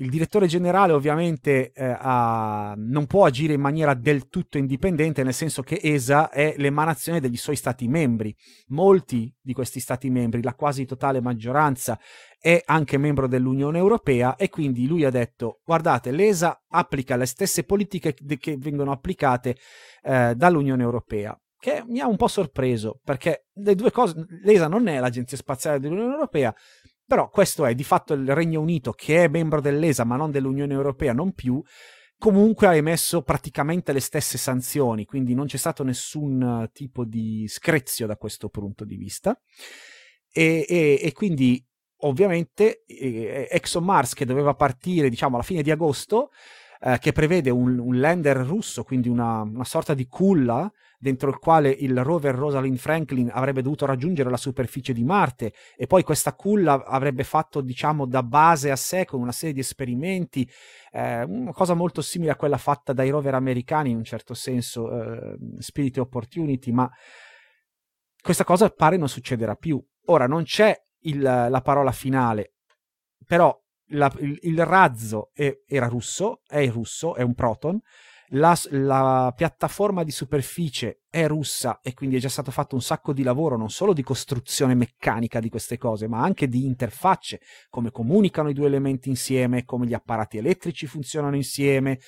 Il 0.00 0.10
direttore 0.10 0.46
generale 0.46 0.92
ovviamente 0.92 1.72
eh, 1.72 1.96
ha, 1.98 2.72
non 2.76 3.06
può 3.06 3.24
agire 3.24 3.54
in 3.54 3.60
maniera 3.60 3.94
del 3.94 4.28
tutto 4.28 4.58
indipendente, 4.58 5.24
nel 5.24 5.34
senso 5.34 5.64
che 5.64 5.80
ESA 5.82 6.30
è 6.30 6.54
l'emanazione 6.56 7.18
degli 7.18 7.36
suoi 7.36 7.56
stati 7.56 7.88
membri. 7.88 8.32
Molti 8.68 9.34
di 9.40 9.52
questi 9.52 9.80
stati 9.80 10.08
membri, 10.08 10.40
la 10.40 10.54
quasi 10.54 10.84
totale 10.84 11.20
maggioranza, 11.20 11.98
è 12.40 12.62
anche 12.64 12.98
membro 12.98 13.26
dell'Unione 13.26 13.78
Europea 13.78 14.36
e 14.36 14.48
quindi 14.48 14.86
lui 14.86 15.04
ha 15.04 15.10
detto 15.10 15.60
guardate, 15.64 16.10
l'ESA 16.10 16.64
applica 16.68 17.16
le 17.16 17.26
stesse 17.26 17.64
politiche 17.64 18.14
che 18.14 18.56
vengono 18.56 18.92
applicate 18.92 19.56
eh, 20.02 20.34
dall'Unione 20.34 20.82
Europea 20.82 21.38
che 21.58 21.82
mi 21.86 21.98
ha 21.98 22.06
un 22.06 22.16
po' 22.16 22.28
sorpreso 22.28 23.00
perché 23.02 23.48
le 23.54 23.74
due 23.74 23.90
cose, 23.90 24.24
l'ESA 24.42 24.68
non 24.68 24.86
è 24.86 25.00
l'Agenzia 25.00 25.36
Spaziale 25.36 25.80
dell'Unione 25.80 26.12
Europea, 26.12 26.54
però 27.04 27.28
questo 27.28 27.66
è 27.66 27.74
di 27.74 27.84
fatto 27.84 28.14
il 28.14 28.32
Regno 28.32 28.60
Unito 28.60 28.92
che 28.92 29.24
è 29.24 29.28
membro 29.28 29.60
dell'ESA 29.60 30.04
ma 30.04 30.16
non 30.16 30.30
dell'Unione 30.30 30.72
Europea, 30.72 31.12
non 31.12 31.32
più, 31.32 31.60
comunque 32.16 32.66
ha 32.66 32.74
emesso 32.76 33.22
praticamente 33.22 33.92
le 33.92 34.00
stesse 34.00 34.38
sanzioni, 34.38 35.04
quindi 35.04 35.34
non 35.34 35.46
c'è 35.46 35.56
stato 35.56 35.82
nessun 35.82 36.68
tipo 36.72 37.04
di 37.04 37.46
screzio 37.48 38.06
da 38.06 38.16
questo 38.16 38.48
punto 38.48 38.84
di 38.84 38.96
vista. 38.96 39.40
E, 40.30 40.66
e, 40.68 41.00
e 41.02 41.12
quindi 41.12 41.64
ovviamente 42.00 42.84
eh, 42.86 43.48
ExoMars 43.50 44.14
che 44.14 44.24
doveva 44.24 44.54
partire 44.54 45.08
diciamo 45.08 45.34
alla 45.36 45.44
fine 45.44 45.62
di 45.62 45.70
agosto, 45.70 46.30
eh, 46.80 46.98
che 47.00 47.12
prevede 47.12 47.50
un, 47.50 47.78
un, 47.78 47.98
lander 47.98 48.36
russo, 48.38 48.84
quindi 48.84 49.08
una, 49.08 49.42
una 49.42 49.64
sorta 49.64 49.94
di 49.94 50.06
culla 50.06 50.70
dentro 51.00 51.28
il 51.28 51.38
quale 51.38 51.70
il 51.70 52.02
rover 52.02 52.34
Rosalind 52.34 52.76
Franklin 52.76 53.30
avrebbe 53.32 53.62
dovuto 53.62 53.86
raggiungere 53.86 54.30
la 54.30 54.36
superficie 54.36 54.92
di 54.92 55.04
Marte 55.04 55.52
e 55.76 55.86
poi 55.86 56.02
questa 56.02 56.34
culla 56.34 56.84
avrebbe 56.84 57.22
fatto 57.22 57.60
diciamo 57.60 58.04
da 58.04 58.22
base 58.24 58.70
a 58.72 58.76
sé 58.76 59.04
con 59.04 59.20
una 59.20 59.30
serie 59.30 59.54
di 59.54 59.60
esperimenti 59.60 60.48
eh, 60.90 61.22
una 61.22 61.52
cosa 61.52 61.74
molto 61.74 62.02
simile 62.02 62.32
a 62.32 62.36
quella 62.36 62.58
fatta 62.58 62.92
dai 62.92 63.10
rover 63.10 63.34
americani 63.34 63.90
in 63.90 63.96
un 63.96 64.04
certo 64.04 64.34
senso 64.34 64.90
eh, 64.90 65.36
Spirit 65.58 65.98
Opportunity 65.98 66.72
ma 66.72 66.90
questa 68.20 68.44
cosa 68.44 68.68
pare 68.70 68.96
non 68.96 69.08
succederà 69.08 69.54
più. 69.54 69.82
Ora 70.06 70.26
non 70.26 70.42
c'è 70.42 70.76
il, 71.00 71.20
la 71.20 71.60
parola 71.62 71.92
finale. 71.92 72.54
Però 73.26 73.56
la, 73.90 74.12
il, 74.18 74.38
il, 74.42 74.64
razzo 74.64 75.30
è, 75.32 75.62
era 75.66 75.86
russo 75.86 76.40
è 76.46 76.68
russo 76.68 77.14
è 77.14 77.22
un 77.22 77.34
proton. 77.34 77.80
La, 78.32 78.54
la, 78.70 79.32
piattaforma 79.34 80.04
di 80.04 80.10
superficie 80.10 81.00
è 81.08 81.26
russa 81.26 81.80
e 81.80 81.94
quindi 81.94 82.16
è 82.16 82.18
già 82.18 82.28
stato 82.28 82.50
fatto 82.50 82.74
un 82.74 82.82
sacco 82.82 83.14
di 83.14 83.22
lavoro 83.22 83.56
non 83.56 83.70
solo 83.70 83.94
di 83.94 84.02
costruzione 84.02 84.74
meccanica 84.74 85.40
di 85.40 85.48
queste 85.48 85.78
cose, 85.78 86.08
ma 86.08 86.20
anche 86.20 86.46
di 86.46 86.66
interfacce, 86.66 87.40
come 87.70 87.90
comunicano 87.90 88.50
i 88.50 88.54
due 88.54 88.66
elementi 88.66 89.08
insieme, 89.08 89.64
come 89.64 89.86
gli 89.86 89.94
apparati 89.94 90.36
elettrici 90.36 90.86
funzionano 90.86 91.36
insieme, 91.36 92.00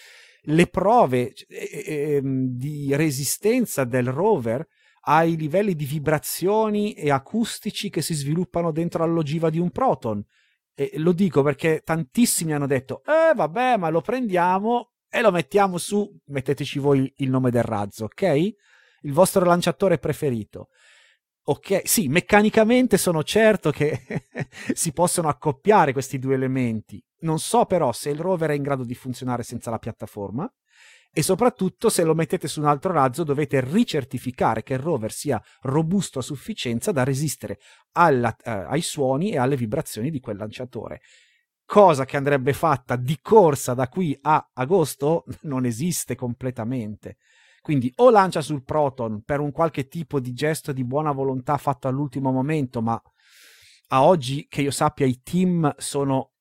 le 0.42 0.66
prove 0.66 1.32
eh, 1.48 1.84
eh, 1.86 2.20
di 2.22 2.94
resistenza 2.94 3.84
del 3.84 4.08
rover 4.08 4.66
ai 5.02 5.36
livelli 5.36 5.74
di 5.74 5.84
vibrazioni 5.84 6.92
e 6.92 7.10
acustici 7.10 7.90
che 7.90 8.02
si 8.02 8.14
sviluppano 8.14 8.70
dentro 8.70 9.06
l'ogiva 9.06 9.50
di 9.50 9.58
un 9.58 9.70
proton. 9.70 10.22
E 10.74 10.92
lo 10.96 11.12
dico 11.12 11.42
perché 11.42 11.82
tantissimi 11.84 12.52
hanno 12.52 12.66
detto: 12.66 13.02
Eh, 13.04 13.34
vabbè, 13.34 13.76
ma 13.76 13.88
lo 13.88 14.00
prendiamo 14.00 14.92
e 15.08 15.20
lo 15.20 15.30
mettiamo 15.30 15.78
su, 15.78 16.08
metteteci 16.26 16.78
voi 16.78 17.12
il 17.16 17.30
nome 17.30 17.50
del 17.50 17.62
razzo, 17.62 18.04
ok? 18.04 18.22
Il 19.02 19.12
vostro 19.12 19.44
lanciatore 19.44 19.98
preferito. 19.98 20.68
Ok, 21.44 21.82
sì, 21.84 22.06
meccanicamente 22.08 22.96
sono 22.96 23.22
certo 23.22 23.70
che 23.70 24.02
si 24.72 24.92
possono 24.92 25.28
accoppiare 25.28 25.92
questi 25.92 26.18
due 26.18 26.34
elementi. 26.34 27.02
Non 27.20 27.38
so 27.38 27.64
però 27.64 27.92
se 27.92 28.10
il 28.10 28.18
rover 28.18 28.50
è 28.50 28.54
in 28.54 28.62
grado 28.62 28.84
di 28.84 28.94
funzionare 28.94 29.42
senza 29.42 29.70
la 29.70 29.78
piattaforma 29.78 30.50
e 31.12 31.22
soprattutto 31.22 31.88
se 31.88 32.04
lo 32.04 32.14
mettete 32.14 32.48
su 32.48 32.60
un 32.60 32.66
altro 32.66 32.92
razzo 32.92 33.24
dovete 33.24 33.60
ricertificare 33.60 34.62
che 34.62 34.74
il 34.74 34.80
rover 34.80 35.12
sia 35.12 35.42
robusto 35.62 36.20
a 36.20 36.22
sufficienza 36.22 36.92
da 36.92 37.04
resistere 37.04 37.58
alla, 37.92 38.34
eh, 38.36 38.50
ai 38.50 38.82
suoni 38.82 39.32
e 39.32 39.38
alle 39.38 39.56
vibrazioni 39.56 40.10
di 40.10 40.20
quel 40.20 40.36
lanciatore 40.36 41.00
cosa 41.70 42.04
che 42.04 42.16
andrebbe 42.16 42.52
fatta 42.52 42.96
di 42.96 43.20
corsa 43.22 43.74
da 43.74 43.86
qui 43.86 44.18
a 44.22 44.50
agosto 44.54 45.24
non 45.42 45.64
esiste 45.64 46.16
completamente. 46.16 47.18
Quindi 47.60 47.92
o 47.98 48.10
lancia 48.10 48.40
sul 48.40 48.64
Proton 48.64 49.22
per 49.22 49.38
un 49.38 49.52
qualche 49.52 49.86
tipo 49.86 50.18
di 50.18 50.32
gesto 50.32 50.72
di 50.72 50.84
buona 50.84 51.12
volontà 51.12 51.56
fatto 51.58 51.86
all'ultimo 51.86 52.32
momento, 52.32 52.82
ma 52.82 53.00
a 53.90 54.02
oggi 54.02 54.48
che 54.48 54.62
io 54.62 54.72
sappia 54.72 55.06
i 55.06 55.20
team 55.22 55.72
sono 55.76 56.32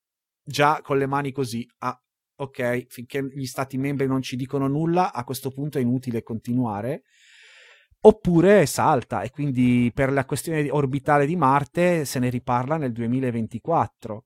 già 0.43 0.81
con 0.81 0.97
le 0.97 1.05
mani 1.05 1.31
così. 1.31 1.63
Ah, 1.77 2.01
ok, 2.39 2.85
finché 2.87 3.27
gli 3.33 3.45
stati 3.45 3.77
membri 3.77 4.07
non 4.07 4.21
ci 4.21 4.35
dicono 4.35 4.67
nulla, 4.67 5.13
a 5.13 5.23
questo 5.23 5.49
punto 5.51 5.77
è 5.77 5.81
inutile 5.81 6.23
continuare. 6.23 7.03
Oppure 8.01 8.65
salta 8.65 9.23
e 9.23 9.29
quindi 9.29 9.91
per 9.93 10.11
la 10.13 10.23
questione 10.25 10.69
orbitale 10.69 11.25
di 11.25 11.35
Marte 11.35 12.05
se 12.05 12.19
ne 12.19 12.29
riparla 12.29 12.77
nel 12.77 12.93
2024 12.93 14.23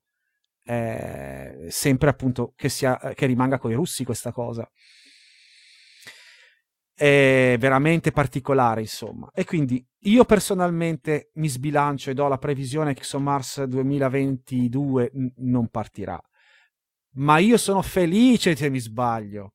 eh, 0.65 1.65
sempre 1.69 2.09
appunto 2.09 2.53
che, 2.55 2.69
sia, 2.69 2.97
che 3.13 3.25
rimanga 3.25 3.57
con 3.57 3.71
i 3.71 3.75
russi 3.75 4.03
questa 4.03 4.31
cosa. 4.31 4.69
È 6.95 7.55
veramente 7.59 8.11
particolare, 8.11 8.81
insomma. 8.81 9.29
E 9.33 9.45
quindi 9.45 9.83
io 10.01 10.25
personalmente 10.25 11.31
mi 11.35 11.47
sbilancio 11.47 12.11
e 12.11 12.13
do 12.13 12.27
la 12.27 12.37
previsione 12.37 12.93
che 12.93 13.01
ExoMars 13.01 13.63
2022 13.63 15.11
n- 15.13 15.33
non 15.37 15.67
partirà. 15.69 16.21
Ma 17.13 17.37
io 17.37 17.57
sono 17.57 17.81
felice 17.81 18.55
se 18.55 18.69
mi 18.69 18.79
sbaglio. 18.79 19.53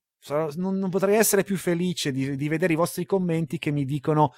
Non, 0.56 0.76
non 0.76 0.90
potrei 0.90 1.16
essere 1.16 1.42
più 1.42 1.56
felice 1.56 2.12
di, 2.12 2.36
di, 2.36 2.48
vedere 2.48 2.74
i 2.74 2.76
vostri 2.76 3.06
commenti 3.06 3.58
che 3.58 3.70
mi 3.70 3.84
dicono 3.84 4.34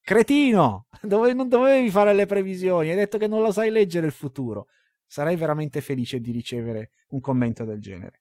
Cretino, 0.00 0.86
dove, 1.02 1.32
non 1.32 1.48
dovevi 1.48 1.90
fare 1.90 2.14
le 2.14 2.26
previsioni, 2.26 2.90
hai 2.90 2.96
detto 2.96 3.18
che 3.18 3.26
non 3.26 3.42
lo 3.42 3.50
sai 3.50 3.70
leggere 3.70 4.06
il 4.06 4.12
futuro. 4.12 4.66
Sarei 5.06 5.36
veramente 5.36 5.80
felice 5.80 6.20
di 6.20 6.30
ricevere 6.30 6.90
un 7.08 7.20
commento 7.20 7.64
del 7.64 7.80
genere. 7.80 8.20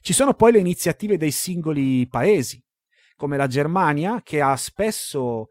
Ci 0.00 0.12
sono 0.12 0.34
poi 0.34 0.52
le 0.52 0.58
iniziative 0.58 1.16
dei 1.16 1.30
singoli 1.30 2.06
paesi, 2.08 2.62
come 3.16 3.36
la 3.36 3.46
Germania, 3.46 4.20
che 4.22 4.40
ha 4.40 4.54
spesso 4.56 5.48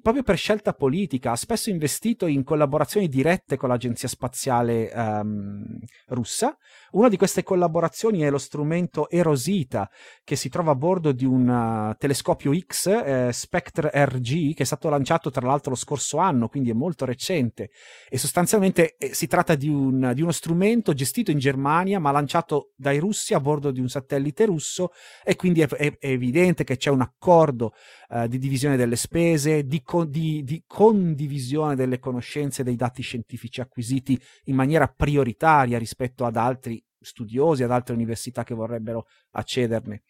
proprio 0.00 0.22
per 0.22 0.36
scelta 0.36 0.72
politica, 0.72 1.32
ha 1.32 1.36
spesso 1.36 1.68
investito 1.68 2.26
in 2.26 2.42
collaborazioni 2.42 3.06
dirette 3.08 3.56
con 3.56 3.68
l'Agenzia 3.68 4.08
Spaziale 4.08 4.90
um, 4.94 5.78
russa. 6.06 6.56
Una 6.92 7.08
di 7.08 7.18
queste 7.18 7.42
collaborazioni 7.42 8.20
è 8.20 8.30
lo 8.30 8.38
strumento 8.38 9.10
Erosita, 9.10 9.90
che 10.22 10.36
si 10.36 10.48
trova 10.48 10.70
a 10.70 10.74
bordo 10.74 11.12
di 11.12 11.26
un 11.26 11.48
uh, 11.48 11.94
telescopio 11.98 12.52
X, 12.56 12.86
eh, 12.86 13.30
Spectre 13.32 13.90
RG, 13.92 14.54
che 14.54 14.62
è 14.62 14.66
stato 14.66 14.88
lanciato 14.88 15.30
tra 15.30 15.46
l'altro 15.46 15.70
lo 15.70 15.76
scorso 15.76 16.16
anno, 16.16 16.48
quindi 16.48 16.70
è 16.70 16.74
molto 16.74 17.04
recente. 17.04 17.70
E 18.08 18.16
sostanzialmente 18.16 18.96
eh, 18.96 19.12
si 19.12 19.26
tratta 19.26 19.54
di, 19.54 19.68
un, 19.68 20.12
di 20.14 20.22
uno 20.22 20.32
strumento 20.32 20.94
gestito 20.94 21.30
in 21.30 21.38
Germania, 21.38 21.98
ma 21.98 22.10
lanciato 22.10 22.70
dai 22.74 22.98
russi 22.98 23.34
a 23.34 23.40
bordo 23.40 23.70
di 23.70 23.80
un 23.80 23.88
satellite 23.88 24.46
russo, 24.46 24.92
e 25.22 25.36
quindi 25.36 25.60
è, 25.60 25.68
è, 25.68 25.98
è 25.98 26.08
evidente 26.08 26.64
che 26.64 26.78
c'è 26.78 26.90
un 26.90 27.02
accordo 27.02 27.74
uh, 28.10 28.26
di 28.26 28.38
divisione 28.38 28.76
delle 28.76 28.96
spese, 28.96 29.64
di, 29.64 29.82
co- 29.84 30.04
di, 30.04 30.42
di, 30.42 30.64
condivisione 30.66 31.76
delle 31.76 31.98
conoscenze 31.98 32.62
e 32.62 32.64
dei 32.64 32.76
dati 32.76 33.02
scientifici 33.02 33.60
acquisiti 33.60 34.20
in 34.44 34.56
maniera 34.56 34.88
prioritaria 34.88 35.78
rispetto 35.78 36.24
ad 36.24 36.36
altri 36.36 36.82
studiosi, 36.98 37.62
ad 37.62 37.70
altre 37.70 37.94
università 37.94 38.42
che 38.42 38.54
vorrebbero 38.54 39.06
accederne. 39.32 40.02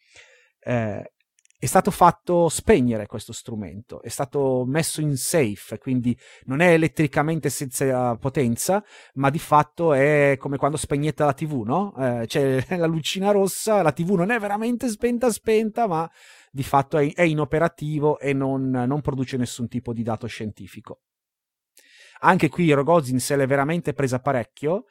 Eh, 0.61 1.13
è 1.65 1.67
stato 1.67 1.91
fatto 1.91 2.51
spegnere 2.51 3.07
questo 3.07 3.33
strumento, 3.33 4.03
è 4.03 4.11
stato 4.11 4.65
messo 4.67 5.01
in 5.01 5.17
safe, 5.17 5.79
quindi 5.79 6.15
non 6.45 6.61
è 6.61 6.75
elettricamente 6.75 7.49
senza 7.49 8.15
potenza, 8.17 8.85
ma 9.15 9.31
di 9.31 9.39
fatto 9.39 9.95
è 9.95 10.37
come 10.39 10.59
quando 10.59 10.77
spegnete 10.77 11.25
la 11.25 11.33
TV, 11.33 11.63
no? 11.63 11.95
Eh, 11.97 12.27
c'è 12.27 12.63
la 12.77 12.85
lucina 12.85 13.31
rossa, 13.31 13.81
la 13.81 13.93
TV 13.93 14.11
non 14.11 14.31
è 14.31 14.39
veramente 14.39 14.89
spenta 14.89 15.31
spenta, 15.31 15.87
ma 15.87 16.11
di 16.55 16.63
fatto 16.63 16.99
è, 16.99 17.13
è 17.13 17.23
inoperativo 17.23 18.21
e 18.21 18.33
non, 18.33 18.71
non 18.71 19.01
produce 19.01 19.37
nessun 19.37 19.67
tipo 19.67 19.93
di 19.93 20.05
dato 20.05 20.29
scientifico. 20.29 21.01
Anche 22.21 22.49
qui 22.49 22.71
Rogozin 22.71 23.19
se 23.19 23.35
l'è 23.35 23.47
veramente 23.47 23.93
presa 23.93 24.21
parecchio 24.21 24.85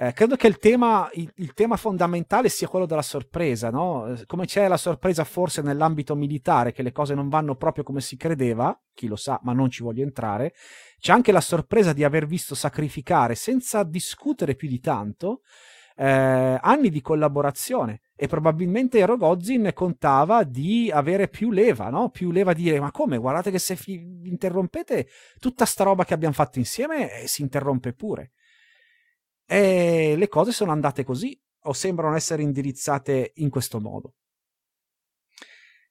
eh, 0.00 0.12
credo 0.12 0.36
che 0.36 0.46
il 0.46 0.58
tema, 0.58 1.10
il, 1.14 1.28
il 1.38 1.54
tema, 1.54 1.76
fondamentale 1.76 2.48
sia 2.48 2.68
quello 2.68 2.86
della 2.86 3.02
sorpresa, 3.02 3.68
no? 3.68 4.12
Eh, 4.12 4.26
come 4.26 4.46
c'è 4.46 4.68
la 4.68 4.76
sorpresa 4.76 5.24
forse 5.24 5.60
nell'ambito 5.60 6.14
militare, 6.14 6.70
che 6.70 6.84
le 6.84 6.92
cose 6.92 7.14
non 7.14 7.28
vanno 7.28 7.56
proprio 7.56 7.82
come 7.82 8.00
si 8.00 8.16
credeva, 8.16 8.80
chi 8.94 9.08
lo 9.08 9.16
sa, 9.16 9.40
ma 9.42 9.52
non 9.52 9.70
ci 9.70 9.82
voglio 9.82 10.04
entrare, 10.04 10.54
c'è 11.00 11.10
anche 11.10 11.32
la 11.32 11.40
sorpresa 11.40 11.92
di 11.92 12.04
aver 12.04 12.26
visto 12.26 12.54
sacrificare, 12.54 13.34
senza 13.34 13.82
discutere 13.82 14.54
più 14.54 14.68
di 14.68 14.78
tanto, 14.78 15.40
eh, 15.96 16.60
anni 16.62 16.90
di 16.90 17.00
collaborazione 17.00 18.02
e 18.20 18.26
probabilmente 18.26 19.06
Rogozin 19.06 19.70
contava 19.72 20.42
di 20.42 20.90
avere 20.92 21.28
più 21.28 21.52
leva, 21.52 21.88
no? 21.88 22.10
più 22.10 22.32
leva 22.32 22.50
a 22.50 22.54
dire 22.54 22.80
ma 22.80 22.90
come, 22.90 23.16
guardate 23.16 23.52
che 23.52 23.60
se 23.60 23.76
fi- 23.76 24.20
interrompete 24.24 25.06
tutta 25.38 25.64
sta 25.64 25.84
roba 25.84 26.04
che 26.04 26.14
abbiamo 26.14 26.34
fatto 26.34 26.58
insieme 26.58 27.22
eh, 27.22 27.28
si 27.28 27.42
interrompe 27.42 27.92
pure. 27.92 28.32
E 29.46 30.16
le 30.16 30.26
cose 30.26 30.50
sono 30.50 30.72
andate 30.72 31.04
così 31.04 31.40
o 31.62 31.72
sembrano 31.72 32.16
essere 32.16 32.42
indirizzate 32.42 33.34
in 33.36 33.50
questo 33.50 33.78
modo. 33.78 34.14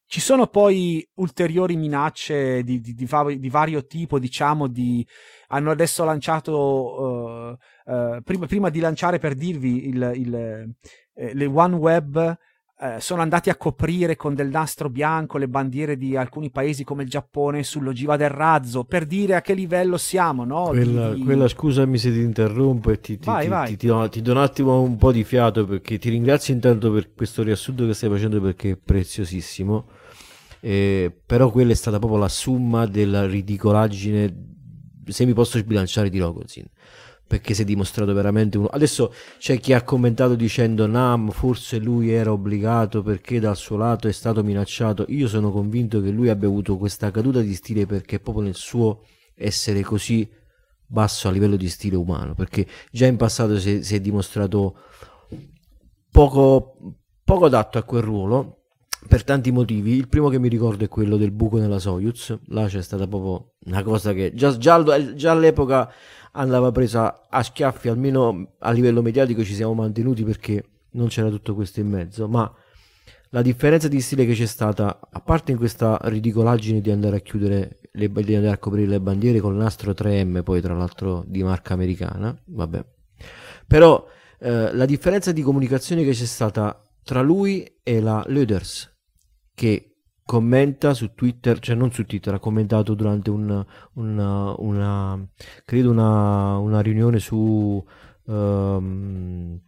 Ci 0.06 0.20
sono 0.20 0.48
poi 0.48 1.06
ulteriori 1.16 1.78
minacce 1.78 2.62
di, 2.64 2.82
di, 2.82 2.94
di, 2.94 3.40
di 3.40 3.50
vario 3.50 3.86
tipo, 3.86 4.20
diciamo, 4.20 4.68
di, 4.68 5.06
hanno 5.48 5.72
adesso 5.72 6.04
lanciato, 6.04 7.58
uh, 7.86 7.92
uh, 7.92 8.22
prima, 8.22 8.46
prima, 8.48 8.70
di 8.70 8.80
lanciare 8.80 9.18
per 9.18 9.34
dirvi 9.34 9.88
il, 9.88 10.12
il, 10.16 10.76
eh, 11.18 11.34
le 11.34 11.46
OneWeb 11.46 12.38
eh, 12.80 12.98
sono 13.00 13.24
andati 13.24 13.50
a 13.50 13.56
coprire 13.56 14.16
con 14.16 14.36
del 14.36 14.50
nastro 14.50 14.88
bianco 14.88 15.40
le 15.40 15.48
bandiere 15.48 15.98
di 15.98 16.16
alcuni 16.16 16.52
paesi 16.52 16.84
come 16.84 17.02
il 17.02 17.10
Giappone 17.10 17.64
sull'ogiva 17.64 18.18
del 18.18 18.30
razzo 18.30 18.84
per 18.84 19.08
dire 19.08 19.34
a 19.34 19.42
che 19.42 19.56
livello 19.56 19.98
siamo. 19.98 20.46
No? 20.46 20.68
Quella, 20.68 21.14
di... 21.14 21.24
quella, 21.24 21.48
scusami 21.48 21.98
se 21.98 22.12
ti 22.12 22.20
interrompo 22.20 22.92
e 22.92 23.00
ti, 23.00 23.18
ti, 23.18 23.26
vai, 23.26 23.46
ti, 23.46 23.50
vai. 23.50 23.78
ti, 23.78 23.88
do, 23.88 24.10
ti 24.10 24.22
do 24.22 24.32
un 24.32 24.38
attimo 24.38 24.80
un 24.80 24.96
po' 24.96 25.12
di 25.12 25.24
fiato 25.24 25.66
perché 25.66 25.98
ti 25.98 26.10
ringrazio 26.10 26.54
intanto 26.54 26.92
per 26.92 27.14
questo 27.16 27.42
riassunto 27.42 27.88
che 27.88 27.96
stai 27.96 28.12
facendo 28.12 28.40
perché 28.40 28.72
è 28.72 28.78
preziosissimo. 28.78 29.88
Eh, 30.60 31.12
però 31.26 31.50
quella 31.50 31.72
è 31.72 31.76
stata 31.76 31.98
proprio 31.98 32.20
la 32.20 32.30
summa 32.30 32.86
della 32.86 33.26
ridicolaggine 33.26 34.56
se 35.06 35.26
mi 35.26 35.34
posso 35.34 35.58
sbilanciare 35.58 36.10
di 36.10 36.20
Rogozin 36.20 36.66
perché 37.28 37.54
si 37.54 37.64
è 37.64 37.66
dimostrato 37.66 38.14
veramente 38.14 38.58
uno. 38.58 38.68
Adesso 38.68 39.14
c'è 39.38 39.60
chi 39.60 39.74
ha 39.74 39.84
commentato 39.84 40.36
dicendo 40.36 40.88
Nam 40.88 41.30
forse 41.30 41.78
lui 41.78 42.10
era 42.10 42.32
obbligato 42.32 43.04
perché 43.04 43.40
dal 43.40 43.58
suo 43.58 43.76
lato 43.76 44.08
è 44.08 44.14
stato 44.14 44.44
minacciato. 44.44 45.06
Io 45.10 45.28
sono 45.28 45.52
convinto 45.52 46.02
che 46.02 46.10
lui 46.10 46.30
abbia 46.30 46.48
avuto 46.48 46.78
questa 46.78 47.12
caduta 47.12 47.42
di 47.42 47.54
stile 47.54 47.86
perché 47.86 48.20
proprio 48.20 48.46
nel 48.46 48.56
suo 48.56 49.04
essere 49.36 49.82
così 49.82 50.28
basso 50.86 51.28
a 51.28 51.32
livello 51.32 51.58
di 51.58 51.68
stile 51.68 51.98
umano, 51.98 52.34
perché 52.34 52.66
già 52.90 53.06
in 53.06 53.18
passato 53.18 53.60
si 53.60 53.76
è, 53.76 53.82
si 53.82 53.96
è 53.96 54.00
dimostrato 54.00 54.78
poco, 56.10 56.96
poco 57.24 57.46
adatto 57.46 57.78
a 57.78 57.84
quel 57.84 58.02
ruolo 58.02 58.57
per 59.08 59.24
tanti 59.24 59.52
motivi. 59.52 59.96
Il 59.96 60.08
primo 60.08 60.30
che 60.30 60.40
mi 60.40 60.50
ricordo 60.50 60.84
è 60.84 60.88
quello 60.88 61.18
del 61.18 61.32
buco 61.32 61.58
nella 61.58 61.80
Soyuz. 61.80 62.38
Là 62.48 62.68
c'è 62.68 62.82
stata 62.82 63.08
proprio 63.08 63.54
una 63.66 63.84
cosa 63.84 64.14
che 64.14 64.34
già, 64.34 64.56
già, 64.58 65.14
già 65.14 65.32
all'epoca 65.32 65.92
andava 66.34 66.72
presa 66.72 67.28
a 67.30 67.42
schiaffi, 67.42 67.90
almeno 67.90 68.56
a 68.60 68.72
livello 68.72 69.02
mediatico 69.02 69.44
ci 69.44 69.54
siamo 69.54 69.74
mantenuti 69.74 70.24
perché 70.24 70.64
non 70.92 71.08
c'era 71.08 71.30
tutto 71.30 71.56
questo 71.56 71.80
in 71.80 71.90
mezzo, 71.90 72.28
ma 72.28 72.52
la 73.32 73.42
differenza 73.42 73.88
di 73.88 74.00
stile 74.00 74.26
che 74.26 74.34
c'è 74.34 74.46
stata, 74.46 75.00
a 75.10 75.20
parte 75.20 75.52
in 75.52 75.58
questa 75.58 76.00
ridicolaggine 76.04 76.80
di 76.80 76.92
andare 76.92 77.18
a 77.18 77.20
chiudere 77.20 77.80
le, 77.92 78.10
di 78.10 78.36
andare 78.36 78.54
a 78.54 78.58
coprire 78.58 78.88
le 78.88 79.02
bandiere 79.02 79.40
con 79.40 79.54
il 79.54 79.60
nastro 79.60 79.92
3M, 79.92 80.44
poi 80.44 80.62
tra 80.62 80.74
l'altro 80.74 81.24
di 81.28 81.44
marca 81.44 81.74
americana, 81.74 82.36
vabbè. 82.46 82.86
Però 83.66 84.08
eh, 84.40 84.74
la 84.74 84.86
differenza 84.86 85.32
di 85.32 85.42
comunicazione 85.42 86.04
che 86.04 86.12
c'è 86.12 86.26
stata 86.26 86.82
tra 87.04 87.22
lui 87.22 87.80
e 87.84 88.00
la 88.00 88.24
Löders, 88.28 88.97
che 89.58 89.96
commenta 90.24 90.94
su 90.94 91.16
Twitter, 91.16 91.58
cioè 91.58 91.76
non 91.76 91.92
su 91.92 92.06
Twitter, 92.06 92.36
ha 92.36 92.40
commentato 92.40 92.94
durante 92.94 93.32
un, 93.32 93.66
una, 93.94 94.54
una, 94.60 95.28
credo 95.66 95.90
una, 95.90 96.58
una 96.58 96.80
riunione 96.80 97.18
su... 97.18 97.84
Um, 98.26 99.60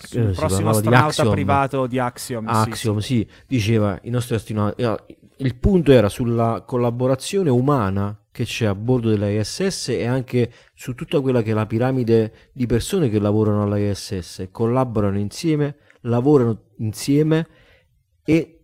sul 0.00 0.28
eh, 0.28 0.30
prossimo 0.30 0.70
astronauta 0.70 1.24
di 1.24 1.28
privato 1.28 1.86
di 1.86 1.98
Axiom. 1.98 2.48
Axiom, 2.48 2.98
sì, 3.00 3.06
sì. 3.06 3.28
sì, 3.28 3.44
diceva 3.46 3.98
i 4.04 4.08
nostri 4.08 4.36
astronauti. 4.36 4.80
Eh, 4.80 4.96
il 5.36 5.56
punto 5.56 5.92
era 5.92 6.08
sulla 6.08 6.64
collaborazione 6.66 7.50
umana 7.50 8.18
che 8.30 8.44
c'è 8.44 8.64
a 8.64 8.74
bordo 8.74 9.10
della 9.10 9.28
ISS 9.28 9.88
e 9.88 10.06
anche 10.06 10.50
su 10.72 10.94
tutta 10.94 11.20
quella 11.20 11.42
che 11.42 11.50
è 11.50 11.54
la 11.54 11.66
piramide 11.66 12.50
di 12.52 12.64
persone 12.64 13.10
che 13.10 13.18
lavorano 13.18 13.64
alla 13.64 13.78
ISS, 13.78 14.48
collaborano 14.50 15.18
insieme, 15.18 15.76
lavorano 16.02 16.62
insieme 16.78 17.46
e 18.24 18.57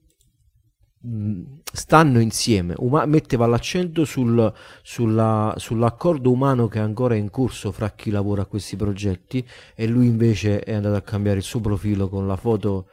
stanno 1.71 2.19
insieme, 2.21 2.75
uma- 2.79 3.05
metteva 3.05 3.47
l'accento 3.47 4.05
sul, 4.05 4.53
sulla, 4.83 5.55
sull'accordo 5.57 6.31
umano 6.31 6.67
che 6.67 6.79
è 6.79 6.83
ancora 6.83 7.15
in 7.15 7.29
corso 7.29 7.73
fra 7.73 7.91
chi 7.91 8.11
lavora 8.11 8.43
a 8.43 8.47
questi 8.47 8.77
progetti 8.77 9.47
e 9.75 9.87
lui 9.87 10.07
invece 10.07 10.61
è 10.61 10.73
andato 10.73 10.97
a 10.97 11.03
cambiare 11.03 11.39
il 11.39 11.45
suo 11.45 11.61
profilo 11.61 12.09
con 12.09 12.27
la 12.27 12.37
foto 12.37 12.89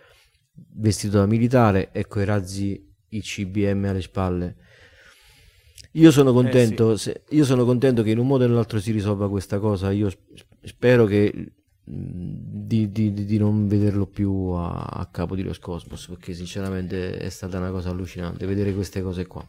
vestito 0.73 1.17
da 1.17 1.25
militare 1.25 1.91
e 1.91 2.05
con 2.07 2.21
i 2.21 2.25
razzi 2.25 2.93
ICBM 3.09 3.85
alle 3.85 4.01
spalle. 4.01 4.55
Io 5.93 6.11
sono 6.11 6.33
contento, 6.33 6.91
eh 6.91 6.97
sì. 6.97 7.03
se, 7.03 7.23
io 7.29 7.43
sono 7.43 7.65
contento 7.65 8.03
che 8.03 8.11
in 8.11 8.17
un 8.17 8.27
modo 8.27 8.45
o 8.45 8.47
nell'altro 8.47 8.79
si 8.79 8.91
risolva 8.91 9.29
questa 9.29 9.59
cosa. 9.59 9.91
Io 9.91 10.09
spero 10.63 11.05
che 11.05 11.51
di, 11.83 12.91
di, 12.91 13.13
di, 13.13 13.37
non 13.37 13.67
vederlo 13.67 14.05
più 14.05 14.31
a, 14.51 14.83
a 14.83 15.07
capo 15.07 15.35
di 15.35 15.43
Los 15.43 15.59
Cosmos 15.59 16.07
perché 16.07 16.33
sinceramente 16.33 17.17
è 17.17 17.29
stata 17.29 17.57
una 17.57 17.71
cosa 17.71 17.89
allucinante 17.89 18.45
vedere 18.45 18.73
queste 18.73 19.01
cose 19.01 19.25
qua. 19.25 19.47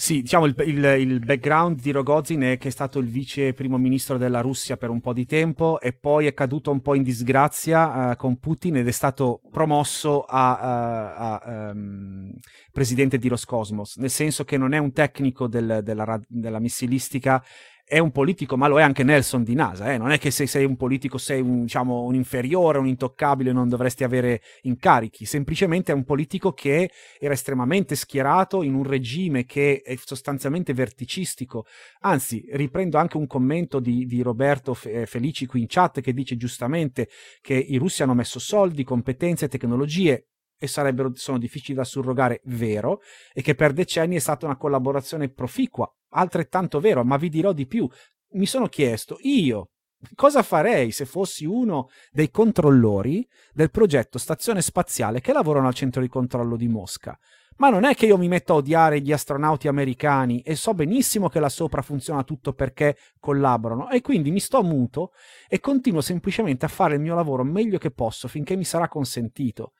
Sì, 0.00 0.22
diciamo 0.22 0.44
il, 0.44 0.54
il, 0.58 0.84
il, 0.84 1.18
background 1.18 1.80
di 1.80 1.90
Rogozin 1.90 2.42
è 2.42 2.56
che 2.56 2.68
è 2.68 2.70
stato 2.70 3.00
il 3.00 3.08
vice 3.08 3.52
primo 3.52 3.78
ministro 3.78 4.16
della 4.16 4.40
Russia 4.40 4.76
per 4.76 4.90
un 4.90 5.00
po' 5.00 5.12
di 5.12 5.26
tempo 5.26 5.80
e 5.80 5.92
poi 5.92 6.26
è 6.26 6.34
caduto 6.34 6.70
un 6.70 6.80
po' 6.80 6.94
in 6.94 7.02
disgrazia 7.02 8.10
uh, 8.12 8.16
con 8.16 8.38
Putin 8.38 8.76
ed 8.76 8.86
è 8.86 8.92
stato 8.92 9.40
promosso 9.50 10.22
a, 10.22 10.52
uh, 10.52 11.50
a 11.50 11.70
um, 11.72 12.30
presidente 12.70 13.18
di 13.18 13.26
Roscosmos, 13.26 13.96
nel 13.96 14.10
senso 14.10 14.44
che 14.44 14.56
non 14.56 14.72
è 14.72 14.78
un 14.78 14.92
tecnico 14.92 15.48
del, 15.48 15.80
della, 15.82 16.20
della 16.28 16.60
missilistica, 16.60 17.42
è 17.88 17.98
un 17.98 18.12
politico, 18.12 18.58
ma 18.58 18.68
lo 18.68 18.78
è 18.78 18.82
anche 18.82 19.02
Nelson 19.02 19.42
di 19.42 19.54
NASA. 19.54 19.90
Eh? 19.90 19.96
Non 19.96 20.10
è 20.10 20.18
che 20.18 20.30
se 20.30 20.46
sei 20.46 20.66
un 20.66 20.76
politico 20.76 21.16
sei 21.16 21.40
un, 21.40 21.62
diciamo, 21.62 22.02
un 22.02 22.14
inferiore, 22.14 22.76
un 22.76 22.86
intoccabile, 22.86 23.50
non 23.50 23.66
dovresti 23.66 24.04
avere 24.04 24.42
incarichi. 24.62 25.24
Semplicemente 25.24 25.90
è 25.90 25.94
un 25.94 26.04
politico 26.04 26.52
che 26.52 26.90
era 27.18 27.32
estremamente 27.32 27.94
schierato 27.94 28.62
in 28.62 28.74
un 28.74 28.84
regime 28.84 29.46
che 29.46 29.80
è 29.82 29.96
sostanzialmente 29.96 30.74
verticistico. 30.74 31.64
Anzi, 32.00 32.44
riprendo 32.52 32.98
anche 32.98 33.16
un 33.16 33.26
commento 33.26 33.80
di, 33.80 34.04
di 34.04 34.20
Roberto 34.20 34.76
eh, 34.84 35.06
Felici 35.06 35.46
qui 35.46 35.60
in 35.60 35.66
chat 35.66 36.02
che 36.02 36.12
dice 36.12 36.36
giustamente 36.36 37.08
che 37.40 37.54
i 37.54 37.78
russi 37.78 38.02
hanno 38.02 38.14
messo 38.14 38.38
soldi, 38.38 38.84
competenze, 38.84 39.48
tecnologie 39.48 40.26
e 40.58 40.66
sarebbero, 40.66 41.12
sono 41.14 41.38
difficili 41.38 41.76
da 41.76 41.84
surrogare, 41.84 42.40
vero, 42.44 43.00
e 43.32 43.40
che 43.40 43.54
per 43.54 43.72
decenni 43.72 44.16
è 44.16 44.18
stata 44.18 44.44
una 44.44 44.56
collaborazione 44.56 45.30
proficua, 45.30 45.90
altrettanto 46.10 46.80
vero, 46.80 47.04
ma 47.04 47.16
vi 47.16 47.28
dirò 47.28 47.52
di 47.52 47.66
più. 47.66 47.88
Mi 48.32 48.46
sono 48.46 48.68
chiesto, 48.68 49.18
io, 49.22 49.70
cosa 50.14 50.42
farei 50.42 50.90
se 50.90 51.06
fossi 51.06 51.44
uno 51.44 51.88
dei 52.10 52.30
controllori 52.30 53.26
del 53.52 53.70
progetto 53.70 54.18
Stazione 54.18 54.62
Spaziale 54.62 55.20
che 55.20 55.32
lavorano 55.32 55.66
al 55.66 55.74
centro 55.74 56.00
di 56.00 56.08
controllo 56.08 56.56
di 56.56 56.68
Mosca? 56.68 57.18
Ma 57.58 57.70
non 57.70 57.84
è 57.84 57.94
che 57.94 58.06
io 58.06 58.16
mi 58.16 58.28
metto 58.28 58.52
a 58.52 58.56
odiare 58.56 59.00
gli 59.00 59.10
astronauti 59.10 59.66
americani 59.66 60.42
e 60.42 60.54
so 60.54 60.74
benissimo 60.74 61.28
che 61.28 61.40
là 61.40 61.48
sopra 61.48 61.82
funziona 61.82 62.22
tutto 62.22 62.52
perché 62.52 62.96
collaborano 63.18 63.90
e 63.90 64.00
quindi 64.00 64.30
mi 64.30 64.38
sto 64.38 64.62
muto 64.62 65.10
e 65.48 65.58
continuo 65.58 66.00
semplicemente 66.00 66.66
a 66.66 66.68
fare 66.68 66.94
il 66.94 67.00
mio 67.00 67.16
lavoro 67.16 67.42
meglio 67.42 67.78
che 67.78 67.90
posso 67.90 68.28
finché 68.28 68.54
mi 68.54 68.64
sarà 68.64 68.86
consentito. 68.86 69.72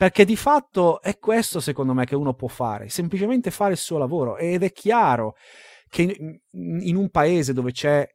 Perché 0.00 0.24
di 0.24 0.34
fatto 0.34 1.02
è 1.02 1.18
questo, 1.18 1.60
secondo 1.60 1.92
me, 1.92 2.06
che 2.06 2.16
uno 2.16 2.32
può 2.32 2.48
fare, 2.48 2.88
semplicemente 2.88 3.50
fare 3.50 3.72
il 3.72 3.76
suo 3.76 3.98
lavoro. 3.98 4.38
Ed 4.38 4.62
è 4.62 4.72
chiaro 4.72 5.34
che 5.90 6.40
in 6.52 6.96
un 6.96 7.10
paese 7.10 7.52
dove 7.52 7.70
c'è 7.72 8.08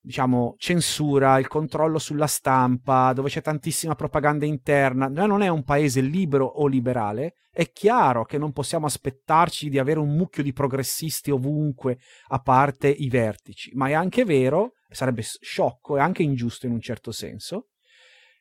diciamo, 0.00 0.56
censura, 0.58 1.38
il 1.38 1.46
controllo 1.46 2.00
sulla 2.00 2.26
stampa, 2.26 3.12
dove 3.12 3.28
c'è 3.28 3.40
tantissima 3.40 3.94
propaganda 3.94 4.46
interna. 4.46 5.06
Non 5.06 5.42
è 5.42 5.48
un 5.48 5.62
paese 5.62 6.00
libero 6.00 6.44
o 6.44 6.66
liberale. 6.66 7.34
È 7.52 7.70
chiaro 7.70 8.24
che 8.24 8.36
non 8.36 8.50
possiamo 8.50 8.86
aspettarci 8.86 9.68
di 9.68 9.78
avere 9.78 10.00
un 10.00 10.16
mucchio 10.16 10.42
di 10.42 10.52
progressisti 10.52 11.30
ovunque, 11.30 11.98
a 12.30 12.40
parte 12.40 12.88
i 12.88 13.08
vertici. 13.08 13.70
Ma 13.74 13.90
è 13.90 13.92
anche 13.92 14.24
vero, 14.24 14.72
sarebbe 14.88 15.22
sciocco 15.22 15.98
e 15.98 16.00
anche 16.00 16.24
ingiusto 16.24 16.66
in 16.66 16.72
un 16.72 16.80
certo 16.80 17.12
senso, 17.12 17.68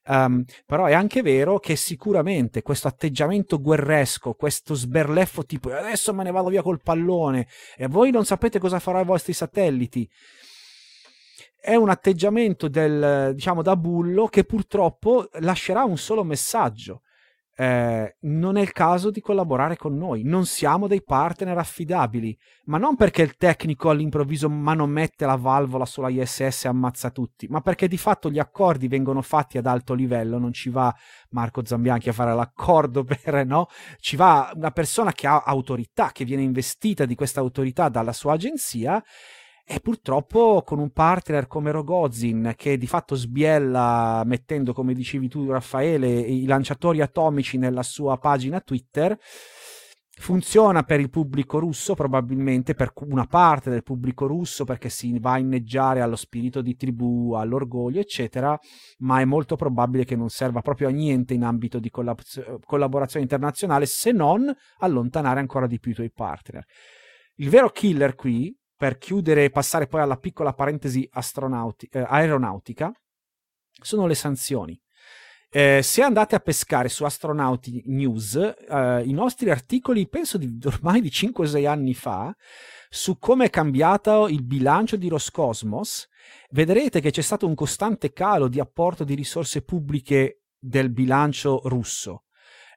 Um, 0.06 0.44
però 0.66 0.86
è 0.86 0.94
anche 0.94 1.22
vero 1.22 1.60
che 1.60 1.78
sicuramente 1.78 2.62
questo 2.62 2.90
atteggiamento 2.90 3.62
guerresco, 3.62 4.34
questo 4.34 4.74
sberleffo 4.74 5.46
tipo 5.46 5.72
adesso 5.72 6.14
me 6.14 6.24
ne 6.24 6.32
vado 6.32 6.50
via 6.50 6.62
col 6.62 6.82
pallone 6.82 7.48
e 7.78 7.88
voi 7.88 8.12
non 8.12 8.26
sapete 8.26 8.60
cosa 8.60 8.80
farò 8.80 8.98
ai 9.00 9.06
vostri 9.06 9.32
satelliti, 9.32 10.10
è 11.64 11.76
un 11.76 11.88
atteggiamento 11.88 12.68
del, 12.68 13.32
diciamo, 13.34 13.62
da 13.62 13.78
bullo 13.78 14.28
che 14.28 14.44
purtroppo 14.44 15.30
lascerà 15.40 15.86
un 15.86 15.98
solo 15.98 16.26
messaggio. 16.26 17.03
Eh, 17.56 18.16
non 18.22 18.58
è 18.58 18.62
il 18.62 18.72
caso 18.72 19.12
di 19.12 19.22
collaborare 19.22 19.78
con 19.78 19.96
noi, 19.96 20.24
non 20.24 20.48
siamo 20.48 20.88
dei 20.88 21.04
partner 21.04 21.56
affidabili, 21.58 22.36
ma 22.66 22.80
non 22.80 22.96
perché 22.96 23.22
il 23.22 23.36
tecnico 23.36 23.92
all'improvviso 23.92 24.50
manomette 24.50 25.28
la 25.28 25.36
valvola 25.36 25.86
sulla 25.86 26.10
ISS 26.10 26.66
e 26.66 26.68
ammazza 26.68 27.12
tutti, 27.12 27.48
ma 27.48 27.62
perché 27.62 27.88
di 27.88 27.98
fatto 27.98 28.32
gli 28.32 28.40
accordi 28.40 28.88
vengono 28.88 29.22
fatti 29.22 29.60
ad 29.60 29.68
alto 29.68 29.94
livello, 29.94 30.40
non 30.40 30.52
ci 30.52 30.70
va 30.72 30.94
Marco 31.30 31.64
Zambianchi 31.64 32.10
a 32.10 32.14
fare 32.14 32.34
l'accordo 32.34 33.04
per 33.06 33.46
no, 33.46 33.68
ci 34.00 34.16
va 34.16 34.52
una 34.56 34.72
persona 34.72 35.12
che 35.12 35.28
ha 35.28 35.44
autorità, 35.44 36.12
che 36.12 36.26
viene 36.26 36.42
investita 36.42 37.06
di 37.06 37.14
questa 37.14 37.40
autorità 37.40 37.88
dalla 37.88 38.14
sua 38.14 38.34
agenzia 38.34 39.04
e 39.66 39.80
purtroppo 39.80 40.62
con 40.66 40.80
un 40.80 40.92
partner 40.92 41.48
come 41.48 41.72
Rogozin 41.72 42.54
che 42.58 42.78
di 42.78 42.86
fatto 42.86 43.16
sbiella 43.16 44.22
mettendo 44.26 44.74
come 44.74 44.94
dicevi 44.94 45.30
tu 45.30 45.50
Raffaele 45.50 46.10
i 46.20 46.46
lanciatori 46.46 47.00
atomici 47.00 47.58
nella 47.58 47.84
sua 47.84 48.18
pagina 48.18 48.60
Twitter 48.60 49.18
funziona 50.16 50.84
per 50.84 51.00
il 51.00 51.10
pubblico 51.10 51.60
russo 51.60 51.96
probabilmente 51.96 52.76
per 52.76 52.92
una 53.08 53.26
parte 53.26 53.70
del 53.70 53.84
pubblico 53.84 54.28
russo 54.28 54.66
perché 54.66 54.90
si 54.90 55.18
va 55.18 55.34
a 55.34 55.40
inneggiare 55.40 56.02
allo 56.02 56.18
spirito 56.18 56.62
di 56.62 56.76
tribù 56.76 57.32
all'orgoglio 57.32 58.02
eccetera 58.02 58.60
ma 59.00 59.22
è 59.22 59.26
molto 59.26 59.56
probabile 59.56 60.04
che 60.04 60.18
non 60.18 60.30
serva 60.30 60.62
proprio 60.62 60.90
a 60.90 60.92
niente 60.92 61.34
in 61.34 61.44
ambito 61.44 61.80
di 61.80 61.90
collab- 61.90 62.60
collaborazione 62.66 63.24
internazionale 63.24 63.86
se 63.86 64.12
non 64.12 64.54
allontanare 64.80 65.40
ancora 65.40 65.68
di 65.68 65.80
più 65.80 65.92
i 65.92 65.96
tuoi 65.96 66.12
partner. 66.12 66.64
Il 67.38 67.50
vero 67.50 67.70
killer 67.70 68.14
qui 68.14 68.56
per 68.84 68.98
chiudere 68.98 69.46
e 69.46 69.50
passare 69.50 69.88
poi 69.88 70.02
alla 70.02 70.18
piccola 70.18 70.52
parentesi 70.52 71.04
eh, 71.10 72.06
aeronautica, 72.06 72.92
sono 73.82 74.08
le 74.08 74.14
sanzioni. 74.14 74.78
Eh, 75.50 75.80
se 75.82 76.02
andate 76.02 76.36
a 76.36 76.42
pescare 76.42 76.90
su 76.90 77.06
Astronauti 77.06 77.84
News, 77.86 78.36
eh, 78.36 79.04
i 79.06 79.14
nostri 79.14 79.50
articoli, 79.50 80.10
penso 80.10 80.38
di, 80.38 80.60
ormai 80.68 81.00
di 81.00 81.08
5-6 81.08 81.66
anni 81.66 81.94
fa, 81.94 82.36
su 82.90 83.18
come 83.20 83.46
è 83.46 83.50
cambiato 83.50 84.28
il 84.28 84.44
bilancio 84.44 84.98
di 84.98 85.08
Roscosmos, 85.08 86.10
vedrete 86.50 87.00
che 87.00 87.12
c'è 87.12 87.22
stato 87.22 87.48
un 87.48 87.56
costante 87.56 88.12
calo 88.12 88.50
di 88.50 88.60
apporto 88.60 89.06
di 89.06 89.16
risorse 89.16 89.62
pubbliche 89.62 90.42
del 90.60 90.90
bilancio 90.90 91.62
russo 91.70 92.23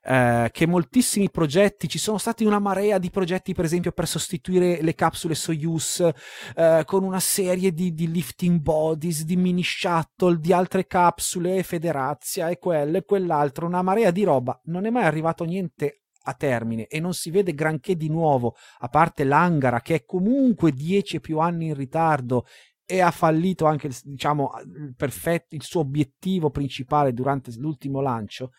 eh, 0.07 0.49
che 0.53 0.65
moltissimi 0.65 1.29
progetti, 1.29 1.89
ci 1.89 1.99
sono 1.99 2.17
stati 2.17 2.45
una 2.45 2.59
marea 2.59 2.97
di 2.97 3.09
progetti 3.09 3.53
per 3.53 3.65
esempio 3.65 3.91
per 3.91 4.07
sostituire 4.07 4.81
le 4.81 4.95
capsule 4.95 5.35
Soyuz 5.35 6.09
eh, 6.55 6.83
con 6.85 7.03
una 7.03 7.19
serie 7.19 7.73
di, 7.73 7.93
di, 7.93 8.09
lifting 8.09 8.59
bodies, 8.59 9.25
di 9.25 9.35
mini 9.35 9.63
shuttle, 9.63 10.39
di 10.39 10.53
altre 10.53 10.87
capsule, 10.87 11.61
Federazia 11.63 12.47
e 12.47 12.57
quello 12.57 12.97
e 12.97 13.03
quell'altro, 13.03 13.65
una 13.65 13.81
marea 13.81 14.11
di 14.11 14.23
roba, 14.23 14.57
non 14.65 14.85
è 14.85 14.89
mai 14.89 15.03
arrivato 15.03 15.43
niente 15.43 16.03
a 16.23 16.33
termine 16.33 16.87
e 16.87 16.99
non 17.01 17.13
si 17.13 17.29
vede 17.29 17.53
granché 17.53 17.97
di 17.97 18.07
nuovo, 18.07 18.55
a 18.79 18.87
parte 18.87 19.25
l'Angara 19.25 19.81
che 19.81 19.95
è 19.95 20.05
comunque 20.05 20.71
10 20.71 21.19
più 21.19 21.39
anni 21.39 21.67
in 21.67 21.73
ritardo 21.73 22.45
e 22.85 23.01
ha 23.01 23.11
fallito 23.11 23.65
anche 23.65 23.89
diciamo, 24.03 24.51
il, 24.63 24.93
perfetto, 24.95 25.55
il 25.55 25.63
suo 25.63 25.81
obiettivo 25.81 26.49
principale 26.49 27.11
durante 27.13 27.51
l'ultimo 27.57 27.99
lancio, 27.99 28.51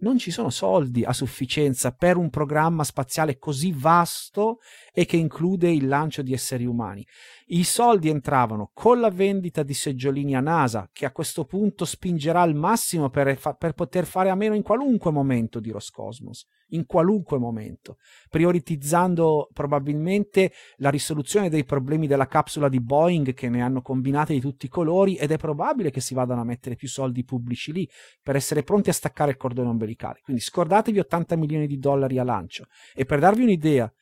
non 0.00 0.18
ci 0.18 0.30
sono 0.30 0.50
soldi 0.50 1.04
a 1.04 1.12
sufficienza 1.12 1.92
per 1.92 2.16
un 2.16 2.30
programma 2.30 2.84
spaziale 2.84 3.38
così 3.38 3.72
vasto 3.72 4.58
e 4.92 5.04
che 5.04 5.16
include 5.16 5.70
il 5.70 5.88
lancio 5.88 6.22
di 6.22 6.32
esseri 6.32 6.66
umani. 6.66 7.06
I 7.46 7.64
soldi 7.64 8.08
entravano 8.08 8.70
con 8.74 9.00
la 9.00 9.10
vendita 9.10 9.62
di 9.62 9.74
seggiolini 9.74 10.36
a 10.36 10.40
NASA, 10.40 10.88
che 10.92 11.06
a 11.06 11.12
questo 11.12 11.44
punto 11.44 11.84
spingerà 11.84 12.42
al 12.42 12.54
massimo 12.54 13.10
per, 13.10 13.38
per 13.58 13.72
poter 13.72 14.06
fare 14.06 14.30
a 14.30 14.34
meno 14.34 14.54
in 14.54 14.62
qualunque 14.62 15.10
momento 15.10 15.58
di 15.60 15.70
Roscosmos, 15.70 16.46
in 16.70 16.86
qualunque 16.86 17.38
momento, 17.38 17.98
prioritizzando 18.28 19.48
probabilmente 19.52 20.52
la 20.76 20.90
risoluzione 20.90 21.48
dei 21.48 21.64
problemi 21.64 22.06
della 22.06 22.26
capsula 22.26 22.68
di 22.68 22.80
Boeing 22.80 23.34
che 23.34 23.48
ne 23.48 23.62
hanno 23.62 23.82
combinate 23.82 24.32
di 24.32 24.40
tutti 24.40 24.66
i 24.66 24.68
colori 24.70 25.16
ed 25.16 25.30
è 25.30 25.36
probabile 25.36 25.90
che 25.90 26.00
si 26.00 26.14
vadano 26.14 26.40
a 26.40 26.44
mettere 26.44 26.76
più 26.76 26.88
soldi 26.88 27.24
pubblici 27.24 27.72
lì 27.72 27.88
per 28.22 28.36
essere 28.36 28.62
pronti 28.62 28.90
a 28.90 28.92
staccare 28.94 29.30
il 29.32 29.36
cordone 29.36 29.68
ombelicale. 29.68 30.20
Quindi 30.22 30.42
scordatevi 30.42 30.98
80 30.98 31.36
milioni 31.36 31.66
di 31.66 31.78
dollari 31.78 32.18
a 32.18 32.24
lancio 32.24 32.66
e 32.94 33.04
per 33.04 33.18
darvi 33.18 33.42
un'idea 33.42 33.92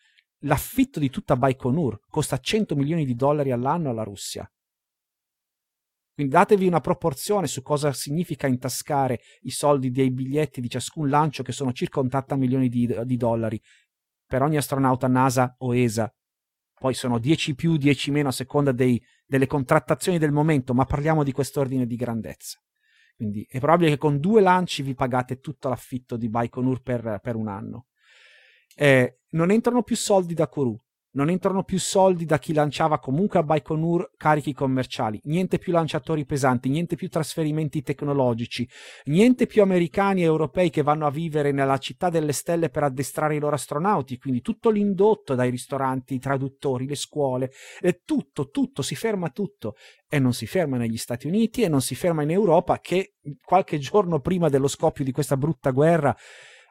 L'affitto 0.40 1.00
di 1.00 1.08
tutta 1.08 1.36
Baikonur 1.36 2.00
costa 2.08 2.38
100 2.38 2.76
milioni 2.76 3.06
di 3.06 3.14
dollari 3.14 3.52
all'anno 3.52 3.88
alla 3.88 4.02
Russia. 4.02 4.48
Quindi 6.16 6.32
datevi 6.32 6.66
una 6.66 6.80
proporzione 6.80 7.46
su 7.46 7.60
cosa 7.60 7.92
significa 7.92 8.46
intascare 8.46 9.20
i 9.42 9.50
soldi 9.50 9.90
dei 9.90 10.10
biglietti 10.10 10.62
di 10.62 10.70
ciascun 10.70 11.10
lancio, 11.10 11.42
che 11.42 11.52
sono 11.52 11.74
circa 11.74 12.00
80 12.00 12.36
milioni 12.36 12.70
di, 12.70 12.90
di 13.04 13.16
dollari 13.18 13.60
per 14.26 14.40
ogni 14.40 14.56
astronauta 14.56 15.08
NASA 15.08 15.56
o 15.58 15.76
ESA. 15.76 16.10
Poi 16.72 16.94
sono 16.94 17.18
10 17.18 17.54
più, 17.54 17.76
10 17.76 18.10
meno 18.12 18.28
a 18.28 18.32
seconda 18.32 18.72
dei, 18.72 18.98
delle 19.26 19.46
contrattazioni 19.46 20.16
del 20.18 20.32
momento, 20.32 20.72
ma 20.72 20.86
parliamo 20.86 21.22
di 21.22 21.32
quest'ordine 21.32 21.86
di 21.86 21.96
grandezza. 21.96 22.58
Quindi 23.14 23.46
è 23.46 23.58
probabile 23.58 23.90
che 23.90 23.98
con 23.98 24.18
due 24.18 24.40
lanci 24.40 24.82
vi 24.82 24.94
pagate 24.94 25.40
tutto 25.40 25.68
l'affitto 25.68 26.16
di 26.16 26.30
Baikonur 26.30 26.80
per, 26.80 27.20
per 27.22 27.36
un 27.36 27.48
anno 27.48 27.88
eh, 28.76 29.20
non 29.30 29.50
entrano 29.50 29.82
più 29.82 29.96
soldi 29.96 30.34
da 30.34 30.48
Kourou, 30.48 30.78
non 31.16 31.30
entrano 31.30 31.64
più 31.64 31.78
soldi 31.78 32.26
da 32.26 32.38
chi 32.38 32.52
lanciava 32.52 32.98
comunque 32.98 33.38
a 33.38 33.42
Baikonur 33.42 34.12
carichi 34.16 34.52
commerciali, 34.52 35.18
niente 35.24 35.58
più 35.58 35.72
lanciatori 35.72 36.26
pesanti, 36.26 36.68
niente 36.68 36.94
più 36.94 37.08
trasferimenti 37.08 37.82
tecnologici, 37.82 38.68
niente 39.06 39.46
più 39.46 39.62
americani 39.62 40.20
e 40.20 40.24
europei 40.24 40.68
che 40.68 40.82
vanno 40.82 41.06
a 41.06 41.10
vivere 41.10 41.52
nella 41.52 41.78
città 41.78 42.10
delle 42.10 42.32
stelle 42.32 42.68
per 42.68 42.82
addestrare 42.82 43.34
i 43.34 43.40
loro 43.40 43.54
astronauti, 43.54 44.18
quindi 44.18 44.42
tutto 44.42 44.68
l'indotto 44.68 45.34
dai 45.34 45.50
ristoranti, 45.50 46.14
i 46.14 46.18
traduttori, 46.18 46.86
le 46.86 46.94
scuole, 46.94 47.50
e 47.80 48.02
tutto, 48.04 48.50
tutto, 48.50 48.82
si 48.82 48.94
ferma 48.94 49.30
tutto. 49.30 49.74
E 50.08 50.18
non 50.18 50.34
si 50.34 50.46
ferma 50.46 50.76
negli 50.76 50.98
Stati 50.98 51.26
Uniti 51.26 51.62
e 51.62 51.68
non 51.68 51.80
si 51.80 51.94
ferma 51.94 52.22
in 52.22 52.30
Europa 52.30 52.78
che 52.78 53.14
qualche 53.42 53.78
giorno 53.78 54.20
prima 54.20 54.48
dello 54.48 54.68
scoppio 54.68 55.02
di 55.02 55.10
questa 55.10 55.36
brutta 55.36 55.70
guerra 55.70 56.14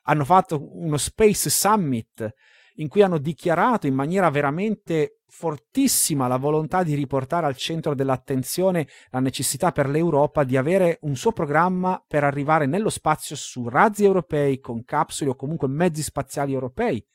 hanno 0.04 0.24
fatto 0.24 0.70
uno 0.78 0.98
Space 0.98 1.50
Summit 1.50 2.34
in 2.76 2.88
cui 2.88 3.02
hanno 3.02 3.18
dichiarato 3.18 3.88
in 3.88 3.94
maniera 3.94 4.30
veramente 4.30 5.20
fortissima 5.28 6.28
la 6.28 6.38
volontà 6.38 6.84
di 6.84 6.96
riportare 6.96 7.46
al 7.46 7.56
centro 7.56 7.94
dell'attenzione 7.94 8.88
la 9.10 9.20
necessità 9.20 9.72
per 9.72 9.90
l'Europa 9.90 10.44
di 10.44 10.58
avere 10.58 11.00
un 11.02 11.16
suo 11.16 11.32
programma 11.32 12.04
per 12.06 12.24
arrivare 12.24 12.66
nello 12.66 12.90
spazio 12.90 13.36
su 13.36 13.68
razzi 13.68 14.04
europei, 14.04 14.60
con 14.60 14.84
capsule 14.84 15.32
o 15.32 15.36
comunque 15.36 15.68
mezzi 15.68 16.04
spaziali 16.04 16.54
europei. 16.54 17.06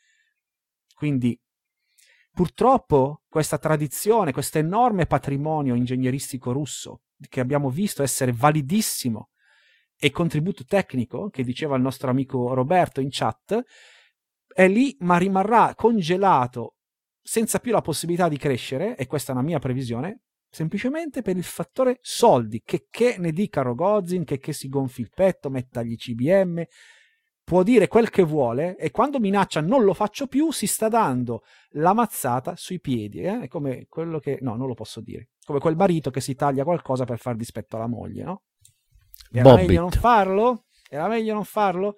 Quindi 0.95 1.39
purtroppo 2.33 3.23
questa 3.29 3.59
tradizione, 3.59 4.33
questo 4.33 4.59
enorme 4.59 5.07
patrimonio 5.07 5.75
ingegneristico 5.75 6.53
russo 6.53 7.03
che 7.29 7.41
abbiamo 7.41 7.71
visto 7.71 8.03
essere 8.03 8.33
validissimo 8.33 9.31
e 9.99 10.11
contributo 10.11 10.65
tecnico 10.65 11.29
che 11.29 11.43
diceva 11.43 11.77
il 11.77 11.83
nostro 11.83 12.11
amico 12.11 12.55
Roberto 12.55 13.01
in 13.01 13.09
chat 13.11 13.63
è 14.53 14.69
lì 14.69 14.97
ma 15.01 15.17
rimarrà 15.17 15.75
congelato 15.75 16.77
senza 17.23 17.59
più 17.59 17.73
la 17.73 17.81
possibilità 17.81 18.29
di 18.29 18.37
crescere 18.37 18.97
e 18.97 19.07
questa 19.07 19.33
è 19.33 19.35
una 19.35 19.45
mia 19.45 19.59
previsione 19.59 20.23
semplicemente 20.49 21.23
per 21.23 21.37
il 21.37 21.45
fattore 21.45 21.99
soldi 22.01 22.63
che, 22.65 22.87
che 22.91 23.17
ne 23.19 23.31
dica 23.31 23.63
Rogozin 23.63 24.25
che, 24.25 24.39
che 24.39 24.53
si 24.53 24.69
gonfi 24.69 25.03
il 25.03 25.11
petto 25.15 25.49
metta 25.49 25.83
gli 25.83 25.97
CBM 25.97 26.65
può 27.45 27.63
dire 27.63 27.89
quel 27.89 28.11
che 28.11 28.23
vuole 28.23 28.77
e 28.77 28.91
quando 28.91 29.21
minaccia 29.21 29.61
non 29.61 29.85
lo 29.85 29.95
faccio 29.95 30.27
più 30.27 30.51
si 30.51 30.67
sta 30.67 30.89
dando 30.89 31.43
la 31.71 31.93
mazzata 31.93 32.57
sui 32.57 32.81
piedi 32.81 33.21
eh? 33.21 33.43
è 33.43 33.49
come 33.49 33.87
quello 33.89 34.19
che 34.19 34.39
no 34.41 34.57
non 34.57 34.67
lo 34.67 34.75
posso 34.75 35.01
dire 35.01 35.31
come 35.45 35.61
quel 35.61 35.77
marito 35.77 36.11
che 36.11 36.21
si 36.21 36.35
taglia 36.35 36.65
qualcosa 36.65 37.05
per 37.05 37.19
far 37.19 37.37
dispetto 37.37 37.77
alla 37.77 37.87
moglie 37.87 38.25
no? 38.25 38.43
Era 39.33 39.51
Bobbit. 39.51 39.67
meglio 39.67 39.81
non 39.81 39.91
farlo? 39.91 40.65
Era 40.89 41.07
meglio 41.07 41.35
non 41.35 41.45
farlo? 41.45 41.97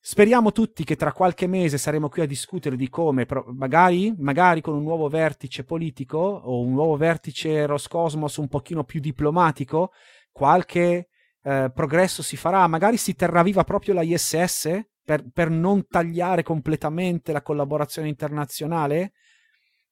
Speriamo 0.00 0.52
tutti 0.52 0.84
che 0.84 0.96
tra 0.96 1.12
qualche 1.12 1.46
mese 1.46 1.76
saremo 1.76 2.08
qui 2.08 2.22
a 2.22 2.26
discutere 2.26 2.76
di 2.76 2.88
come, 2.88 3.26
magari, 3.54 4.14
magari 4.18 4.60
con 4.60 4.74
un 4.74 4.82
nuovo 4.82 5.08
vertice 5.08 5.64
politico 5.64 6.18
o 6.18 6.60
un 6.60 6.72
nuovo 6.72 6.96
vertice 6.96 7.66
Roscosmos 7.66 8.36
un 8.36 8.48
pochino 8.48 8.84
più 8.84 9.00
diplomatico, 9.00 9.90
qualche 10.30 11.08
eh, 11.42 11.70
progresso 11.74 12.22
si 12.22 12.36
farà, 12.36 12.66
magari 12.68 12.96
si 12.96 13.14
terrà 13.14 13.42
viva 13.42 13.64
proprio 13.64 13.94
la 13.94 14.02
ISS 14.02 14.80
per, 15.02 15.24
per 15.32 15.50
non 15.50 15.86
tagliare 15.86 16.42
completamente 16.42 17.32
la 17.32 17.42
collaborazione 17.42 18.08
internazionale, 18.08 19.12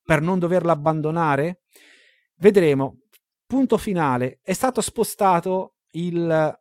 per 0.03 0.21
non 0.21 0.39
doverla 0.39 0.73
abbandonare. 0.73 1.63
Vedremo. 2.37 3.01
Punto 3.47 3.79
finale. 3.79 4.41
È 4.43 4.53
stato 4.53 4.81
spostato 4.81 5.77
il 5.93 6.59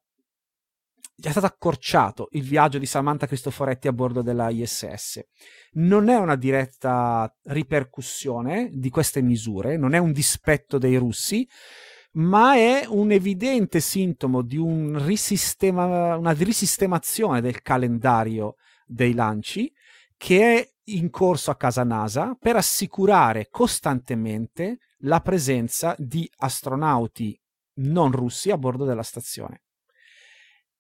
è 1.22 1.32
stato 1.32 1.45
accorciato 1.45 2.28
il 2.32 2.43
viaggio 2.43 2.78
di 2.78 2.86
Samantha 2.86 3.26
Cristoforetti 3.26 3.88
a 3.88 3.93
bordo 3.93 4.22
della 4.22 4.49
ISS. 4.49 5.22
Non 5.74 6.09
è 6.09 6.16
una 6.18 6.36
diretta 6.36 7.34
ripercussione 7.43 8.70
di 8.74 8.89
queste 8.89 9.22
misure, 9.22 9.78
non 9.78 9.93
è 9.93 9.97
un 9.97 10.11
dispetto 10.11 10.78
dei 10.78 10.97
russi, 10.97 11.47
ma 12.13 12.55
è 12.55 12.86
un 12.88 13.11
evidente 13.11 13.80
sintomo 13.80 14.41
di 14.41 14.57
un 14.57 15.03
risistema, 15.05 16.16
una 16.16 16.32
risistemazione 16.32 17.41
del 17.41 17.61
calendario 17.61 18.55
dei 18.86 19.13
lanci 19.13 19.72
che 20.18 20.59
è 20.59 20.70
in 20.86 21.09
corso 21.09 21.51
a 21.51 21.55
casa 21.55 21.84
NASA 21.84 22.38
per 22.39 22.55
assicurare 22.55 23.47
costantemente 23.49 24.78
la 24.99 25.20
presenza 25.20 25.95
di 25.97 26.30
astronauti 26.38 27.38
non 27.78 28.11
russi 28.11 28.51
a 28.51 28.57
bordo 28.57 28.86
della 28.86 29.03
stazione. 29.03 29.64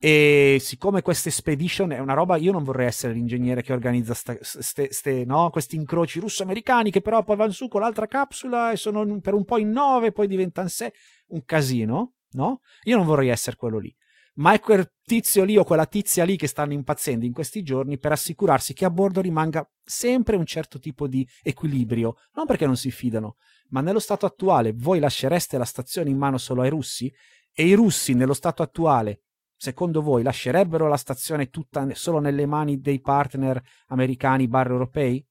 E 0.07 0.57
siccome 0.59 1.01
questa 1.01 1.29
expedition 1.29 1.91
è 1.91 1.97
una 1.97 2.13
roba, 2.13 2.35
io 2.35 2.51
non 2.51 2.61
vorrei 2.61 2.85
essere 2.85 3.11
l'ingegnere 3.11 3.63
che 3.63 3.73
organizza 3.73 4.13
sta, 4.13 4.37
ste, 4.39 4.89
ste, 4.91 5.25
no? 5.25 5.49
questi 5.49 5.77
incroci 5.77 6.19
russo-americani 6.19 6.91
che 6.91 7.01
però 7.01 7.23
poi 7.23 7.35
vanno 7.35 7.53
su 7.53 7.67
con 7.67 7.81
l'altra 7.81 8.05
capsula 8.05 8.71
e 8.71 8.77
sono 8.77 9.19
per 9.19 9.33
un 9.33 9.43
po' 9.45 9.57
in 9.57 9.71
nove, 9.71 10.11
poi 10.11 10.27
diventano 10.27 10.67
sei, 10.67 10.91
un 11.29 11.43
casino, 11.43 12.17
no? 12.33 12.61
Io 12.83 12.97
non 12.97 13.07
vorrei 13.07 13.29
essere 13.29 13.55
quello 13.55 13.79
lì. 13.79 13.91
Ma 14.35 14.53
è 14.53 14.59
quel 14.59 14.91
tizio 15.03 15.43
lì 15.43 15.57
o 15.57 15.63
quella 15.63 15.87
tizia 15.87 16.23
lì 16.23 16.35
che 16.35 16.45
stanno 16.45 16.73
impazzendo 16.73 17.25
in 17.25 17.33
questi 17.33 17.63
giorni 17.63 17.97
per 17.97 18.11
assicurarsi 18.11 18.75
che 18.75 18.85
a 18.85 18.91
bordo 18.91 19.21
rimanga 19.21 19.67
sempre 19.83 20.35
un 20.35 20.45
certo 20.45 20.77
tipo 20.77 21.07
di 21.07 21.27
equilibrio, 21.41 22.17
non 22.35 22.45
perché 22.45 22.67
non 22.67 22.77
si 22.77 22.91
fidano, 22.91 23.37
ma 23.69 23.81
nello 23.81 23.97
stato 23.97 24.27
attuale 24.27 24.71
voi 24.71 24.99
lascereste 24.99 25.57
la 25.57 25.65
stazione 25.65 26.11
in 26.11 26.17
mano 26.17 26.37
solo 26.37 26.61
ai 26.61 26.69
russi? 26.69 27.11
E 27.51 27.65
i 27.65 27.73
russi 27.73 28.13
nello 28.13 28.33
stato 28.33 28.61
attuale 28.61 29.21
secondo 29.65 30.03
voi 30.03 30.21
lascerebbero 30.21 30.87
la 30.87 30.95
stazione 30.95 31.49
tutta 31.49 31.87
solo 31.93 32.19
nelle 32.19 32.45
mani 32.45 32.79
dei 32.79 33.01
partner 33.01 33.59
americani 33.87 34.47
barra 34.47 34.73
europei? 34.73 35.25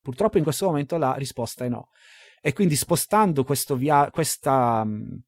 Purtroppo 0.00 0.38
in 0.38 0.44
questo 0.44 0.66
momento 0.66 0.96
la 0.96 1.14
risposta 1.14 1.64
è 1.64 1.68
no. 1.68 1.88
E 2.40 2.52
quindi 2.52 2.76
spostando 2.76 3.44
via- 3.76 4.10
questa 4.12 4.82
um, 4.84 5.20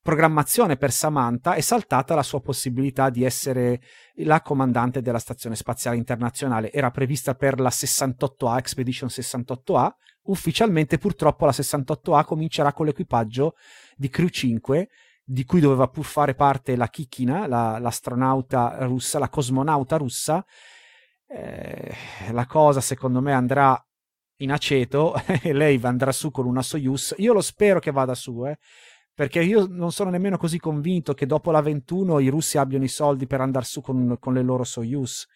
programmazione 0.00 0.78
per 0.78 0.90
Samantha 0.90 1.52
è 1.52 1.60
saltata 1.60 2.14
la 2.14 2.22
sua 2.22 2.40
possibilità 2.40 3.10
di 3.10 3.24
essere 3.24 3.82
la 4.22 4.40
comandante 4.40 5.02
della 5.02 5.18
Stazione 5.18 5.54
Spaziale 5.54 5.98
Internazionale. 5.98 6.72
Era 6.72 6.90
prevista 6.90 7.34
per 7.34 7.60
la 7.60 7.68
68A, 7.68 8.56
Expedition 8.56 9.10
68A. 9.10 9.90
Ufficialmente 10.28 10.96
purtroppo 10.96 11.44
la 11.44 11.52
68A 11.52 12.24
comincerà 12.24 12.72
con 12.72 12.86
l'equipaggio 12.86 13.54
di 13.96 14.08
Crew 14.08 14.28
5 14.28 14.88
di 15.30 15.44
cui 15.44 15.60
doveva 15.60 15.88
pur 15.88 16.06
fare 16.06 16.34
parte 16.34 16.74
la 16.74 16.88
Kikina, 16.88 17.46
la, 17.46 17.78
l'astronauta 17.78 18.78
russa, 18.86 19.18
la 19.18 19.28
cosmonauta 19.28 19.98
russa. 19.98 20.42
Eh, 21.26 21.94
la 22.30 22.46
cosa 22.46 22.80
secondo 22.80 23.20
me 23.20 23.34
andrà 23.34 23.78
in 24.36 24.50
aceto 24.50 25.14
e 25.42 25.52
lei 25.52 25.78
andrà 25.82 26.12
su 26.12 26.30
con 26.30 26.46
una 26.46 26.62
Soyuz. 26.62 27.14
Io 27.18 27.34
lo 27.34 27.42
spero 27.42 27.78
che 27.78 27.90
vada 27.90 28.14
su, 28.14 28.46
eh, 28.46 28.58
perché 29.12 29.42
io 29.42 29.66
non 29.68 29.92
sono 29.92 30.08
nemmeno 30.08 30.38
così 30.38 30.58
convinto 30.58 31.12
che 31.12 31.26
dopo 31.26 31.50
la 31.50 31.60
21 31.60 32.20
i 32.20 32.28
russi 32.28 32.56
abbiano 32.56 32.84
i 32.84 32.88
soldi 32.88 33.26
per 33.26 33.42
andare 33.42 33.66
su 33.66 33.82
con, 33.82 34.16
con 34.18 34.32
le 34.32 34.42
loro 34.42 34.64
Soyuz. 34.64 35.26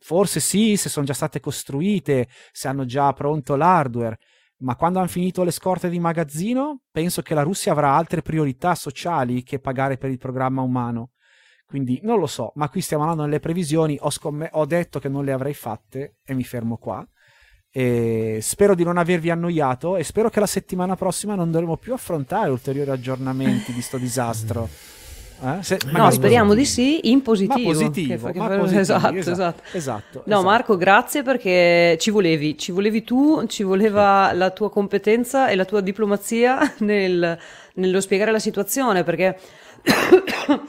Forse 0.00 0.40
sì, 0.40 0.76
se 0.76 0.88
sono 0.88 1.06
già 1.06 1.14
state 1.14 1.38
costruite, 1.38 2.28
se 2.50 2.66
hanno 2.66 2.84
già 2.84 3.12
pronto 3.12 3.54
l'hardware, 3.54 4.18
ma 4.60 4.76
quando 4.76 4.98
hanno 4.98 5.08
finito 5.08 5.42
le 5.42 5.50
scorte 5.50 5.88
di 5.88 5.98
magazzino, 5.98 6.82
penso 6.90 7.22
che 7.22 7.34
la 7.34 7.42
Russia 7.42 7.72
avrà 7.72 7.94
altre 7.94 8.22
priorità 8.22 8.74
sociali 8.74 9.42
che 9.42 9.58
pagare 9.58 9.96
per 9.96 10.10
il 10.10 10.18
programma 10.18 10.62
umano. 10.62 11.12
Quindi 11.66 12.00
non 12.02 12.18
lo 12.18 12.26
so, 12.26 12.52
ma 12.56 12.68
qui 12.68 12.80
stiamo 12.80 13.04
andando 13.04 13.24
nelle 13.24 13.40
previsioni, 13.40 13.96
ho, 14.00 14.10
scomm- 14.10 14.48
ho 14.50 14.66
detto 14.66 14.98
che 14.98 15.08
non 15.08 15.24
le 15.24 15.32
avrei 15.32 15.54
fatte 15.54 16.16
e 16.24 16.34
mi 16.34 16.44
fermo 16.44 16.76
qua. 16.76 17.06
E 17.72 18.40
spero 18.42 18.74
di 18.74 18.82
non 18.82 18.98
avervi 18.98 19.30
annoiato 19.30 19.96
e 19.96 20.02
spero 20.02 20.28
che 20.28 20.40
la 20.40 20.46
settimana 20.46 20.96
prossima 20.96 21.36
non 21.36 21.52
dovremo 21.52 21.76
più 21.76 21.92
affrontare 21.92 22.50
ulteriori 22.50 22.90
aggiornamenti 22.90 23.72
di 23.72 23.80
sto 23.80 23.98
disastro. 23.98 24.68
Eh? 25.42 25.62
Se, 25.62 25.78
no, 25.86 26.10
speriamo 26.10 26.54
di 26.54 26.66
sì, 26.66 27.10
in 27.10 27.22
positivo. 27.22 27.68
Ma 27.68 27.74
positivo, 27.74 28.30
che, 28.30 28.38
ma 28.38 28.48
che, 28.48 28.56
positivo 28.56 28.80
esatto, 28.80 29.14
esatto, 29.14 29.30
esatto. 29.30 29.62
esatto, 29.72 30.22
No, 30.26 30.34
esatto. 30.34 30.42
Marco, 30.42 30.76
grazie 30.76 31.22
perché 31.22 31.96
ci 31.98 32.10
volevi, 32.10 32.58
ci 32.58 32.72
volevi 32.72 33.02
tu, 33.02 33.46
ci 33.46 33.62
voleva 33.62 34.32
la 34.32 34.50
tua 34.50 34.70
competenza 34.70 35.48
e 35.48 35.56
la 35.56 35.64
tua 35.64 35.80
diplomazia 35.80 36.74
nel, 36.80 37.38
nello 37.74 38.00
spiegare 38.00 38.32
la 38.32 38.38
situazione, 38.38 39.02
perché 39.02 39.38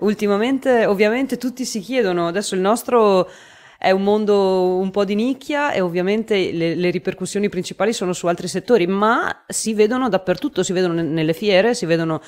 ultimamente 0.00 0.86
ovviamente 0.86 1.36
tutti 1.36 1.64
si 1.64 1.80
chiedono, 1.80 2.26
adesso 2.26 2.54
il 2.54 2.60
nostro 2.60 3.28
è 3.78 3.90
un 3.90 4.02
mondo 4.02 4.76
un 4.76 4.90
po' 4.90 5.04
di 5.04 5.14
nicchia 5.14 5.70
e 5.70 5.80
ovviamente 5.80 6.50
le, 6.50 6.74
le, 6.74 6.90
ripercussioni 6.90 7.48
principali 7.48 7.92
sono 7.92 8.12
su 8.12 8.26
altri 8.26 8.48
settori, 8.48 8.86
ma 8.86 9.44
si 9.46 9.74
vedono 9.74 10.08
dappertutto, 10.08 10.62
si 10.62 10.72
vedono 10.72 11.00
nelle 11.02 11.34
fiere, 11.34 11.74
si 11.74 11.86
vedono 11.86 12.20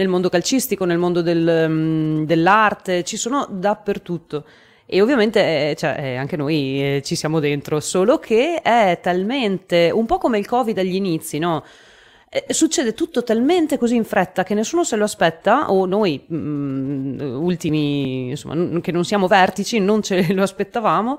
nel 0.00 0.08
mondo 0.08 0.30
calcistico, 0.30 0.86
nel 0.86 0.96
mondo 0.96 1.20
del, 1.20 1.66
um, 1.68 2.24
dell'arte, 2.24 3.04
ci 3.04 3.18
sono 3.18 3.46
dappertutto. 3.50 4.44
E 4.86 5.02
ovviamente 5.02 5.70
eh, 5.70 5.76
cioè, 5.76 5.94
eh, 6.00 6.16
anche 6.16 6.36
noi 6.36 6.96
eh, 6.96 7.02
ci 7.04 7.14
siamo 7.14 7.38
dentro, 7.38 7.80
solo 7.80 8.18
che 8.18 8.62
è 8.62 8.98
talmente, 9.02 9.90
un 9.92 10.06
po' 10.06 10.16
come 10.16 10.38
il 10.38 10.46
Covid 10.46 10.76
agli 10.78 10.94
inizi, 10.94 11.38
no? 11.38 11.64
Succede 12.48 12.94
tutto 12.94 13.24
talmente 13.24 13.76
così 13.76 13.96
in 13.96 14.04
fretta 14.04 14.44
che 14.44 14.54
nessuno 14.54 14.84
se 14.84 14.96
lo 14.96 15.04
aspetta, 15.04 15.70
o 15.70 15.84
noi 15.84 16.24
mh, 16.26 16.36
mm, 16.36 17.20
ultimi, 17.42 18.30
insomma, 18.30 18.80
che 18.80 18.92
non 18.92 19.04
siamo 19.04 19.26
vertici, 19.26 19.80
non 19.80 20.02
ce 20.02 20.26
lo 20.32 20.42
aspettavamo, 20.42 21.18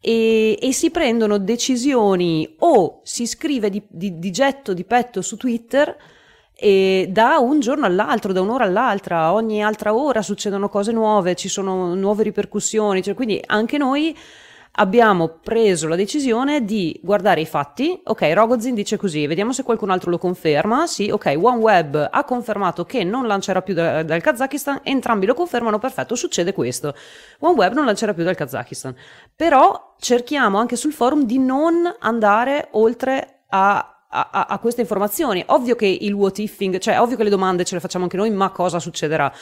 e, 0.00 0.58
e 0.60 0.72
si 0.72 0.90
prendono 0.90 1.38
decisioni 1.38 2.56
o 2.58 3.00
si 3.04 3.26
scrive 3.26 3.70
di, 3.70 3.82
di, 3.86 4.18
di 4.18 4.30
getto 4.30 4.72
di 4.72 4.84
petto 4.84 5.22
su 5.22 5.36
Twitter 5.36 5.96
e 6.58 7.06
da 7.10 7.36
un 7.38 7.60
giorno 7.60 7.84
all'altro, 7.84 8.32
da 8.32 8.40
un'ora 8.40 8.64
all'altra, 8.64 9.32
ogni 9.34 9.62
altra 9.62 9.94
ora 9.94 10.22
succedono 10.22 10.70
cose 10.70 10.90
nuove, 10.90 11.34
ci 11.34 11.48
sono 11.48 11.94
nuove 11.94 12.22
ripercussioni, 12.22 13.02
cioè, 13.02 13.14
quindi 13.14 13.42
anche 13.44 13.76
noi 13.76 14.16
abbiamo 14.78 15.38
preso 15.42 15.86
la 15.86 15.96
decisione 15.96 16.64
di 16.64 16.98
guardare 17.02 17.42
i 17.42 17.46
fatti. 17.46 18.00
Ok, 18.04 18.30
Rogozin 18.32 18.74
dice 18.74 18.96
così, 18.96 19.26
vediamo 19.26 19.52
se 19.52 19.62
qualcun 19.62 19.90
altro 19.90 20.10
lo 20.10 20.18
conferma. 20.18 20.86
Sì, 20.86 21.10
ok, 21.10 21.34
OneWeb 21.40 22.08
ha 22.10 22.24
confermato 22.24 22.84
che 22.84 23.04
non 23.04 23.26
lancerà 23.26 23.60
più 23.60 23.74
da, 23.74 24.02
dal 24.02 24.22
Kazakistan, 24.22 24.80
entrambi 24.82 25.26
lo 25.26 25.34
confermano, 25.34 25.78
perfetto, 25.78 26.14
succede 26.14 26.52
questo. 26.52 26.94
OneWeb 27.40 27.74
non 27.74 27.84
lancerà 27.84 28.14
più 28.14 28.24
dal 28.24 28.34
Kazakistan. 28.34 28.94
Però 29.34 29.94
cerchiamo 29.98 30.58
anche 30.58 30.76
sul 30.76 30.92
forum 30.92 31.24
di 31.24 31.38
non 31.38 31.94
andare 31.98 32.68
oltre 32.72 33.44
a 33.48 33.90
a, 34.30 34.46
a, 34.48 34.58
queste 34.58 34.80
informazioni. 34.80 35.42
Ovvio 35.46 35.74
che 35.76 35.86
il 35.86 36.12
what 36.12 36.38
ifing, 36.38 36.78
cioè 36.78 37.00
ovvio 37.00 37.16
che 37.16 37.24
le 37.24 37.30
domande 37.30 37.64
ce 37.64 37.74
le 37.74 37.80
facciamo 37.80 38.04
anche 38.04 38.16
noi, 38.16 38.30
ma 38.30 38.50
cosa 38.50 38.78
succederà? 38.78 39.32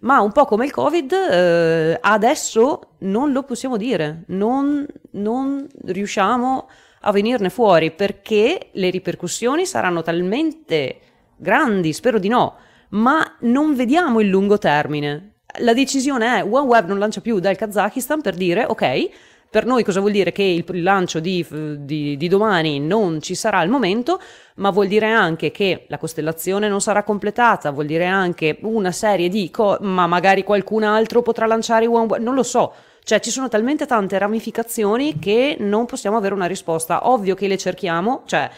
Ma 0.00 0.20
un 0.20 0.32
po' 0.32 0.46
come 0.46 0.64
il 0.64 0.72
Covid, 0.72 1.12
eh, 1.12 1.98
adesso 2.00 2.80
non 2.98 3.32
lo 3.32 3.44
possiamo 3.44 3.76
dire, 3.76 4.24
non, 4.28 4.84
non 5.12 5.66
riusciamo 5.84 6.68
a 7.02 7.12
venirne 7.12 7.50
fuori 7.50 7.92
perché 7.92 8.70
le 8.72 8.90
ripercussioni 8.90 9.66
saranno 9.66 10.02
talmente 10.02 10.98
grandi, 11.36 11.92
spero 11.92 12.18
di 12.18 12.28
no, 12.28 12.56
ma 12.90 13.36
non 13.40 13.74
vediamo 13.74 14.20
il 14.20 14.28
lungo 14.28 14.58
termine. 14.58 15.34
La 15.58 15.74
decisione 15.74 16.38
è 16.38 16.42
OneWeb 16.42 16.88
non 16.88 16.98
lancia 16.98 17.20
più 17.20 17.38
dal 17.38 17.56
Kazakistan 17.56 18.22
per 18.22 18.34
dire 18.34 18.64
ok, 18.66 19.08
per 19.52 19.66
noi 19.66 19.84
cosa 19.84 20.00
vuol 20.00 20.12
dire? 20.12 20.32
Che 20.32 20.42
il, 20.42 20.82
lancio 20.82 21.20
di, 21.20 21.46
di, 21.80 22.16
di, 22.16 22.28
domani 22.28 22.80
non 22.80 23.20
ci 23.20 23.34
sarà 23.34 23.58
al 23.58 23.68
momento, 23.68 24.18
ma 24.54 24.70
vuol 24.70 24.86
dire 24.86 25.10
anche 25.10 25.50
che 25.50 25.84
la 25.88 25.98
costellazione 25.98 26.68
non 26.68 26.80
sarà 26.80 27.02
completata, 27.02 27.70
vuol 27.70 27.84
dire 27.84 28.06
anche 28.06 28.56
una 28.62 28.92
serie 28.92 29.28
di, 29.28 29.50
co- 29.50 29.76
ma 29.82 30.06
magari 30.06 30.42
qualcun 30.42 30.84
altro 30.84 31.20
potrà 31.20 31.44
lanciare 31.44 31.86
OneWeb, 31.86 32.22
non 32.22 32.34
lo 32.34 32.42
so. 32.42 32.72
Cioè 33.04 33.20
ci 33.20 33.30
sono 33.30 33.48
talmente 33.48 33.84
tante 33.84 34.16
ramificazioni 34.16 35.18
che 35.18 35.56
non 35.58 35.84
possiamo 35.84 36.16
avere 36.16 36.32
una 36.32 36.46
risposta. 36.46 37.10
Ovvio 37.10 37.34
che 37.34 37.46
le 37.46 37.58
cerchiamo, 37.58 38.22
cioè 38.24 38.48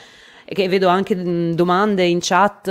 che 0.44 0.68
vedo 0.68 0.86
anche 0.86 1.54
domande 1.54 2.04
in 2.04 2.18
chat 2.20 2.70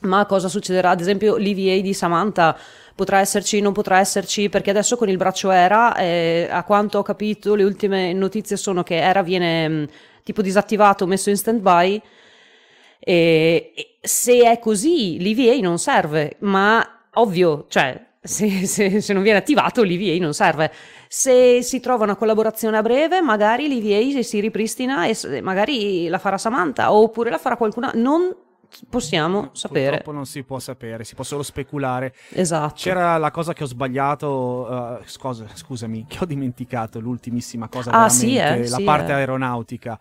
ma 0.00 0.26
cosa 0.26 0.48
succederà? 0.48 0.90
Ad 0.90 1.00
esempio 1.00 1.36
l'EVA 1.36 1.80
di 1.80 1.92
Samantha 1.92 2.56
potrà 2.96 3.20
esserci, 3.20 3.60
non 3.60 3.72
potrà 3.72 4.00
esserci, 4.00 4.48
perché 4.48 4.70
adesso 4.70 4.96
con 4.96 5.08
il 5.08 5.18
braccio 5.18 5.50
ERA, 5.52 5.94
eh, 5.94 6.48
a 6.50 6.64
quanto 6.64 6.98
ho 6.98 7.02
capito, 7.02 7.54
le 7.54 7.62
ultime 7.62 8.12
notizie 8.12 8.56
sono 8.56 8.82
che 8.82 8.96
ERA 8.96 9.22
viene 9.22 9.68
mh, 9.68 9.88
tipo 10.24 10.42
disattivato, 10.42 11.06
messo 11.06 11.30
in 11.30 11.36
stand-by, 11.36 12.02
e 12.98 13.96
se 14.00 14.50
è 14.50 14.58
così 14.58 15.18
l'EVA 15.20 15.60
non 15.60 15.78
serve, 15.78 16.36
ma 16.40 17.04
ovvio, 17.14 17.66
cioè 17.68 18.04
se, 18.20 18.66
se, 18.66 19.00
se, 19.00 19.12
non 19.12 19.22
viene 19.22 19.38
attivato 19.38 19.82
l'EVA 19.82 20.18
non 20.20 20.34
serve. 20.34 20.72
Se 21.08 21.62
si 21.62 21.78
trova 21.78 22.04
una 22.04 22.16
collaborazione 22.16 22.76
a 22.78 22.82
breve, 22.82 23.20
magari 23.20 23.68
l'EVA 23.68 24.22
si 24.22 24.40
ripristina 24.40 25.06
e 25.06 25.40
magari 25.42 26.08
la 26.08 26.18
farà 26.18 26.38
Samantha 26.38 26.92
oppure 26.92 27.30
la 27.30 27.38
farà 27.38 27.56
qualcuna. 27.56 27.92
Non 27.94 28.34
possiamo 28.88 29.50
sapere. 29.52 29.88
Purtroppo 29.88 30.12
non 30.12 30.26
si 30.26 30.42
può 30.42 30.58
sapere, 30.58 31.04
si 31.04 31.14
può 31.14 31.24
solo 31.24 31.42
speculare. 31.42 32.14
Esatto. 32.30 32.74
C'era 32.76 33.16
la 33.16 33.30
cosa 33.30 33.52
che 33.52 33.64
ho 33.64 33.66
sbagliato, 33.66 34.98
uh, 35.00 35.04
scusa, 35.04 35.46
scusami, 35.52 36.06
che 36.08 36.18
ho 36.20 36.26
dimenticato, 36.26 37.00
l'ultimissima 37.00 37.68
cosa 37.68 37.90
ah, 37.90 38.08
veramente, 38.08 38.16
sì, 38.16 38.36
eh, 38.36 38.68
la 38.68 38.76
sì, 38.76 38.84
parte 38.84 39.12
eh. 39.12 39.14
aeronautica. 39.14 40.00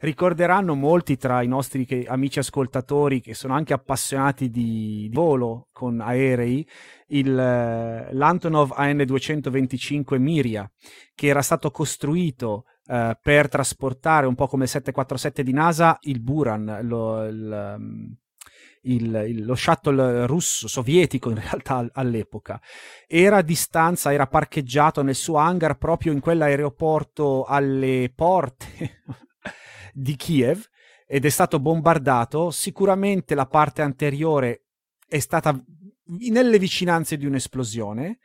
Ricorderanno 0.00 0.74
molti 0.74 1.16
tra 1.16 1.42
i 1.42 1.48
nostri 1.48 1.84
che, 1.84 2.04
amici 2.06 2.38
ascoltatori 2.38 3.20
che 3.20 3.34
sono 3.34 3.54
anche 3.54 3.72
appassionati 3.72 4.48
di, 4.48 5.08
di 5.08 5.10
volo 5.12 5.68
con 5.72 6.00
aerei, 6.00 6.66
il, 7.08 7.28
uh, 7.28 8.14
l'Antonov 8.14 8.74
AN225 8.76 10.18
Miria, 10.18 10.70
che 11.14 11.26
era 11.26 11.42
stato 11.42 11.70
costruito 11.70 12.64
Uh, 12.88 13.12
per 13.20 13.50
trasportare 13.50 14.26
un 14.26 14.34
po' 14.34 14.46
come 14.46 14.64
il 14.64 14.70
747 14.70 15.42
di 15.42 15.52
NASA 15.52 15.98
il 16.04 16.20
Buran, 16.20 16.78
lo, 16.84 17.16
um, 17.16 18.16
il, 18.82 19.24
il, 19.28 19.44
lo 19.44 19.54
shuttle 19.54 20.26
russo, 20.26 20.68
sovietico 20.68 21.30
in 21.30 21.40
realtà 21.40 21.86
all'epoca. 21.92 22.60
Era 23.06 23.38
a 23.38 23.42
distanza, 23.42 24.12
era 24.12 24.26
parcheggiato 24.26 25.02
nel 25.02 25.14
suo 25.14 25.36
hangar 25.36 25.76
proprio 25.76 26.12
in 26.12 26.20
quell'aeroporto 26.20 27.44
alle 27.44 28.10
porte 28.14 29.02
di 29.92 30.16
Kiev 30.16 30.66
ed 31.06 31.24
è 31.24 31.30
stato 31.30 31.60
bombardato. 31.60 32.50
Sicuramente 32.50 33.34
la 33.34 33.46
parte 33.46 33.82
anteriore 33.82 34.64
è 35.06 35.18
stata 35.18 35.58
nelle 36.30 36.58
vicinanze 36.58 37.16
di 37.16 37.26
un'esplosione 37.26 38.18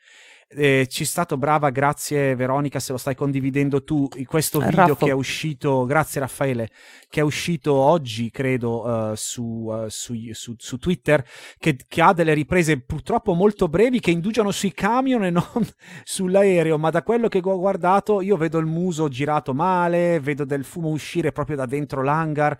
eh, 0.47 0.87
ci 0.89 1.03
è 1.03 1.05
stato 1.05 1.37
brava, 1.37 1.69
grazie 1.69 2.35
Veronica 2.35 2.79
se 2.79 2.91
lo 2.91 2.97
stai 2.97 3.15
condividendo 3.15 3.83
tu, 3.83 4.07
questo 4.25 4.59
video 4.59 4.87
Raffo. 4.87 5.05
che 5.05 5.11
è 5.11 5.13
uscito, 5.13 5.85
grazie 5.85 6.21
Raffaele, 6.21 6.69
che 7.09 7.21
è 7.21 7.23
uscito 7.23 7.73
oggi 7.73 8.29
credo 8.29 8.85
uh, 8.85 9.15
su, 9.15 9.43
uh, 9.43 9.87
su, 9.89 10.15
su, 10.31 10.55
su, 10.57 10.77
Twitter, 10.77 11.25
che, 11.57 11.77
che, 11.87 12.01
ha 12.01 12.13
delle 12.13 12.33
riprese 12.33 12.79
purtroppo 12.81 13.33
molto 13.33 13.67
brevi 13.67 13.99
che 13.99 14.11
indugiano 14.11 14.51
sui 14.51 14.73
camion 14.73 15.25
e 15.25 15.29
non 15.29 15.43
sull'aereo, 16.03 16.77
ma 16.77 16.89
da 16.89 17.03
quello 17.03 17.27
che 17.27 17.41
ho 17.43 17.57
guardato 17.57 18.21
io 18.21 18.37
vedo 18.37 18.59
il 18.59 18.65
muso 18.65 19.07
girato 19.07 19.53
male, 19.53 20.19
vedo 20.19 20.45
del 20.45 20.63
fumo 20.63 20.89
uscire 20.89 21.31
proprio 21.31 21.55
da 21.55 21.65
dentro 21.65 22.03
l'hangar. 22.03 22.57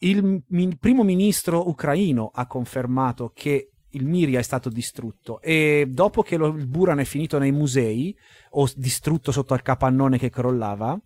Il, 0.00 0.42
il 0.50 0.78
primo 0.78 1.02
ministro 1.02 1.68
ucraino 1.68 2.30
ha 2.32 2.46
confermato 2.46 3.32
che 3.34 3.72
il 3.98 4.06
Miria 4.06 4.38
è 4.38 4.42
stato 4.42 4.68
distrutto. 4.68 5.40
E 5.40 5.86
dopo 5.88 6.22
che 6.22 6.36
lo, 6.36 6.48
il 6.48 6.66
Buran 6.66 7.00
è 7.00 7.04
finito 7.04 7.38
nei 7.38 7.52
musei 7.52 8.16
o 8.50 8.68
distrutto 8.74 9.32
sotto 9.32 9.54
al 9.54 9.62
capannone 9.62 10.18
che 10.18 10.30
crollava 10.30 10.98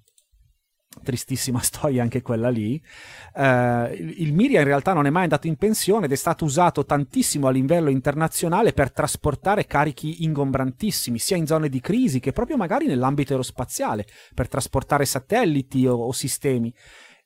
tristissima 1.02 1.60
storia 1.64 2.02
anche 2.02 2.20
quella 2.20 2.50
lì 2.50 2.80
eh, 3.34 4.14
il 4.18 4.34
Miria 4.34 4.60
in 4.60 4.66
realtà 4.66 4.92
non 4.92 5.06
è 5.06 5.10
mai 5.10 5.22
andato 5.22 5.46
in 5.46 5.56
pensione 5.56 6.04
ed 6.04 6.12
è 6.12 6.16
stato 6.16 6.44
usato 6.44 6.84
tantissimo 6.84 7.46
a 7.46 7.50
livello 7.50 7.88
internazionale 7.88 8.74
per 8.74 8.92
trasportare 8.92 9.66
carichi 9.66 10.24
ingombrantissimi 10.24 11.18
sia 11.18 11.38
in 11.38 11.46
zone 11.46 11.70
di 11.70 11.80
crisi 11.80 12.20
che 12.20 12.32
proprio 12.32 12.58
magari 12.58 12.86
nell'ambito 12.86 13.32
aerospaziale 13.32 14.06
per 14.34 14.48
trasportare 14.48 15.06
satelliti 15.06 15.86
o, 15.86 15.94
o 15.94 16.12
sistemi 16.12 16.72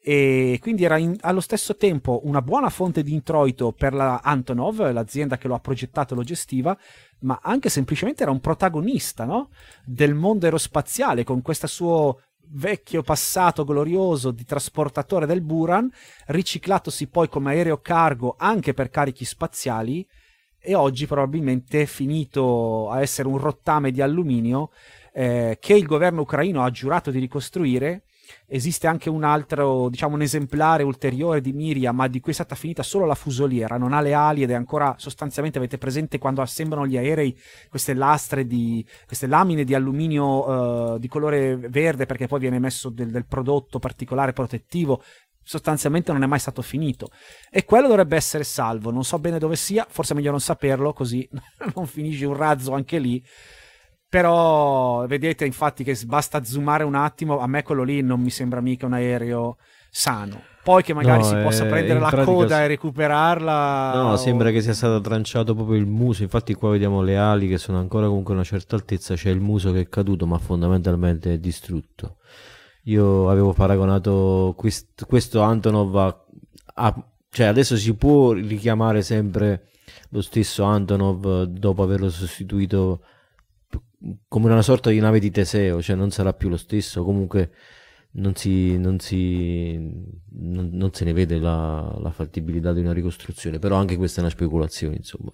e 0.09 0.59
quindi 0.61 0.85
era 0.85 0.99
in, 0.99 1.17
allo 1.23 1.41
stesso 1.41 1.75
tempo 1.75 2.21
una 2.27 2.41
buona 2.41 2.71
fonte 2.71 3.03
di 3.03 3.13
introito 3.13 3.73
per 3.73 3.93
la 3.93 4.21
Antonov, 4.23 4.93
l'azienda 4.93 5.37
che 5.37 5.49
lo 5.49 5.57
ha 5.57 5.59
progettato 5.59 6.15
e 6.15 6.17
lo 6.17 6.23
gestiva, 6.23 6.79
ma 7.23 7.41
anche 7.43 7.69
semplicemente 7.69 8.23
era 8.23 8.31
un 8.31 8.39
protagonista 8.39 9.25
no? 9.25 9.51
del 9.85 10.15
mondo 10.15 10.45
aerospaziale 10.45 11.25
con 11.25 11.43
questo 11.43 11.67
suo 11.67 12.21
vecchio 12.51 13.03
passato 13.03 13.65
glorioso 13.65 14.31
di 14.31 14.45
trasportatore 14.45 15.27
del 15.27 15.41
Buran, 15.41 15.91
riciclatosi 16.27 17.09
poi 17.09 17.29
come 17.29 17.51
aereo 17.51 17.79
cargo 17.79 18.37
anche 18.39 18.75
per 18.75 18.91
carichi 18.91 19.25
spaziali 19.25 20.07
e 20.61 20.77
oggi 20.77 21.09
probabilmente 21.09 21.85
finito 21.85 22.91
a 22.91 23.01
essere 23.01 23.27
un 23.27 23.39
rottame 23.39 23.91
di 23.91 24.01
alluminio 24.01 24.71
eh, 25.13 25.57
che 25.61 25.75
il 25.75 25.85
governo 25.85 26.21
ucraino 26.21 26.63
ha 26.63 26.71
giurato 26.71 27.11
di 27.11 27.19
ricostruire 27.19 28.06
esiste 28.47 28.87
anche 28.87 29.11
un 29.11 29.25
altro, 29.25 29.89
diciamo 29.89 30.15
un 30.15 30.23
esemplare 30.23 30.83
ulteriore 30.83 31.41
di 31.41 31.53
Miria, 31.53 31.93
ma 31.93 32.09
di 32.09 32.21
cui 32.21 32.33
è 32.33 32.35
stata 32.35 32.55
finita 32.55 32.83
solo 32.83 33.05
la 33.05 33.15
fusoliera, 33.15 33.77
non 33.77 33.93
ha 33.93 34.01
le 34.01 34.15
ali 34.15 34.43
ed 34.43 34.51
è 34.51 34.55
ancora 34.55 34.95
sostanzialmente, 34.99 35.59
avete 35.59 35.79
presente 35.79 36.19
quando 36.19 36.43
assemblano 36.43 36.87
gli 36.87 36.97
aerei 36.97 37.37
queste 37.69 37.95
lastre 37.95 38.47
di, 38.47 38.87
queste 39.07 39.27
lamine 39.27 39.65
di 39.65 39.75
alluminio 39.75 40.95
uh, 40.95 40.99
di 40.99 41.09
colore 41.09 41.57
verde 41.57 42.07
perché 42.07 42.27
poi 42.27 42.41
viene 42.41 42.59
messo 42.59 42.91
del, 42.91 43.11
del 43.11 43.27
prodotto 43.27 43.79
particolare 43.79 44.33
protettivo, 44.33 45.03
sostanzialmente 45.47 46.13
non 46.13 46.25
è 46.25 46.27
mai 46.27 46.41
stato 46.41 46.61
finito. 46.61 47.09
E 47.51 47.65
quello 47.65 47.87
dovrebbe 47.87 48.17
essere 48.17 48.43
salvo. 48.45 48.91
Non 48.91 49.05
so 49.05 49.19
bene 49.19 49.39
dove 49.39 49.55
sia, 49.55 49.87
forse 49.89 50.13
è 50.13 50.17
meglio 50.17 50.33
non 50.33 50.41
saperlo, 50.41 50.93
così 50.93 51.27
non 51.75 51.87
finisce 51.87 52.27
un 52.27 52.37
razzo 52.37 52.73
anche 52.75 52.99
lì. 52.99 53.25
Però 54.09 55.07
vedete 55.07 55.45
infatti 55.45 55.83
che 55.85 55.99
basta 56.07 56.45
zoomare 56.45 56.85
un 56.85 56.95
attimo, 56.95 57.39
a 57.39 57.47
me 57.47 57.63
quello 57.63 57.83
lì 57.83 58.03
non 58.03 58.21
mi 58.21 58.31
sembra 58.31 58.61
mica 58.61 58.87
un 58.87 58.93
aereo 58.93 59.57
sano. 59.91 60.43
Poi 60.63 60.83
che 60.83 60.95
magari 60.95 61.23
no, 61.23 61.25
si 61.25 61.37
possa 61.37 61.65
prendere 61.65 62.01
la 62.01 62.25
coda 62.25 62.63
e 62.63 62.67
recuperarla. 62.67 63.93
No, 63.95 64.11
o... 64.13 64.17
sembra 64.17 64.51
che 64.51 64.61
sia 64.61 64.75
stato 64.75 65.01
tranciato 65.01 65.55
proprio 65.55 65.79
il 65.79 65.87
muso. 65.87 66.25
Infatti, 66.25 66.55
qua 66.55 66.71
vediamo 66.71 67.03
le 67.03 67.17
ali 67.17 67.49
che 67.49 67.57
sono 67.57 67.79
ancora 67.79 68.07
comunque 68.07 68.33
a 68.33 68.37
una 68.37 68.45
certa 68.45 68.75
altezza. 68.75 69.15
C'è 69.15 69.31
il 69.31 69.41
muso 69.41 69.71
che 69.71 69.81
è 69.81 69.89
caduto, 69.89 70.27
ma 70.27 70.39
fondamentalmente 70.39 71.35
è 71.35 71.39
distrutto. 71.39 72.17
Io 72.85 73.31
avevo 73.31 73.53
paragonato 73.53 74.55
quest- 74.57 75.07
questo 75.07 75.41
Antonov 75.41 75.97
a, 75.97 76.25
a, 76.75 77.07
cioè 77.31 77.47
adesso 77.47 77.77
si 77.77 77.95
può 77.95 78.33
richiamare 78.33 79.03
sempre 79.03 79.69
lo 80.11 80.21
stesso 80.21 80.65
Antonov 80.65 81.45
dopo 81.45 81.83
averlo 81.83 82.11
sostituito 82.11 83.03
come 84.29 84.51
una 84.51 84.63
sorta 84.63 84.91
di 84.91 84.99
nave 84.99 85.19
di 85.19 85.31
Teseo, 85.31 85.81
cioè 85.83 85.97
non 85.97 86.11
sarà 86.11 86.33
più 86.33 86.49
lo 86.49 86.57
stesso, 86.57 87.03
comunque 87.05 87.51
non, 88.13 88.35
si, 88.35 88.79
non, 88.79 88.99
si, 88.99 89.77
non, 90.33 90.71
non 90.73 90.93
se 90.93 91.05
ne 91.05 91.13
vede 91.13 91.39
la, 91.39 91.97
la, 92.01 92.11
fattibilità 92.11 92.73
di 92.73 92.81
una 92.81 92.93
ricostruzione, 92.93 93.59
però 93.59 93.77
anche 93.77 93.97
questa 93.97 94.19
è 94.19 94.23
una 94.23 94.33
speculazione, 94.33 94.97
insomma. 94.97 95.31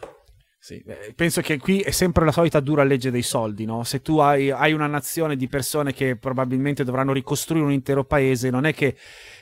Sì, 0.65 0.81
penso 1.17 1.41
che 1.41 1.59
qui 1.59 1.81
è 1.81 1.91
sempre 1.91 2.25
la 2.25 2.31
solita 2.31 2.61
dura 2.61 2.85
legge 2.85 3.11
dei 3.11 3.23
soldi, 3.23 3.65
no? 3.65 3.83
Se 3.83 4.01
tu 4.01 4.19
hai, 4.19 4.49
hai 4.53 4.73
una 4.73 4.87
nazione 4.87 5.35
di 5.35 5.49
persone 5.49 5.93
che 5.93 6.15
probabilmente 6.15 6.85
dovranno 6.85 7.13
ricostruire 7.13 7.65
un 7.65 7.73
intero 7.73 8.05
paese, 8.05 8.49
non 8.49 8.65
è 8.65 8.73
che 8.73 8.97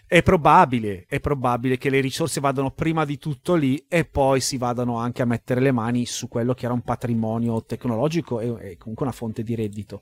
è 0.06 0.22
probabile, 0.22 1.04
è 1.06 1.20
probabile 1.20 1.76
che 1.76 1.90
le 1.90 2.00
risorse 2.00 2.40
vadano 2.40 2.70
prima 2.70 3.04
di 3.04 3.18
tutto 3.18 3.54
lì 3.54 3.84
e 3.86 4.06
poi 4.06 4.40
si 4.40 4.56
vadano 4.56 4.96
anche 4.96 5.20
a 5.20 5.26
mettere 5.26 5.60
le 5.60 5.72
mani 5.72 6.06
su 6.06 6.26
quello 6.26 6.54
che 6.54 6.64
era 6.64 6.72
un 6.72 6.80
patrimonio 6.80 7.62
tecnologico 7.64 8.40
e, 8.40 8.70
e 8.70 8.76
comunque 8.78 9.04
una 9.04 9.14
fonte 9.14 9.42
di 9.42 9.54
reddito. 9.54 10.00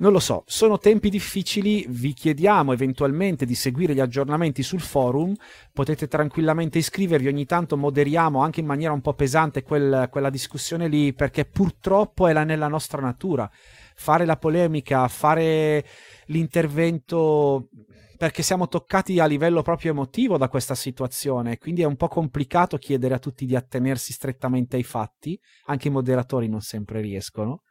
Non 0.00 0.12
lo 0.12 0.20
so, 0.20 0.44
sono 0.46 0.78
tempi 0.78 1.10
difficili, 1.10 1.84
vi 1.88 2.12
chiediamo 2.12 2.72
eventualmente 2.72 3.44
di 3.44 3.56
seguire 3.56 3.94
gli 3.94 4.00
aggiornamenti 4.00 4.62
sul 4.62 4.80
forum, 4.80 5.34
potete 5.72 6.06
tranquillamente 6.06 6.78
iscrivervi, 6.78 7.26
ogni 7.26 7.46
tanto 7.46 7.76
moderiamo 7.76 8.40
anche 8.40 8.60
in 8.60 8.66
maniera 8.66 8.92
un 8.92 9.00
po' 9.00 9.14
pesante 9.14 9.64
quel, 9.64 10.06
quella 10.08 10.30
discussione 10.30 10.86
lì 10.86 11.12
perché 11.14 11.46
purtroppo 11.46 12.28
è 12.28 12.32
la, 12.32 12.44
nella 12.44 12.68
nostra 12.68 13.00
natura. 13.00 13.50
Fare 13.96 14.24
la 14.24 14.36
polemica, 14.36 15.08
fare 15.08 15.84
l'intervento 16.26 17.68
perché 18.16 18.42
siamo 18.42 18.68
toccati 18.68 19.18
a 19.18 19.26
livello 19.26 19.62
proprio 19.62 19.90
emotivo 19.90 20.38
da 20.38 20.48
questa 20.48 20.76
situazione, 20.76 21.58
quindi 21.58 21.82
è 21.82 21.86
un 21.86 21.96
po' 21.96 22.08
complicato 22.08 22.76
chiedere 22.76 23.14
a 23.14 23.18
tutti 23.18 23.46
di 23.46 23.56
attenersi 23.56 24.12
strettamente 24.12 24.76
ai 24.76 24.84
fatti, 24.84 25.36
anche 25.66 25.88
i 25.88 25.92
moderatori 25.92 26.48
non 26.48 26.60
sempre 26.60 27.00
riescono. 27.00 27.62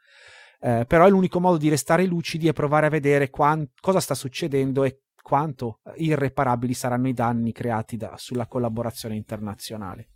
Eh, 0.60 0.84
però 0.86 1.06
è 1.06 1.10
l'unico 1.10 1.40
modo 1.40 1.56
di 1.56 1.68
restare 1.68 2.04
lucidi 2.04 2.48
e 2.48 2.52
provare 2.52 2.86
a 2.86 2.90
vedere 2.90 3.30
quan- 3.30 3.68
cosa 3.80 4.00
sta 4.00 4.14
succedendo 4.14 4.84
e 4.84 5.02
quanto 5.22 5.80
irreparabili 5.96 6.74
saranno 6.74 7.08
i 7.08 7.12
danni 7.12 7.52
creati 7.52 7.96
da- 7.96 8.14
sulla 8.16 8.46
collaborazione 8.46 9.14
internazionale. 9.14 10.08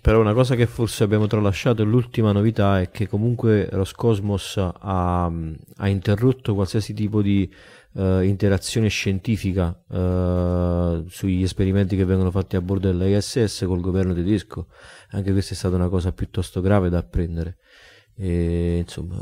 Però 0.00 0.20
una 0.20 0.32
cosa 0.32 0.54
che 0.54 0.66
forse 0.66 1.04
abbiamo 1.04 1.26
tralasciato, 1.26 1.84
l'ultima 1.84 2.32
novità 2.32 2.80
è 2.80 2.90
che 2.90 3.06
comunque 3.06 3.68
Roscosmos 3.70 4.56
ha, 4.56 5.26
ha 5.26 5.88
interrotto 5.88 6.54
qualsiasi 6.54 6.94
tipo 6.94 7.20
di 7.20 7.52
uh, 7.92 8.20
interazione 8.20 8.88
scientifica 8.88 9.68
uh, 9.88 11.06
sugli 11.08 11.42
esperimenti 11.42 11.94
che 11.94 12.04
vengono 12.04 12.30
fatti 12.30 12.56
a 12.56 12.62
bordo 12.62 12.90
dell'ISS 12.90 13.64
col 13.66 13.80
governo 13.80 14.14
tedesco. 14.14 14.68
Anche 15.10 15.32
questa 15.32 15.52
è 15.52 15.56
stata 15.56 15.76
una 15.76 15.88
cosa 15.88 16.12
piuttosto 16.12 16.60
grave 16.60 16.88
da 16.88 16.98
apprendere. 16.98 17.58
E, 18.22 18.78
insomma, 18.78 19.20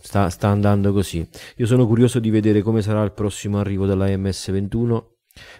sta, 0.00 0.30
sta 0.30 0.48
andando 0.48 0.92
così. 0.92 1.26
Io 1.56 1.66
sono 1.66 1.86
curioso 1.86 2.18
di 2.18 2.30
vedere 2.30 2.62
come 2.62 2.82
sarà 2.82 3.02
il 3.02 3.12
prossimo 3.12 3.58
arrivo 3.58 3.86
dell'AMS 3.86 4.50
21. 4.50 5.16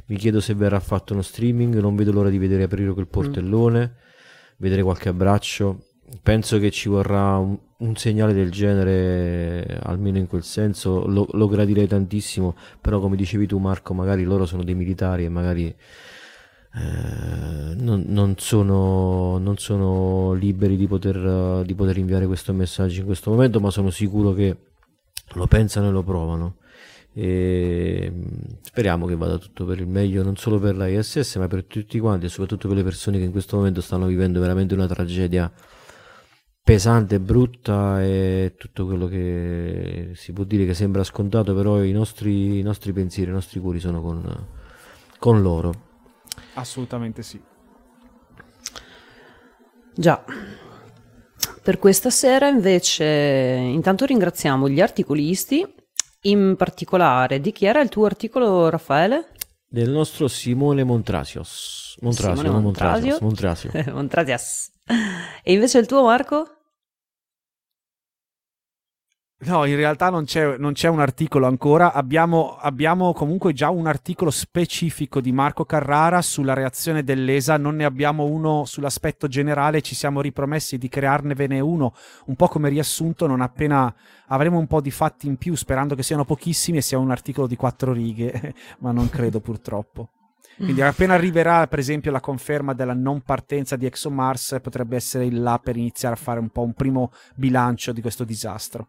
Mi 0.07 0.17
chiedo 0.17 0.41
se 0.41 0.55
verrà 0.55 0.81
fatto 0.81 1.13
uno 1.13 1.23
streaming, 1.23 1.79
non 1.79 1.97
vedo 1.97 2.13
l'ora 2.13 2.31
di 2.31 2.39
vedere 2.39 2.63
aprire 2.63 2.93
quel 2.93 3.09
portellone. 3.09 3.93
Mm 3.93 4.03
vedere 4.59 4.83
qualche 4.83 5.09
abbraccio. 5.09 5.87
Penso 6.23 6.59
che 6.59 6.71
ci 6.71 6.89
vorrà 6.89 7.39
un, 7.39 7.59
un 7.79 7.97
segnale 7.97 8.35
del 8.35 8.51
genere, 8.51 9.81
almeno 9.83 10.19
in 10.19 10.27
quel 10.27 10.43
senso, 10.43 11.07
lo, 11.07 11.27
lo, 11.33 11.49
gradirei 11.49 11.87
tantissimo, 11.87 12.55
però 12.81 13.01
come 13.01 13.17
dicevi 13.17 13.47
tu 13.47 13.59
Marco, 13.59 13.95
magari 13.95 14.23
loro 14.23 14.47
sono 14.47 14.63
dei 14.63 14.75
militari 14.75 15.25
e 15.25 15.29
magari 15.29 15.75
eh, 16.77 17.75
non, 17.77 18.05
non, 18.09 18.35
sono, 18.37 19.39
non, 19.39 19.57
sono, 19.59 20.33
liberi 20.33 20.77
di 20.77 20.89
poter, 20.89 21.65
di 21.65 21.75
poter 21.75 21.99
inviare 21.99 22.27
questo 22.27 22.53
messaggio 22.53 23.01
in 23.01 23.07
questo 23.07 23.31
momento, 23.31 23.61
ma 23.61 23.71
sono 23.71 23.91
sicuro 23.91 24.33
che 24.33 24.57
lo 25.35 25.47
pensano 25.47 25.89
e 25.89 25.91
lo 25.93 26.03
provano. 26.03 26.57
E 27.13 28.11
mm, 28.13 28.27
speriamo 28.63 29.07
che 29.07 29.15
vada 29.15 29.39
tutto 29.39 29.65
per 29.65 29.79
il 29.79 29.87
meglio 29.87 30.25
non 30.25 30.37
solo 30.37 30.59
per 30.59 30.77
la 30.77 30.89
ISS 30.89 31.37
ma 31.37 31.47
per 31.47 31.63
tutti 31.63 32.01
quanti 32.01 32.27
e 32.27 32.29
soprattutto 32.29 32.67
per 32.67 32.77
le 32.79 32.83
persone 32.83 33.19
che 33.19 33.25
in 33.25 33.31
questo 33.31 33.57
momento 33.57 33.81
stanno 33.81 34.07
vivendo 34.07 34.41
veramente 34.41 34.75
una 34.75 34.89
tragedia 34.89 35.49
pesante, 36.61 37.21
brutta 37.21 38.03
e 38.03 38.55
tutto 38.59 38.85
quello 38.87 39.07
che 39.07 40.11
si 40.15 40.33
può 40.33 40.43
dire 40.43 40.67
che 40.67 40.75
sembra 40.75 41.05
scontato 41.05 41.55
però 41.55 41.85
i 41.85 41.93
nostri, 41.93 42.59
i 42.59 42.63
nostri 42.63 42.93
pensieri, 42.93 43.31
i 43.31 43.35
nostri 43.35 43.61
cuori 43.61 43.79
sono 43.79 44.03
con, 44.03 44.47
con 45.21 45.41
loro 45.41 45.93
assolutamente 46.55 47.23
sì 47.23 47.41
già 49.95 50.25
per 51.63 51.79
questa 51.79 52.11
sera 52.11 52.49
invece 52.49 53.05
intanto 53.05 54.05
ringraziamo 54.05 54.69
gli 54.69 54.81
articolisti 54.81 55.83
in 56.25 56.55
particolare, 56.57 57.41
di 57.41 57.53
chi 57.53 57.67
era 57.67 57.81
il 57.81 57.89
tuo 57.89 58.05
articolo, 58.07 58.69
Raffaele? 58.69 59.33
Del 59.67 59.91
nostro 59.91 60.29
Simone 60.29 60.85
Montrasios. 60.85 61.97
Montrasio, 62.01 62.37
Simone 62.37 62.61
Montrasio. 62.61 63.19
Montrasio. 63.21 63.71
Montrasios. 63.93 64.71
E 65.43 65.53
invece 65.53 65.79
il 65.79 65.87
tuo, 65.87 66.05
Marco? 66.05 66.54
No, 69.47 69.67
in 69.67 69.77
realtà 69.77 70.09
non 70.09 70.25
c'è, 70.25 70.57
non 70.57 70.73
c'è 70.73 70.89
un 70.89 71.01
articolo 71.01 71.47
ancora, 71.47 71.93
abbiamo, 71.93 72.57
abbiamo, 72.59 73.13
comunque 73.13 73.53
già 73.53 73.69
un 73.69 73.87
articolo 73.87 74.31
specifico 74.31 75.21
di 75.21 75.33
Marco 75.33 75.67
Carrara 75.67 76.23
sulla 76.23 76.55
reazione 76.55 77.05
dell'ESA, 77.05 77.59
non 77.59 77.77
ne 77.77 77.85
abbiamo 77.85 78.25
uno 78.25 78.65
sull'aspetto 78.65 79.29
generale, 79.29 79.83
ci 79.83 79.95
siamo 79.95 80.23
ripromessi 80.23 80.79
di 80.79 80.89
crearnevene 80.89 81.61
uno 81.61 81.93
un 82.27 82.37
po' 82.37 82.49
come 82.49 82.71
riassunto 82.71 83.27
non 83.27 83.43
appena 83.43 83.95
avremo 84.29 84.59
un 84.59 84.67
po' 84.67 84.81
di 84.81 84.91
fatti 84.91 85.27
in 85.27 85.37
più, 85.37 85.55
sperando 85.57 85.95
che 85.95 86.03
siano 86.03 86.25
pochissimi 86.25 86.79
e 86.79 86.83
sia 86.83 86.97
un 86.97 87.11
articolo 87.11 87.47
di 87.47 87.57
quattro 87.57 87.93
righe, 87.93 88.55
ma 88.81 88.93
non 88.93 89.11
credo 89.11 89.41
purtroppo. 89.41 90.09
Quindi 90.57 90.81
appena 90.81 91.15
arriverà 91.15 91.67
per 91.67 91.81
esempio 91.81 92.13
la 92.13 92.21
conferma 92.21 92.73
della 92.73 92.95
non 92.95 93.21
partenza 93.21 93.77
di 93.77 93.87
ExoMars 93.87 94.59
potrebbe 94.63 94.97
essere 94.97 95.27
il 95.27 95.43
là 95.43 95.61
per 95.63 95.77
iniziare 95.77 96.15
a 96.15 96.19
fare 96.19 96.39
un 96.39 96.49
po' 96.49 96.63
un 96.63 96.73
primo 96.73 97.11
bilancio 97.35 97.93
di 97.93 98.01
questo 98.01 98.25
disastro. 98.25 98.89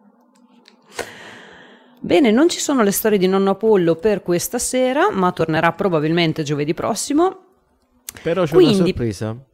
Bene, 1.99 2.31
non 2.31 2.47
ci 2.47 2.61
sono 2.61 2.83
le 2.83 2.91
storie 2.91 3.17
di 3.17 3.27
nonno 3.27 3.49
Apollo 3.49 3.95
per 3.95 4.21
questa 4.21 4.59
sera, 4.59 5.11
ma 5.11 5.33
tornerà 5.33 5.73
probabilmente 5.73 6.41
giovedì 6.41 6.73
prossimo 6.73 7.44
però 8.21 8.43
c'è 8.45 8.53
Quindi, 8.53 8.75
una 8.75 8.85
sorpresa. 8.85 9.45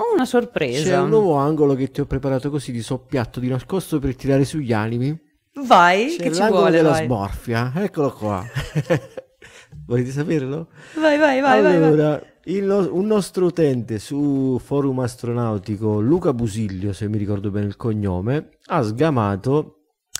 Ho 0.00 0.12
una 0.12 0.24
sorpresa. 0.24 0.82
C'è 0.82 0.98
un 0.98 1.08
nuovo 1.08 1.34
angolo 1.34 1.74
che 1.74 1.90
ti 1.90 2.00
ho 2.00 2.06
preparato 2.06 2.50
così 2.50 2.70
di 2.72 2.82
soppiatto, 2.82 3.40
di 3.40 3.48
nascosto 3.48 3.98
per 3.98 4.14
tirare 4.14 4.44
sugli 4.44 4.72
animi. 4.72 5.18
Vai, 5.66 6.14
C'è 6.16 6.22
che 6.24 6.32
ci 6.32 6.46
vuole, 6.46 6.70
della 6.70 6.90
vai. 6.90 7.04
smorfia. 7.04 7.72
Eccolo 7.74 8.12
qua. 8.12 8.44
Volete 9.86 10.10
saperlo? 10.10 10.68
Vai, 10.96 11.18
vai, 11.18 11.40
vai. 11.40 11.58
Allora, 11.58 11.80
vai, 11.80 11.96
vai. 11.96 12.60
No- 12.60 12.94
un 12.94 13.06
nostro 13.06 13.46
utente 13.46 13.98
su 13.98 14.58
forum 14.62 15.00
astronautico, 15.00 16.00
Luca 16.00 16.32
Busiglio, 16.32 16.92
se 16.92 17.08
mi 17.08 17.18
ricordo 17.18 17.50
bene 17.50 17.66
il 17.66 17.76
cognome, 17.76 18.50
ha 18.66 18.82
sgamato 18.82 19.74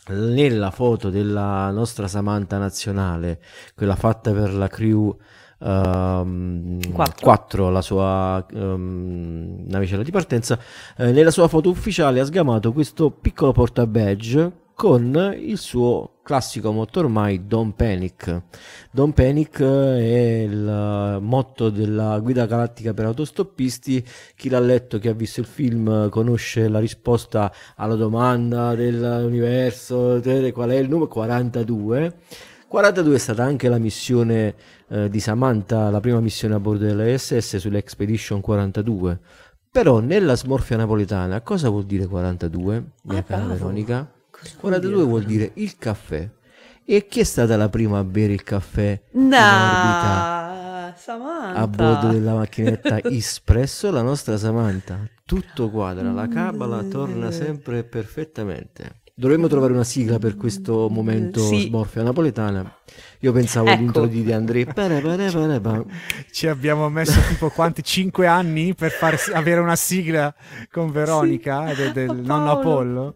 nella 0.08 0.70
foto 0.70 1.10
della 1.10 1.70
nostra 1.70 2.08
Samantha 2.08 2.58
nazionale, 2.58 3.40
quella 3.74 3.96
fatta 3.96 4.32
per 4.32 4.52
la 4.52 4.68
crew 4.68 5.16
um, 5.58 6.78
4. 6.92 7.14
4. 7.20 7.70
la 7.70 7.82
sua 7.82 8.44
um, 8.52 9.64
navicella 9.66 10.02
di 10.02 10.10
partenza, 10.10 10.58
eh, 10.96 11.12
nella 11.12 11.30
sua 11.30 11.48
foto 11.48 11.70
ufficiale 11.70 12.20
ha 12.20 12.24
sgamato 12.24 12.72
questo 12.72 13.10
piccolo 13.10 13.52
porta 13.52 13.86
badge 13.86 14.66
con 14.78 15.34
il 15.36 15.58
suo 15.58 16.18
classico 16.22 16.70
motto 16.70 17.00
ormai 17.00 17.48
Don't 17.48 17.74
Panic. 17.74 18.42
Don't 18.92 19.12
Panic 19.12 19.60
è 19.60 20.42
il 20.46 21.18
motto 21.20 21.68
della 21.68 22.16
guida 22.20 22.46
galattica 22.46 22.94
per 22.94 23.06
autostoppisti. 23.06 24.06
Chi 24.36 24.48
l'ha 24.48 24.60
letto, 24.60 25.00
chi 25.00 25.08
ha 25.08 25.14
visto 25.14 25.40
il 25.40 25.46
film, 25.46 26.08
conosce 26.10 26.68
la 26.68 26.78
risposta 26.78 27.52
alla 27.74 27.96
domanda 27.96 28.76
dell'universo, 28.76 30.20
qual 30.52 30.70
è 30.70 30.76
il 30.76 30.88
numero 30.88 31.08
42. 31.08 32.14
42 32.68 33.14
è 33.14 33.18
stata 33.18 33.42
anche 33.42 33.68
la 33.68 33.78
missione 33.78 34.54
eh, 34.88 35.08
di 35.08 35.20
Samantha, 35.20 35.90
la 35.90 36.00
prima 36.00 36.20
missione 36.20 36.54
a 36.54 36.60
bordo 36.60 36.84
dell'ISS 36.84 37.56
sull'Expedition 37.56 38.40
42. 38.40 39.18
Però 39.70 40.00
nella 40.00 40.34
smorfia 40.34 40.76
napoletana 40.76 41.40
cosa 41.42 41.68
vuol 41.68 41.84
dire 41.84 42.06
42, 42.06 42.84
mia 43.02 43.18
ah, 43.18 43.22
cara 43.22 43.42
bravo. 43.42 43.54
Veronica? 43.58 44.10
Cosa 44.30 44.54
42 44.60 45.04
vuol 45.04 45.04
dire? 45.04 45.10
vuol 45.10 45.24
dire 45.24 45.50
il 45.54 45.76
caffè. 45.78 46.28
E 46.84 47.06
chi 47.06 47.20
è 47.20 47.24
stata 47.24 47.54
la 47.56 47.68
prima 47.68 47.98
a 47.98 48.04
bere 48.04 48.32
il 48.32 48.42
caffè 48.42 48.98
no, 49.12 49.36
Samantha. 50.96 51.60
a 51.60 51.66
bordo 51.66 52.08
della 52.08 52.32
macchinetta 52.34 53.02
Espresso, 53.04 53.90
la 53.90 54.00
nostra 54.00 54.38
Samantha. 54.38 54.98
Tutto 55.24 55.68
quadra, 55.68 56.10
la 56.12 56.26
cabala 56.28 56.82
torna 56.84 57.30
sempre 57.30 57.84
perfettamente. 57.84 59.02
Dovremmo 59.14 59.48
trovare 59.48 59.72
una 59.72 59.84
sigla 59.84 60.18
per 60.18 60.36
questo 60.36 60.88
momento 60.88 61.40
Sì. 61.40 61.66
smorfia 61.66 62.02
napoletana. 62.02 62.72
Io 63.20 63.32
pensavo 63.32 63.66
Ecco. 63.66 63.76
all'intro 63.78 64.06
di 64.06 64.22
De 64.22 64.32
André. 64.32 64.64
Ci 66.30 66.46
abbiamo 66.46 66.88
messo 66.88 67.20
tipo 67.28 67.50
quanti? 67.50 67.82
5 67.82 68.26
anni 68.26 68.74
per 68.74 68.90
far 68.92 69.18
avere 69.32 69.60
una 69.60 69.76
sigla 69.76 70.32
con 70.70 70.92
Veronica 70.92 71.72
del, 71.74 71.92
del 71.92 72.06
Paolo. 72.06 72.22
nonno 72.22 72.50
Apollo? 72.52 73.14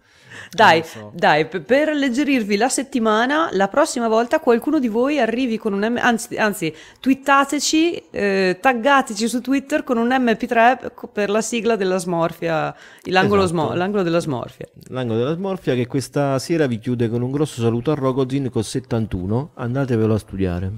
Dai, 0.50 0.82
so. 0.84 1.10
dai, 1.14 1.46
per 1.46 1.88
alleggerirvi 1.88 2.56
la 2.56 2.68
settimana, 2.68 3.48
la 3.52 3.68
prossima 3.68 4.09
volta 4.09 4.40
qualcuno 4.40 4.78
di 4.78 4.88
voi 4.88 5.18
arrivi 5.18 5.59
con 5.59 5.72
un 5.72 5.80
M, 5.84 5.96
anzi, 6.00 6.36
anzi 6.36 6.74
twittateci, 7.00 8.02
eh, 8.10 8.59
taggateci 8.60 9.28
su 9.28 9.40
Twitter 9.40 9.84
con 9.84 9.96
un 9.98 10.09
MP3 10.09 10.92
co- 10.94 11.09
per 11.09 11.30
la 11.30 11.40
sigla 11.40 11.76
della 11.76 11.98
smorfia, 11.98 12.74
l'angolo, 13.04 13.42
Esatto. 13.44 13.59
smo- 13.59 13.74
l'angolo 13.74 14.02
della 14.02 14.18
smorfia. 14.20 14.66
L'angolo 14.88 15.18
della 15.18 15.34
smorfia 15.34 15.74
che 15.74 15.86
questa 15.86 16.38
sera 16.38 16.66
vi 16.66 16.78
chiude 16.78 17.09
con 17.09 17.22
un 17.22 17.30
grosso 17.30 17.60
saluto 17.60 17.90
a 17.90 17.94
Rogozin 17.94 18.50
con 18.50 18.62
71. 18.62 19.50
Andatevelo 19.54 20.14
a 20.14 20.18
studiare. 20.18 20.72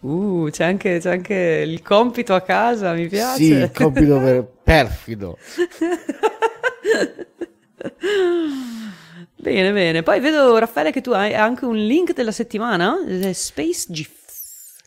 Uh, 0.00 0.48
c'è 0.50 0.64
anche, 0.64 0.98
c'è 1.00 1.10
anche 1.10 1.64
il 1.66 1.82
compito 1.82 2.34
a 2.34 2.40
casa, 2.42 2.92
mi 2.92 3.08
piace. 3.08 3.36
Sì, 3.42 3.50
il 3.52 3.70
compito 3.72 4.18
per- 4.20 4.46
perfido. 4.62 5.36
Bene, 9.38 9.72
bene. 9.72 10.02
Poi 10.02 10.20
vedo, 10.20 10.56
Raffaele, 10.58 10.90
che 10.92 11.00
tu 11.00 11.10
hai 11.12 11.34
anche 11.34 11.64
un 11.64 11.76
link 11.76 12.12
della 12.14 12.32
settimana, 12.32 12.96
eh, 13.06 13.32
Space 13.32 13.86
GIF. 13.88 14.14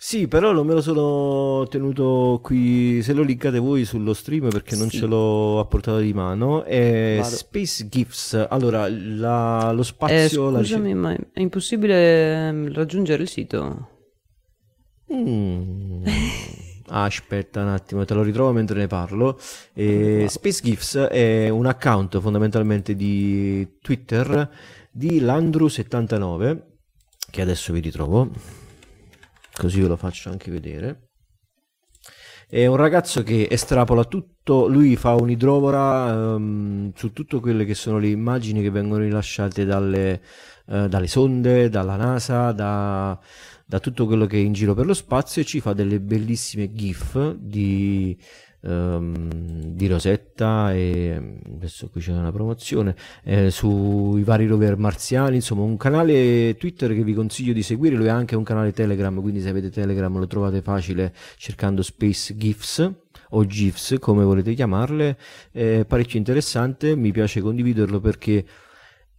Sì, 0.01 0.27
però 0.29 0.53
non 0.53 0.65
me 0.65 0.73
lo 0.73 0.81
sono 0.81 1.67
tenuto 1.67 2.39
qui. 2.41 3.01
Se 3.01 3.11
lo 3.13 3.21
linkate 3.21 3.59
voi 3.59 3.83
sullo 3.85 4.13
stream 4.13 4.47
perché 4.49 4.75
non 4.77 4.89
Sì. 4.89 4.99
ce 4.99 5.05
l'ho 5.05 5.59
a 5.59 5.65
portata 5.65 5.99
di 5.99 6.13
mano. 6.13 6.63
È 6.63 7.17
Vado. 7.21 7.35
Space 7.35 7.87
GIFs. 7.89 8.47
Allora, 8.49 8.87
la- 8.89 9.71
lo 9.73 9.81
Eh, 9.81 9.83
spazio. 9.83 10.49
la 10.51 10.59
scusami, 10.59 10.93
ma 10.93 11.13
è 11.13 11.41
impossibile 11.41 12.47
ehm, 12.47 12.73
raggiungere 12.73 13.23
il 13.23 13.29
sito. 13.29 13.89
Mm. 15.13 16.03
Aspetta 16.91 17.61
un 17.61 17.67
attimo, 17.67 18.03
te 18.03 18.13
lo 18.15 18.23
ritrovo 18.23 18.51
mentre 18.51 18.79
ne 18.79 18.87
parlo. 18.87 19.39
Eh, 19.73 20.25
Space 20.27 20.61
GIFs 20.63 20.97
è 20.97 21.49
un 21.49 21.67
account 21.67 22.19
fondamentalmente 22.19 22.95
di 22.95 23.77
Twitter 23.79 24.49
di 24.91 25.21
Landru79, 25.21 26.61
che 27.29 27.41
adesso 27.41 27.71
vi 27.73 27.79
ritrovo, 27.79 28.31
così 29.53 29.81
ve 29.81 29.87
lo 29.87 29.97
faccio 29.97 30.29
anche 30.29 30.49
vedere. 30.49 31.09
È 32.49 32.65
un 32.65 32.77
ragazzo 32.77 33.21
che 33.21 33.47
estrapola 33.47 34.05
tutto, 34.05 34.67
lui 34.67 34.95
fa 34.95 35.13
un'idrovora 35.13 36.33
ehm, 36.33 36.93
su 36.95 37.13
tutte 37.13 37.39
quelle 37.39 37.63
che 37.63 37.75
sono 37.75 37.99
le 37.99 38.07
immagini 38.07 38.63
che 38.63 38.71
vengono 38.71 39.03
rilasciate 39.03 39.65
dalle, 39.65 40.19
eh, 40.65 40.89
dalle 40.89 41.05
sonde, 41.05 41.69
dalla 41.69 41.95
NASA, 41.95 42.51
da, 42.51 43.19
da 43.69 43.79
tutto 43.79 44.07
quello 44.07 44.25
che 44.25 44.37
è 44.37 44.39
in 44.39 44.51
giro 44.51 44.73
per 44.73 44.87
lo 44.87 44.95
spazio 44.95 45.43
e 45.43 45.45
ci 45.45 45.59
fa 45.59 45.73
delle 45.73 45.99
bellissime 45.99 46.73
GIF 46.73 47.35
di, 47.35 48.17
ehm, 48.61 49.29
di 49.75 49.85
Rosetta 49.85 50.73
e 50.73 51.37
adesso 51.53 51.87
qui 51.89 52.01
c'è 52.01 52.11
una 52.11 52.31
promozione 52.31 52.95
eh, 53.23 53.51
sui 53.51 54.23
vari 54.23 54.47
rover 54.47 54.75
marziani, 54.75 55.35
insomma 55.35 55.61
un 55.61 55.77
canale 55.77 56.55
Twitter 56.57 56.95
che 56.95 57.03
vi 57.03 57.13
consiglio 57.13 57.53
di 57.53 57.61
seguire, 57.61 57.95
lui 57.95 58.09
ha 58.09 58.15
anche 58.15 58.35
un 58.35 58.41
canale 58.41 58.71
Telegram, 58.71 59.21
quindi 59.21 59.39
se 59.39 59.49
avete 59.49 59.69
Telegram 59.69 60.17
lo 60.17 60.25
trovate 60.25 60.63
facile 60.63 61.13
cercando 61.37 61.83
Space 61.83 62.35
GIFs 62.35 62.91
o 63.29 63.45
GIFs 63.45 63.97
come 63.99 64.23
volete 64.23 64.55
chiamarle, 64.55 65.15
è 65.51 65.85
parecchio 65.87 66.17
interessante, 66.17 66.95
mi 66.95 67.11
piace 67.11 67.39
condividerlo 67.39 67.99
perché 67.99 68.43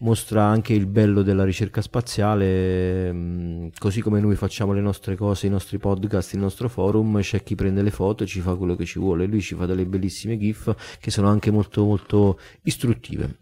mostra 0.01 0.45
anche 0.45 0.73
il 0.73 0.87
bello 0.87 1.23
della 1.23 1.45
ricerca 1.45 1.81
spaziale, 1.81 3.13
mh, 3.13 3.71
così 3.79 4.01
come 4.01 4.21
noi 4.21 4.35
facciamo 4.35 4.73
le 4.73 4.81
nostre 4.81 5.17
cose, 5.17 5.47
i 5.47 5.51
nostri 5.51 5.79
podcast, 5.79 6.35
il 6.35 6.41
nostro 6.41 6.69
forum, 6.69 7.21
c'è 7.21 7.43
chi 7.43 7.55
prende 7.55 7.83
le 7.83 7.91
foto 7.91 8.25
e 8.25 8.27
ci 8.27 8.41
fa 8.41 8.55
quello 8.55 8.77
che 8.77 8.85
ci 8.85 8.99
vuole, 8.99 9.27
lui 9.27 9.41
ci 9.41 9.55
fa 9.55 9.67
delle 9.67 9.87
bellissime 9.87 10.39
GIF 10.39 10.99
che 10.99 11.11
sono 11.11 11.29
anche 11.29 11.51
molto 11.51 11.85
molto 11.85 12.39
istruttive. 12.63 13.39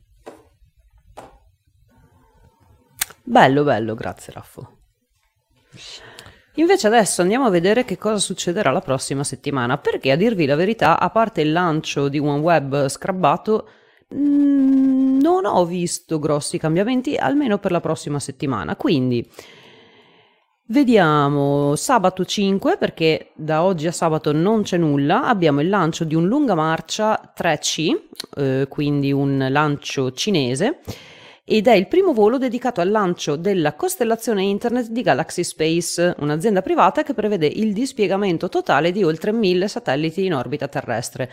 Bello, 3.22 3.62
bello, 3.62 3.94
grazie 3.94 4.32
Raffo. 4.32 4.78
Invece 6.55 6.86
adesso 6.89 7.22
andiamo 7.22 7.44
a 7.44 7.51
vedere 7.51 7.85
che 7.85 7.98
cosa 7.98 8.18
succederà 8.18 8.72
la 8.72 8.80
prossima 8.80 9.22
settimana, 9.22 9.78
perché 9.78 10.10
a 10.10 10.16
dirvi 10.16 10.44
la 10.44 10.56
verità, 10.56 10.98
a 10.98 11.10
parte 11.10 11.43
il 11.43 11.52
lancio 11.52 12.09
di 12.09 12.18
OneWeb 12.18 12.89
scrabbato, 12.89 13.68
mm, 14.14 15.20
non 15.20 15.44
ho 15.44 15.64
visto 15.64 16.18
grossi 16.18 16.59
cambiamenti, 16.59 17.16
almeno 17.16 17.59
per 17.59 17.70
la 17.70 17.80
prossima 17.80 18.18
settimana. 18.18 18.76
Quindi 18.76 19.26
vediamo 20.66 21.76
sabato 21.76 22.24
5, 22.24 22.76
perché 22.76 23.30
da 23.35 23.62
oggi 23.62 23.86
a 23.86 23.93
sabato 23.93 24.32
non 24.32 24.62
c'è 24.62 24.76
nulla, 24.76 25.24
abbiamo 25.24 25.60
il 25.60 25.68
lancio 25.68 26.05
di 26.05 26.14
un 26.14 26.26
lunga 26.26 26.55
marcia 26.55 27.32
3C, 27.36 28.01
eh, 28.36 28.66
quindi 28.68 29.12
un 29.12 29.47
lancio 29.51 30.12
cinese 30.12 30.80
ed 31.51 31.66
è 31.66 31.72
il 31.72 31.89
primo 31.89 32.12
volo 32.12 32.36
dedicato 32.36 32.82
al 32.82 32.90
lancio 32.90 33.35
della 33.36 33.72
costellazione 33.72 34.43
internet 34.43 34.90
di 34.90 35.01
Galaxy 35.01 35.43
Space, 35.43 36.14
un'azienda 36.18 36.60
privata 36.60 37.02
che 37.02 37.14
prevede 37.14 37.47
il 37.47 37.72
dispiegamento 37.72 38.51
totale 38.51 38.93
di 38.93 39.02
oltre 39.02 39.32
1000 39.32 39.66
satelliti 39.66 40.26
in 40.26 40.35
orbita 40.35 40.68
terrestre. 40.68 41.30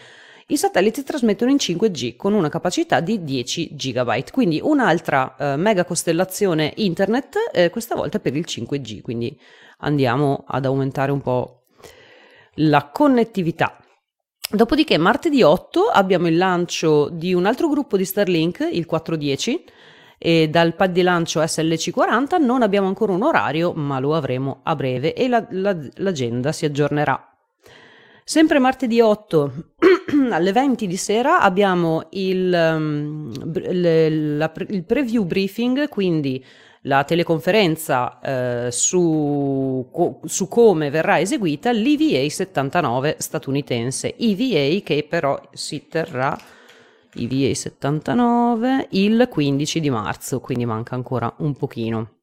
I 0.48 0.58
satelliti 0.58 1.02
trasmettono 1.02 1.50
in 1.50 1.58
5G 1.58 2.16
con 2.16 2.34
una 2.34 2.50
capacità 2.50 3.00
di 3.00 3.24
10 3.24 3.74
GB, 3.74 4.30
quindi 4.32 4.60
un'altra 4.62 5.36
eh, 5.36 5.56
mega 5.56 5.86
costellazione 5.86 6.72
internet, 6.76 7.36
eh, 7.52 7.72
questa 7.72 7.96
volta 7.96 8.20
per 8.20 8.36
il 8.36 8.46
5G, 8.48 9.02
quindi 9.02 9.36
andiamo 9.80 10.44
ad 10.48 10.66
aumentare 10.66 11.12
un 11.12 11.22
po' 11.22 11.64
la 12.58 12.90
connettività. 12.94 13.80
Dopodiché 14.48 15.00
martedì 15.00 15.42
8 15.42 15.86
abbiamo 15.86 16.28
il 16.28 16.38
lancio 16.38 17.10
di 17.10 17.34
un 17.34 17.48
altro 17.48 17.68
gruppo 17.68 17.98
di 17.98 18.06
Starlink, 18.06 18.68
il 18.72 18.86
410, 18.86 19.64
e 20.20 20.48
dal 20.48 20.76
pad 20.76 20.92
di 20.92 21.02
lancio 21.02 21.42
SLC40 21.42 22.40
non 22.40 22.62
abbiamo 22.62 22.88
ancora 22.88 23.14
un 23.14 23.24
orario, 23.24 23.74
ma 23.74 23.98
lo 23.98 24.14
avremo 24.14 24.60
a 24.62 24.76
breve 24.76 25.16
e 25.16 25.28
la- 25.28 25.46
la- 25.50 25.76
l'agenda 25.96 26.52
si 26.52 26.66
aggiornerà. 26.66 27.32
Sempre 28.28 28.58
martedì 28.58 29.02
8 29.02 29.75
alle 30.32 30.52
20 30.52 30.88
di 30.88 30.98
sera 30.98 31.40
abbiamo 31.42 32.08
il, 32.12 32.50
br- 33.46 33.68
le- 33.72 34.10
la 34.10 34.52
il 34.70 34.84
preview 34.84 35.24
briefing, 35.24 35.90
quindi 35.90 36.44
la 36.82 37.04
teleconferenza 37.04 38.20
eh, 38.20 38.72
su, 38.72 39.88
co- 39.92 40.20
su 40.26 40.48
come 40.48 40.90
verrà 40.90 41.20
eseguita 41.20 41.72
l'EVA 41.72 42.30
79 42.30 43.16
statunitense, 43.18 44.16
EVA 44.18 44.82
che 44.84 45.06
però 45.10 45.40
si 45.52 45.88
terrà 45.88 46.38
EVA 47.18 47.54
79 47.54 48.88
il 48.92 49.28
15 49.30 49.80
di 49.80 49.90
marzo, 49.90 50.40
quindi 50.40 50.66
manca 50.66 50.96
ancora 50.96 51.34
un 51.38 51.56
pochino. 51.56 52.15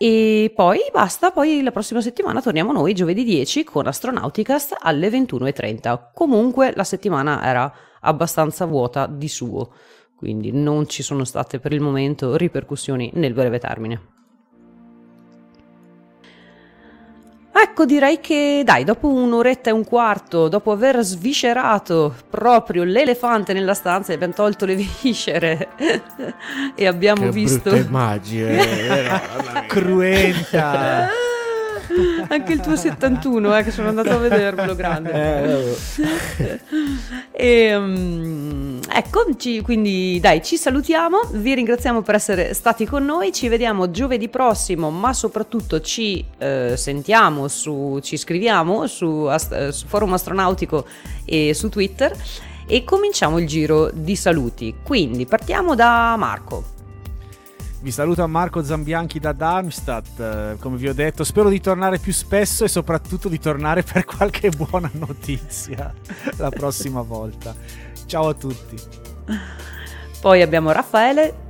E 0.00 0.52
poi 0.54 0.78
basta, 0.92 1.32
poi 1.32 1.60
la 1.60 1.72
prossima 1.72 2.00
settimana 2.00 2.40
torniamo 2.40 2.70
noi 2.70 2.94
giovedì 2.94 3.24
10 3.24 3.64
con 3.64 3.88
Astronauticast 3.88 4.76
alle 4.78 5.08
21.30. 5.08 6.10
Comunque 6.14 6.72
la 6.76 6.84
settimana 6.84 7.42
era 7.42 7.72
abbastanza 8.02 8.64
vuota 8.64 9.08
di 9.08 9.26
suo, 9.26 9.72
quindi 10.14 10.52
non 10.52 10.88
ci 10.88 11.02
sono 11.02 11.24
state 11.24 11.58
per 11.58 11.72
il 11.72 11.80
momento 11.80 12.36
ripercussioni 12.36 13.10
nel 13.14 13.32
breve 13.32 13.58
termine. 13.58 14.17
Ecco, 17.60 17.84
direi 17.84 18.20
che 18.20 18.62
dai, 18.64 18.84
dopo 18.84 19.08
un'oretta 19.08 19.70
e 19.70 19.72
un 19.72 19.84
quarto, 19.84 20.46
dopo 20.46 20.70
aver 20.70 21.02
sviscerato 21.02 22.14
proprio 22.30 22.84
l'elefante 22.84 23.52
nella 23.52 23.74
stanza, 23.74 24.12
abbiamo 24.12 24.32
tolto 24.32 24.64
le 24.64 24.76
viscere 24.76 25.68
e 26.76 26.86
abbiamo 26.86 27.30
visto... 27.32 27.74
immagine, 27.74 29.20
Cruenta. 29.66 31.27
Anche 32.28 32.52
il 32.52 32.60
tuo 32.60 32.76
71, 32.76 33.56
eh, 33.56 33.62
che 33.62 33.70
sono 33.70 33.88
andato 33.88 34.10
a 34.10 34.16
vedermelo 34.18 34.74
grande. 34.74 35.12
Eh, 35.12 36.60
E, 37.40 37.78
mm, 37.78 38.80
ecco, 38.92 39.24
ci- 39.36 39.60
quindi 39.60 40.18
dai, 40.20 40.42
ci 40.42 40.56
salutiamo, 40.56 41.20
vi 41.34 41.54
ringraziamo 41.54 42.02
per 42.02 42.16
essere 42.16 42.52
stati 42.52 42.84
con 42.84 43.04
noi, 43.04 43.32
ci 43.32 43.46
vediamo 43.46 43.92
giovedì 43.92 44.28
prossimo, 44.28 44.90
ma 44.90 45.12
soprattutto 45.12 45.80
ci 45.80 46.24
eh, 46.38 46.74
sentiamo, 46.76 47.46
su, 47.46 48.00
ci 48.02 48.16
scriviamo 48.16 48.88
su, 48.88 49.26
ast- 49.28 49.52
eh, 49.52 49.70
su 49.72 49.86
Forum 49.86 50.14
Astronautico 50.14 50.84
e 51.24 51.54
su 51.54 51.68
Twitter 51.68 52.12
e 52.66 52.82
cominciamo 52.84 53.38
il 53.38 53.46
giro 53.46 53.90
di 53.92 54.16
saluti. 54.16 54.74
Quindi 54.82 55.24
partiamo 55.24 55.76
da 55.76 56.16
Marco. 56.18 56.76
Vi 57.80 57.92
saluta 57.92 58.26
Marco 58.26 58.64
Zambianchi 58.64 59.20
da 59.20 59.30
Darmstadt, 59.30 60.18
eh, 60.18 60.56
come 60.58 60.76
vi 60.76 60.88
ho 60.88 60.94
detto, 60.94 61.22
spero 61.22 61.48
di 61.48 61.60
tornare 61.60 62.00
più 62.00 62.12
spesso 62.12 62.64
e 62.64 62.68
soprattutto 62.68 63.28
di 63.28 63.38
tornare 63.38 63.84
per 63.84 64.04
qualche 64.04 64.50
buona 64.50 64.90
notizia 64.94 65.94
la 66.38 66.50
prossima 66.50 67.02
volta. 67.02 67.54
Ciao 68.06 68.28
a 68.28 68.34
tutti. 68.34 68.76
Poi 70.20 70.42
abbiamo 70.42 70.72
Raffaele. 70.72 71.46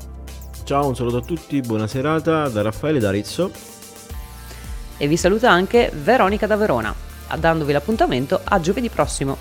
Ciao, 0.65 0.89
un 0.89 0.95
saluto 0.95 1.17
a 1.17 1.23
tutti, 1.23 1.63
buona 1.63 1.87
serata 1.87 2.47
da 2.51 2.61
Raffaele 2.61 2.99
da 2.99 3.11
Rizzo. 3.11 3.51
E 4.99 5.09
vi 5.09 5.17
saluta 5.17 5.51
anche 5.51 5.91
Veronica 5.95 6.47
da 6.47 6.57
Verona, 6.57 6.95
dandovi 7.39 7.73
l'appuntamento 7.73 8.39
a 8.45 8.61
giovedì 8.61 8.91
prossimo. 8.91 9.35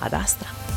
Ad 0.00 0.12
Astra. 0.12 0.67